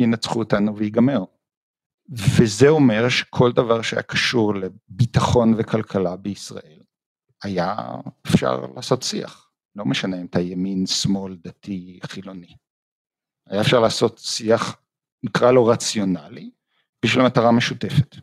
שינצחו 0.00 0.38
אותנו 0.38 0.76
ויגמר. 0.76 1.24
וזה 2.38 2.68
אומר 2.68 3.08
שכל 3.08 3.52
דבר 3.52 3.82
שהיה 3.82 4.02
קשור 4.02 4.54
לביטחון 4.54 5.54
וכלכלה 5.58 6.16
בישראל, 6.16 6.82
היה 7.42 7.76
אפשר 8.26 8.60
לעשות 8.76 9.02
שיח, 9.02 9.50
לא 9.76 9.84
משנה 9.84 10.20
אם 10.20 10.26
אתה 10.26 10.40
ימין, 10.40 10.86
שמאל, 10.86 11.36
דתי, 11.42 11.98
חילוני. 12.04 12.54
היה 13.46 13.60
אפשר 13.60 13.80
לעשות 13.80 14.18
שיח, 14.18 14.76
נקרא 15.22 15.52
לו 15.52 15.66
רציונלי, 15.66 16.50
בשביל 17.04 17.24
מטרה 17.24 17.52
משותפת. 17.52 18.16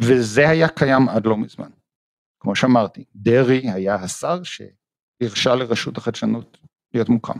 וזה 0.00 0.48
היה 0.48 0.68
קיים 0.68 1.08
עד 1.08 1.26
לא 1.26 1.36
מזמן. 1.36 1.70
כמו 2.40 2.56
שאמרתי, 2.56 3.04
דרעי 3.14 3.70
היה 3.70 3.94
השר 3.94 4.40
שהרשה 4.42 5.54
לרשות 5.54 5.98
החדשנות 5.98 6.58
להיות 6.94 7.08
מוקם. 7.08 7.38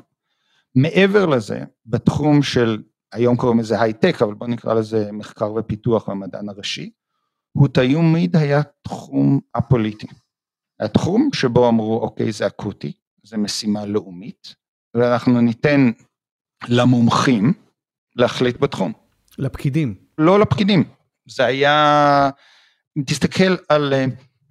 מעבר 0.74 1.26
לזה, 1.26 1.64
בתחום 1.87 2.43
של, 2.43 2.83
היום 3.12 3.37
קוראים 3.37 3.61
לזה 3.61 3.80
הייטק, 3.80 4.14
אבל 4.22 4.35
בוא 4.35 4.47
נקרא 4.47 4.74
לזה 4.74 5.12
מחקר 5.12 5.53
ופיתוח 5.53 6.09
במדען 6.09 6.49
הראשי, 6.49 6.91
הוא 7.53 7.68
תמיד 7.68 8.37
היה 8.37 8.62
תחום 8.83 9.41
הפוליטי. 9.55 10.07
התחום 10.80 11.28
שבו 11.35 11.68
אמרו 11.68 12.01
אוקיי 12.01 12.33
זה 12.33 12.47
אקוטי, 12.47 12.93
זה 13.22 13.37
משימה 13.37 13.87
לאומית, 13.87 14.55
ואנחנו 14.95 15.41
ניתן 15.41 15.91
למומחים 16.68 17.52
להחליט 18.16 18.60
בתחום. 18.60 18.92
לפקידים. 19.38 19.94
לא 20.18 20.40
לפקידים, 20.40 20.84
זה 21.26 21.44
היה, 21.44 22.30
אם 22.98 23.02
תסתכל 23.06 23.56
על 23.68 23.94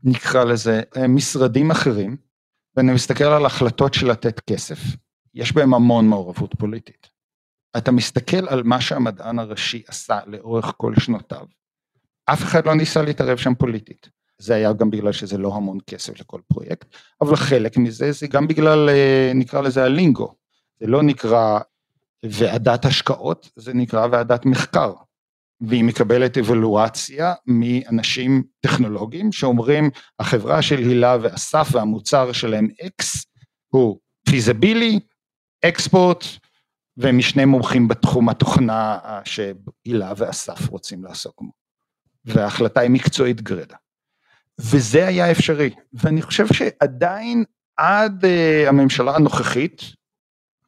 נקרא 0.03 0.43
לזה 0.43 0.81
משרדים 1.09 1.71
אחרים, 1.71 2.17
ואני 2.75 2.93
מסתכל 2.93 3.23
על 3.23 3.45
החלטות 3.45 3.93
של 3.93 4.11
לתת 4.11 4.39
כסף, 4.39 4.79
יש 5.33 5.51
בהם 5.51 5.73
המון 5.73 6.07
מעורבות 6.07 6.55
פוליטית. 6.57 7.07
אתה 7.77 7.91
מסתכל 7.91 8.47
על 8.47 8.63
מה 8.63 8.81
שהמדען 8.81 9.39
הראשי 9.39 9.83
עשה 9.87 10.19
לאורך 10.27 10.73
כל 10.77 10.93
שנותיו, 10.99 11.45
אף 12.25 12.43
אחד 12.43 12.65
לא 12.65 12.75
ניסה 12.75 13.01
להתערב 13.01 13.37
שם 13.37 13.55
פוליטית. 13.55 14.09
זה 14.37 14.55
היה 14.55 14.73
גם 14.73 14.91
בגלל 14.91 15.11
שזה 15.11 15.37
לא 15.37 15.55
המון 15.55 15.77
כסף 15.87 16.19
לכל 16.19 16.41
פרויקט, 16.47 16.95
אבל 17.21 17.35
חלק 17.35 17.77
מזה 17.77 18.11
זה 18.11 18.27
גם 18.27 18.47
בגלל, 18.47 18.89
אה, 18.89 19.31
נקרא 19.35 19.61
לזה 19.61 19.83
הלינגו, 19.83 20.35
זה 20.79 20.87
לא 20.87 21.03
נקרא 21.03 21.59
ועדת 22.25 22.85
השקעות, 22.85 23.49
זה 23.55 23.73
נקרא 23.73 24.07
ועדת 24.11 24.45
מחקר, 24.45 24.93
והיא 25.61 25.83
מקבלת 25.83 26.37
אבלואציה 26.37 27.33
מאנשים 27.47 28.43
טכנולוגיים 28.59 29.31
שאומרים 29.31 29.89
החברה 30.19 30.61
של 30.61 30.77
הילה 30.77 31.17
ואסף 31.21 31.67
והמוצר 31.71 32.31
שלהם 32.31 32.67
אקס 32.85 33.25
הוא 33.67 33.99
פיזבילי, 34.29 34.99
אקספורט 35.65 36.23
ומשני 36.97 37.45
מומחים 37.45 37.87
בתחום 37.87 38.29
התוכנה 38.29 38.97
שהילה 39.25 40.13
ואסף 40.17 40.69
רוצים 40.69 41.03
לעסוק 41.03 41.41
בו. 41.41 41.51
וההחלטה 42.25 42.79
היא 42.79 42.89
מקצועית 42.89 43.41
גרידא. 43.41 43.75
וזה 44.59 45.07
היה 45.07 45.31
אפשרי, 45.31 45.69
ואני 45.93 46.21
חושב 46.21 46.53
שעדיין 46.53 47.43
עד 47.77 48.25
uh, 48.25 48.69
הממשלה 48.69 49.15
הנוכחית, 49.15 49.81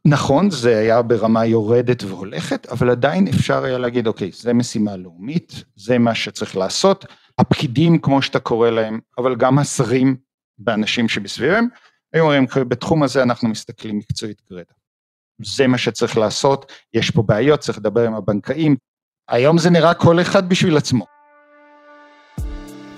נכון 0.08 0.52
זה 0.52 0.78
היה 0.78 1.02
ברמה 1.02 1.46
יורדת 1.46 2.04
והולכת, 2.04 2.66
אבל 2.66 2.90
עדיין 2.90 3.28
אפשר 3.28 3.64
היה 3.64 3.78
להגיד 3.78 4.08
אוקיי 4.08 4.32
זה 4.34 4.54
משימה 4.54 4.98
לאומית, 4.98 5.64
זה 5.76 5.98
מה 5.98 6.16
שצריך 6.16 6.56
לעשות, 6.58 7.06
הפקידים 7.38 8.00
כמו 8.00 8.22
שאתה 8.22 8.40
קורא 8.40 8.70
להם, 8.70 9.00
אבל 9.18 9.36
גם 9.36 9.60
השרים 9.60 10.16
ואנשים 10.66 11.10
שבסביבם, 11.10 11.68
היו 12.14 12.24
אומרים 12.24 12.46
בתחום 12.68 13.04
הזה 13.04 13.24
אנחנו 13.24 13.50
מסתכלים 13.50 13.98
מקצועית 13.98 14.42
גרידא. 14.50 14.74
זה 15.44 15.68
מה 15.68 15.78
שצריך 15.78 16.18
לעשות, 16.18 16.72
יש 16.94 17.12
פה 17.12 17.24
בעיות, 17.24 17.60
צריך 17.60 17.78
לדבר 17.78 18.08
עם 18.08 18.14
הבנקאים, 18.14 18.76
היום 19.30 19.58
זה 19.58 19.70
נראה 19.70 19.94
כל 19.94 20.22
אחד 20.22 20.50
בשביל 20.50 20.78
עצמו. 20.78 21.13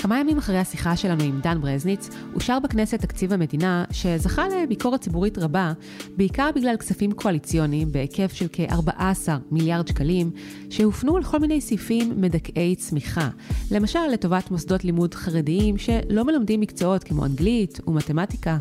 כמה 0.05 0.19
ימים 0.19 0.37
אחרי 0.37 0.57
השיחה 0.57 0.95
שלנו 0.95 1.23
עם 1.23 1.39
דן 1.41 1.61
ברזניץ, 1.61 2.09
אושר 2.33 2.59
בכנסת 2.59 3.01
תקציב 3.01 3.33
המדינה, 3.33 3.85
שזכה 3.91 4.45
לביקורת 4.47 5.01
ציבורית 5.01 5.37
רבה, 5.37 5.73
בעיקר 6.17 6.49
בגלל 6.55 6.77
כספים 6.77 7.11
קואליציוניים 7.11 7.91
בהיקף 7.91 8.33
של 8.33 8.47
כ-14 8.53 9.29
מיליארד 9.51 9.87
שקלים, 9.87 10.31
שהופנו 10.69 11.17
לכל 11.17 11.39
מיני 11.39 11.61
סעיפים 11.61 12.21
מדכאי 12.21 12.75
צמיחה. 12.75 13.29
למשל, 13.71 14.07
לטובת 14.13 14.51
מוסדות 14.51 14.83
לימוד 14.83 15.13
חרדיים 15.13 15.77
שלא 15.77 16.25
מלמדים 16.25 16.61
מקצועות 16.61 17.03
כמו 17.03 17.25
אנגלית 17.25 17.79
ומתמטיקה. 17.87 18.57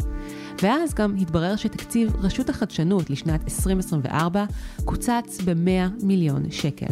ואז 0.63 0.95
גם 0.95 1.17
התברר 1.17 1.57
שתקציב 1.57 2.17
רשות 2.17 2.49
החדשנות 2.49 3.11
לשנת 3.11 3.41
2024 3.45 4.45
קוצץ 4.85 5.41
ב-100 5.45 6.05
מיליון 6.05 6.51
שקל. 6.51 6.87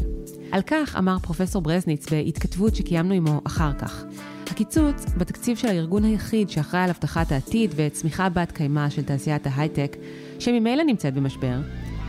על 0.53 0.63
כך 0.67 0.97
אמר 0.99 1.19
פרופסור 1.19 1.63
ברזניץ 1.63 2.11
בהתכתבות 2.11 2.77
שקיימנו 2.77 3.15
עמו 3.15 3.41
אחר 3.47 3.73
כך. 3.73 4.05
הקיצוץ 4.51 5.05
בתקציב 5.17 5.57
של 5.57 5.69
הארגון 5.69 6.05
היחיד 6.05 6.51
שאחראי 6.51 6.83
על 6.83 6.91
הבטחת 6.91 7.33
העתיד 7.33 7.75
וצמיחה 7.77 8.29
בת 8.29 8.53
קיימא 8.53 8.91
של 8.91 9.03
תעשיית 9.03 9.47
ההייטק, 9.47 9.97
שממילא 10.39 10.85
נמצאת 10.85 11.15
במשבר, 11.15 11.57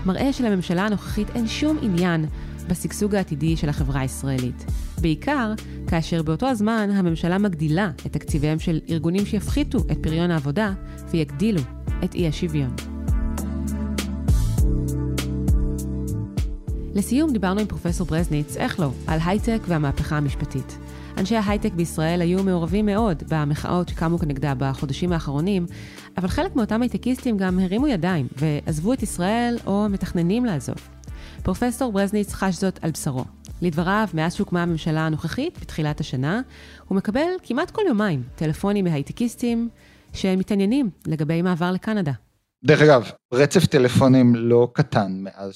מראה 0.05 0.33
שלממשלה 0.33 0.85
הנוכחית 0.85 1.27
אין 1.35 1.47
שום 1.47 1.77
עניין 1.81 2.25
בשגשוג 2.67 3.15
העתידי 3.15 3.57
של 3.57 3.69
החברה 3.69 4.01
הישראלית. 4.01 4.65
בעיקר 5.01 5.53
כאשר 5.87 6.23
באותו 6.23 6.47
הזמן 6.47 6.89
הממשלה 6.93 7.37
מגדילה 7.37 7.91
את 8.05 8.13
תקציביהם 8.13 8.59
של 8.59 8.79
ארגונים 8.89 9.25
שיפחיתו 9.25 9.77
את 9.91 9.97
פריון 10.01 10.31
העבודה 10.31 10.73
ויגדילו 11.11 11.61
את 12.03 12.15
אי 12.15 12.27
השוויון. 12.27 12.92
לסיום 16.95 17.33
דיברנו 17.33 17.59
עם 17.59 17.67
פרופסור 17.67 18.07
ברזניץ, 18.07 18.57
איך 18.57 18.79
לא, 18.79 18.91
על 19.07 19.19
הייטק 19.25 19.59
והמהפכה 19.67 20.17
המשפטית. 20.17 20.77
אנשי 21.17 21.35
ההייטק 21.35 21.73
בישראל 21.73 22.21
היו 22.21 22.43
מעורבים 22.43 22.85
מאוד 22.85 23.23
במחאות 23.29 23.89
שקמו 23.89 24.19
כנגדה 24.19 24.53
בחודשים 24.57 25.11
האחרונים, 25.11 25.65
אבל 26.17 26.27
חלק 26.27 26.55
מאותם 26.55 26.81
הייטקיסטים 26.81 27.37
גם 27.37 27.59
הרימו 27.59 27.87
ידיים 27.87 28.27
ועזבו 28.35 28.93
את 28.93 29.03
ישראל 29.03 29.57
או 29.65 29.89
מתכננים 29.89 30.45
לעזוב. 30.45 30.75
פרופסור 31.43 31.91
ברזניץ 31.91 32.33
חש 32.33 32.55
זאת 32.55 32.79
על 32.81 32.91
בשרו. 32.91 33.25
לדבריו, 33.61 34.07
מאז 34.13 34.35
שהוקמה 34.35 34.63
הממשלה 34.63 35.05
הנוכחית, 35.05 35.59
בתחילת 35.61 35.99
השנה, 35.99 36.41
הוא 36.87 36.95
מקבל 36.95 37.27
כמעט 37.43 37.71
כל 37.71 37.81
יומיים 37.87 38.23
טלפונים 38.35 38.85
מהייטקיסטים 38.85 39.69
שמתעניינים 40.13 40.89
לגבי 41.07 41.41
מעבר 41.41 41.71
לקנדה. 41.71 42.11
דרך 42.65 42.81
אגב, 42.81 43.11
רצף 43.33 43.65
טלפונים 43.65 44.35
לא 44.35 44.67
קטן 44.73 45.11
מאז 45.19 45.53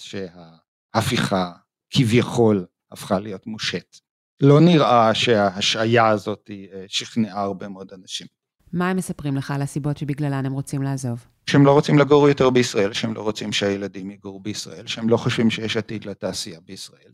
שההפיכה 0.97 1.51
כביכול 1.89 2.65
הפכה 2.91 3.19
להיות 3.19 3.47
מושט. 3.47 3.97
לא 4.41 4.59
נראה 4.59 5.13
שההשעיה 5.13 6.07
הזאת 6.07 6.49
אה, 6.49 6.85
שכנעה 6.87 7.41
הרבה 7.41 7.67
מאוד 7.67 7.93
אנשים. 7.93 8.27
מה 8.73 8.89
הם 8.89 8.97
מספרים 8.97 9.35
לך 9.37 9.51
על 9.51 9.61
הסיבות 9.61 9.97
שבגללן 9.97 10.45
הם 10.45 10.53
רוצים 10.53 10.81
לעזוב? 10.81 11.25
שהם 11.45 11.65
לא 11.65 11.71
רוצים 11.71 11.99
לגור 11.99 12.29
יותר 12.29 12.49
בישראל, 12.49 12.93
שהם 12.93 13.13
לא 13.13 13.21
רוצים 13.21 13.53
שהילדים 13.53 14.11
יגורו 14.11 14.39
בישראל, 14.39 14.87
שהם 14.87 15.09
לא 15.09 15.17
חושבים 15.17 15.49
שיש 15.49 15.77
עתיד 15.77 16.05
לתעשייה 16.05 16.59
בישראל. 16.65 17.11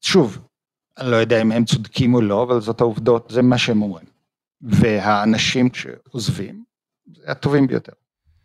שוב, 0.00 0.38
אני 0.98 1.10
לא 1.10 1.16
יודע 1.16 1.42
אם 1.42 1.52
הם 1.52 1.64
צודקים 1.64 2.14
או 2.14 2.20
לא, 2.20 2.42
אבל 2.42 2.60
זאת 2.60 2.80
העובדות, 2.80 3.30
זה 3.30 3.42
מה 3.42 3.58
שהם 3.58 3.82
אומרים. 3.82 4.06
והאנשים 4.62 5.68
שעוזבים, 5.74 6.64
זה 7.16 7.30
הטובים 7.30 7.66
ביותר. 7.66 7.92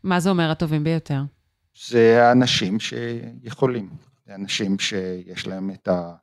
מה 0.04 0.20
זה 0.20 0.30
אומר 0.30 0.52
הטובים 0.52 0.84
ביותר? 0.84 1.22
זה 1.90 2.28
האנשים 2.28 2.80
שיכולים, 2.80 3.90
זה 4.26 4.36
אנשים 4.36 4.80
שיש 4.80 5.48
להם 5.48 5.72
את 5.72 5.88
ה... 5.88 6.16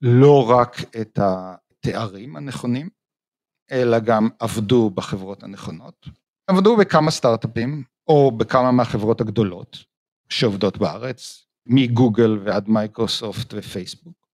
לא 0.00 0.50
רק 0.50 0.76
את 1.00 1.18
התארים 1.18 2.36
הנכונים, 2.36 2.88
אלא 3.72 3.98
גם 3.98 4.28
עבדו 4.38 4.90
בחברות 4.90 5.42
הנכונות. 5.42 6.08
עבדו 6.46 6.76
בכמה 6.76 7.10
סטארט-אפים, 7.10 7.84
או 8.08 8.32
בכמה 8.38 8.72
מהחברות 8.72 9.20
הגדולות 9.20 9.84
שעובדות 10.28 10.78
בארץ, 10.78 11.46
מגוגל 11.66 12.38
ועד 12.44 12.68
מייקרוסופט 12.68 13.54
ופייסבוק. 13.56 14.28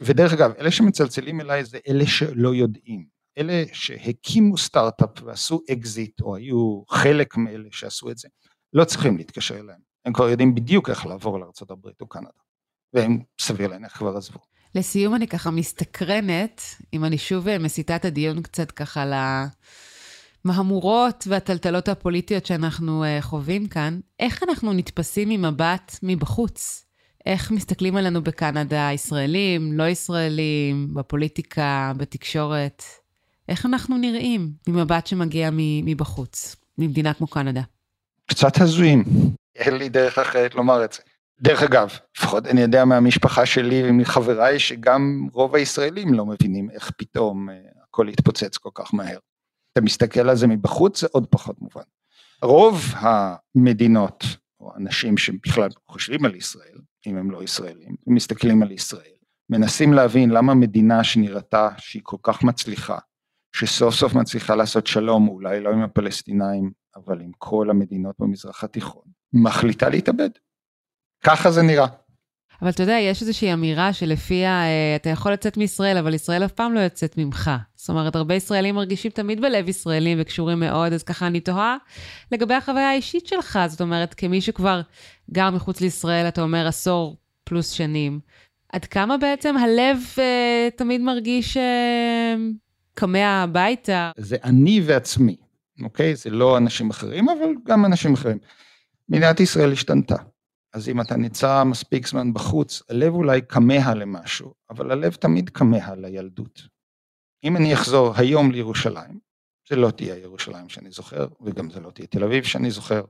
ודרך 0.00 0.32
אגב, 0.32 0.52
אלה 0.58 0.70
שמצלצלים 0.70 1.40
אליי 1.40 1.64
זה 1.64 1.78
אלה 1.88 2.06
שלא 2.06 2.54
יודעים. 2.54 3.06
אלה 3.38 3.64
שהקימו 3.72 4.58
סטארט-אפ 4.58 5.22
ועשו 5.24 5.60
אקזיט, 5.72 6.20
או 6.20 6.36
היו 6.36 6.82
חלק 6.88 7.36
מאלה 7.36 7.68
שעשו 7.72 8.10
את 8.10 8.18
זה, 8.18 8.28
לא 8.72 8.84
צריכים 8.84 9.16
להתקשר 9.16 9.60
אליהם. 9.60 9.89
הם 10.04 10.12
כבר 10.12 10.28
יודעים 10.28 10.54
בדיוק 10.54 10.90
איך 10.90 11.06
לעבור 11.06 11.38
לארה"ב 11.38 11.86
או 12.00 12.06
קנדה. 12.06 12.30
והם 12.92 13.18
סביר 13.40 13.68
להניח 13.68 13.96
כבר 13.98 14.16
עזבו. 14.16 14.38
לסיום 14.74 15.14
אני 15.14 15.26
ככה 15.26 15.50
מסתקרנת, 15.50 16.62
אם 16.92 17.04
אני 17.04 17.18
שוב 17.18 17.48
אה, 17.48 17.58
מסיטה 17.58 17.96
את 17.96 18.04
הדיון 18.04 18.42
קצת 18.42 18.70
ככה 18.70 19.04
למהמורות 20.44 21.24
והטלטלות 21.28 21.88
הפוליטיות 21.88 22.46
שאנחנו 22.46 23.04
uh, 23.04 23.22
חווים 23.22 23.68
כאן, 23.68 24.00
איך 24.20 24.42
אנחנו 24.42 24.72
נתפסים 24.72 25.28
ממבט 25.28 25.98
מבחוץ? 26.02 26.86
איך 27.26 27.50
מסתכלים 27.50 27.96
עלינו 27.96 28.22
בקנדה, 28.22 28.90
ישראלים, 28.94 29.72
לא 29.72 29.88
ישראלים, 29.88 30.94
בפוליטיקה, 30.94 31.92
בתקשורת? 31.96 32.82
איך 33.48 33.66
אנחנו 33.66 33.96
נראים 33.96 34.52
ממבט 34.68 35.06
שמגיע 35.06 35.50
מבחוץ, 35.84 36.56
ממדינה 36.78 37.14
כמו 37.14 37.26
קנדה? 37.26 37.62
קצת 38.26 38.60
הזויים, 38.60 39.04
אין 39.56 39.74
לי 39.76 39.88
דרך 39.88 40.18
אחרת 40.18 40.54
לומר 40.54 40.84
את 40.84 40.92
זה. 40.92 41.02
דרך 41.40 41.62
אגב, 41.62 41.90
לפחות 42.18 42.46
אני 42.46 42.60
יודע 42.60 42.84
מהמשפחה 42.84 43.46
שלי 43.46 43.82
ומחבריי 43.88 44.58
שגם 44.58 45.28
רוב 45.32 45.54
הישראלים 45.54 46.14
לא 46.14 46.26
מבינים 46.26 46.70
איך 46.70 46.90
פתאום 46.96 47.50
אה, 47.50 47.54
הכל 47.82 48.08
התפוצץ 48.08 48.56
כל 48.56 48.70
כך 48.74 48.94
מהר. 48.94 49.18
אתה 49.72 49.80
מסתכל 49.80 50.28
על 50.28 50.36
זה 50.36 50.46
מבחוץ 50.46 51.00
זה 51.00 51.06
עוד 51.12 51.26
פחות 51.26 51.60
מובן. 51.60 51.82
רוב 52.42 52.84
המדינות 52.94 54.24
או 54.60 54.72
אנשים 54.76 55.16
שבכלל 55.16 55.68
חושבים 55.88 56.24
על 56.24 56.34
ישראל, 56.34 56.78
אם 57.06 57.16
הם 57.16 57.30
לא 57.30 57.42
ישראלים, 57.42 57.96
ומסתכלים 58.06 58.62
על 58.62 58.72
ישראל, 58.72 59.12
מנסים 59.50 59.92
להבין 59.92 60.30
למה 60.30 60.54
מדינה 60.54 61.04
שנראתה 61.04 61.68
שהיא 61.78 62.02
כל 62.04 62.16
כך 62.22 62.44
מצליחה, 62.44 62.98
שסוף 63.56 63.94
סוף 63.94 64.14
מצליחה 64.14 64.54
לעשות 64.54 64.86
שלום, 64.86 65.28
אולי 65.28 65.60
לא 65.60 65.70
עם 65.70 65.82
הפלסטינאים, 65.82 66.70
אבל 66.96 67.20
עם 67.20 67.30
כל 67.38 67.70
המדינות 67.70 68.16
במזרח 68.18 68.64
התיכון, 68.64 69.02
מחליטה 69.32 69.88
להתאבד. 69.88 70.30
ככה 71.24 71.50
זה 71.50 71.62
נראה. 71.62 71.86
אבל 72.62 72.70
אתה 72.70 72.82
יודע, 72.82 72.92
יש 72.92 73.22
איזושהי 73.22 73.52
אמירה 73.52 73.92
שלפיה 73.92 74.62
אה, 74.62 74.96
אתה 74.96 75.10
יכול 75.10 75.32
לצאת 75.32 75.56
מישראל, 75.56 75.96
אבל 75.96 76.14
ישראל 76.14 76.44
אף 76.44 76.52
פעם 76.52 76.74
לא 76.74 76.80
יוצאת 76.80 77.18
ממך. 77.18 77.50
זאת 77.76 77.88
אומרת, 77.88 78.16
הרבה 78.16 78.34
ישראלים 78.34 78.74
מרגישים 78.74 79.10
תמיד 79.10 79.40
בלב 79.40 79.68
ישראלים 79.68 80.18
וקשורים 80.20 80.60
מאוד, 80.60 80.92
אז 80.92 81.02
ככה 81.02 81.26
אני 81.26 81.40
תוהה 81.40 81.76
לגבי 82.32 82.54
החוויה 82.54 82.90
האישית 82.90 83.26
שלך. 83.26 83.58
זאת 83.66 83.80
אומרת, 83.80 84.14
כמי 84.14 84.40
שכבר 84.40 84.80
גר 85.30 85.50
מחוץ 85.50 85.80
לישראל, 85.80 86.28
אתה 86.28 86.42
אומר 86.42 86.66
עשור 86.66 87.16
פלוס 87.44 87.70
שנים, 87.70 88.20
עד 88.72 88.84
כמה 88.84 89.16
בעצם 89.16 89.56
הלב 89.56 89.98
אה, 90.18 90.68
תמיד 90.76 91.00
מרגיש 91.00 91.56
אה, 91.56 92.34
כמה 92.96 93.42
הביתה? 93.42 94.10
זה 94.16 94.36
אני 94.44 94.82
ועצמי, 94.84 95.36
אוקיי? 95.82 96.16
זה 96.16 96.30
לא 96.30 96.56
אנשים 96.56 96.90
אחרים, 96.90 97.28
אבל 97.28 97.48
גם 97.66 97.84
אנשים 97.84 98.14
אחרים. 98.14 98.38
מדינת 99.10 99.40
ישראל 99.40 99.72
השתנתה. 99.72 100.16
אז 100.72 100.88
אם 100.88 101.00
אתה 101.00 101.16
נמצא 101.16 101.64
מספיק 101.64 102.06
זמן 102.06 102.32
בחוץ, 102.34 102.82
הלב 102.88 103.14
אולי 103.14 103.40
כמה 103.48 103.94
למשהו, 103.94 104.54
אבל 104.70 104.90
הלב 104.90 105.14
תמיד 105.14 105.50
כמה 105.50 105.94
לילדות. 105.94 106.62
אם 107.44 107.56
אני 107.56 107.74
אחזור 107.74 108.14
היום 108.16 108.50
לירושלים, 108.50 109.18
זה 109.68 109.76
לא 109.76 109.90
תהיה 109.90 110.16
ירושלים 110.16 110.68
שאני 110.68 110.90
זוכר, 110.90 111.26
וגם 111.40 111.70
זה 111.70 111.80
לא 111.80 111.90
תהיה 111.90 112.06
תל 112.06 112.24
אביב 112.24 112.44
שאני 112.44 112.70
זוכר, 112.70 113.02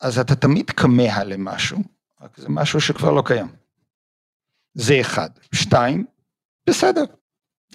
אז 0.00 0.18
אתה 0.18 0.34
תמיד 0.34 0.70
כמה 0.70 1.24
למשהו, 1.24 1.78
רק 2.20 2.38
זה 2.38 2.48
משהו 2.48 2.80
שכבר 2.80 3.10
לא 3.10 3.22
קיים. 3.26 3.48
זה 4.74 5.00
אחד. 5.00 5.30
שתיים, 5.54 6.04
בסדר. 6.68 7.04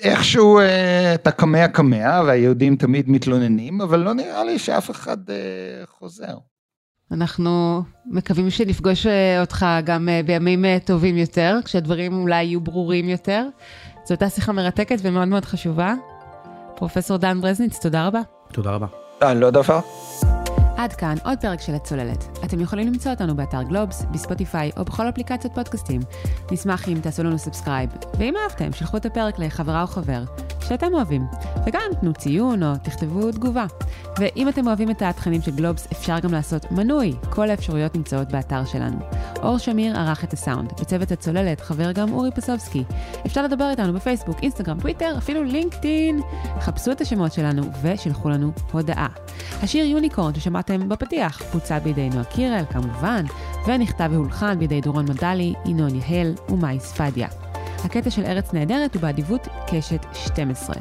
איכשהו 0.02 0.60
אה, 0.60 1.16
אתה 1.16 1.32
כמה 1.32 1.68
כמה, 1.68 2.22
והיהודים 2.26 2.76
תמיד 2.76 3.10
מתלוננים, 3.10 3.82
אבל 3.82 4.00
לא 4.00 4.14
נראה 4.14 4.44
לי 4.44 4.60
שאף 4.60 4.92
אחד 4.92 5.30
אה, 5.30 5.86
חוזר. 5.86 6.38
אנחנו 7.14 7.84
מקווים 8.06 8.50
שנפגוש 8.50 9.06
אה, 9.06 9.42
אותך 9.42 9.66
גם 9.84 10.10
אה, 10.10 10.22
בימים 10.26 10.66
אה, 10.66 10.78
טובים 10.86 11.18
יותר, 11.18 11.60
כשהדברים 11.66 12.22
אולי 12.22 12.44
יהיו 12.44 12.62
ברורים 12.62 13.10
יותר. 13.10 13.46
זו 14.06 14.14
הייתה 14.14 14.30
שיחה 14.30 14.52
מרתקת 14.52 14.98
ומאוד 15.02 15.28
מאוד 15.28 15.46
חשובה. 15.46 15.94
פרופסור 16.76 17.18
דן 17.18 17.42
ברזניץ, 17.42 17.80
תודה 17.80 18.08
רבה. 18.08 18.22
תודה 18.52 18.72
רבה. 18.72 18.88
לא 19.34 19.50
דבר. 19.50 19.80
עד 20.84 20.94
כאן 20.94 21.16
עוד 21.24 21.38
פרק 21.42 21.62
של 21.62 21.76
הצוללת. 21.76 22.40
אתם 22.46 22.60
יכולים 22.60 22.88
למצוא 22.88 23.12
אותנו 23.12 23.36
באתר 23.36 23.64
גלובס, 23.64 24.06
בספוטיפיי 24.12 24.72
או 24.78 24.86
בכל 24.86 25.10
אפליקציות 25.10 25.56
פודקאסטים. 25.56 26.02
נשמח 26.52 26.90
אם 26.90 26.98
תעשו 27.02 27.24
לנו 27.24 27.40
subscribe, 27.40 27.90
ואם 28.18 28.34
אהבתם, 28.44 28.74
שלחו 28.74 28.98
את 28.98 29.06
הפרק 29.06 29.40
לחברה 29.40 29.82
או 29.82 29.88
חבר 29.88 30.24
שאתם 30.68 30.94
אוהבים, 30.94 31.26
וגם 31.66 31.82
תנו 32.02 32.14
ציון 32.14 32.64
או 32.64 32.74
תכתבו 32.84 33.32
תגובה. 33.32 33.66
ואם 34.20 34.50
אתם 34.50 34.68
אוהבים 34.68 34.92
את 34.92 35.02
התכנים 35.02 35.42
של 35.42 35.52
גלובס, 35.56 35.88
אפשר 35.92 36.20
גם 36.20 36.32
לעשות 36.32 36.72
מנוי. 36.72 37.16
כל 37.30 37.50
האפשרויות 37.50 37.96
נמצאות 37.96 38.32
באתר 38.32 38.66
שלנו. 38.66 38.98
אור 39.44 39.58
שמיר 39.58 39.98
ערך 39.98 40.24
את 40.24 40.34
הסאונד. 40.34 40.74
בצוות 40.82 41.12
הצוללת 41.12 41.62
חבר 41.62 41.92
גם 41.92 42.14
אורי 42.14 42.32
פסובסקי. 42.32 42.84
אפשר 43.26 43.44
לדבר 43.44 43.70
איתנו 43.70 43.94
בפייסבוק, 43.94 44.38
אינסטגרם, 44.42 44.80
טוויטר, 44.80 45.16
אפילו 45.18 45.44
לינקדאין. 45.44 46.22
חפשו 46.60 46.92
את 46.92 47.02
השמות 47.02 47.34
שלנו 47.34 47.64
ושלחו 47.82 48.30
לנו 48.30 48.52
הודעה. 48.72 49.08
השיר 49.62 49.86
יוניקורן 49.86 50.36
ששמעתם 50.36 50.73
בפתיח 50.80 51.42
בוצע 51.54 51.80
בידי 51.80 52.10
נועה 52.10 52.24
קירל, 52.24 52.64
כמובן, 52.70 53.26
ונכתב 53.68 54.10
והולחן 54.12 54.60
בידי 54.60 54.82
דורון 54.82 55.06
מדלי, 55.10 55.54
ינון 55.66 55.96
יהל 55.96 56.34
ומאי 56.50 56.80
ספדיה. 56.80 57.28
הקטע 57.84 58.10
של 58.10 58.26
ארץ 58.26 58.54
נהדרת 58.54 58.94
הוא 58.94 59.02
באדיבות 59.02 59.48
קשת 59.68 60.06
12. 60.14 60.76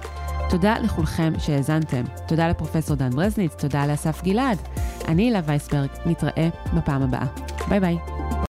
תודה 0.50 0.78
לכולכם 0.78 1.32
שהאזנתם. 1.38 2.02
תודה 2.28 2.48
לפרופסור 2.48 2.96
דן 2.96 3.10
ברזניץ, 3.10 3.54
תודה 3.54 3.86
לאסף 3.86 4.22
גלעד. 4.22 4.58
אני 5.08 5.22
הילה 5.22 5.40
וייסברג, 5.44 5.88
נתראה 6.06 6.48
בפעם 6.74 7.02
הבאה. 7.02 7.26
ביי 7.68 7.80
ביי. 7.80 7.98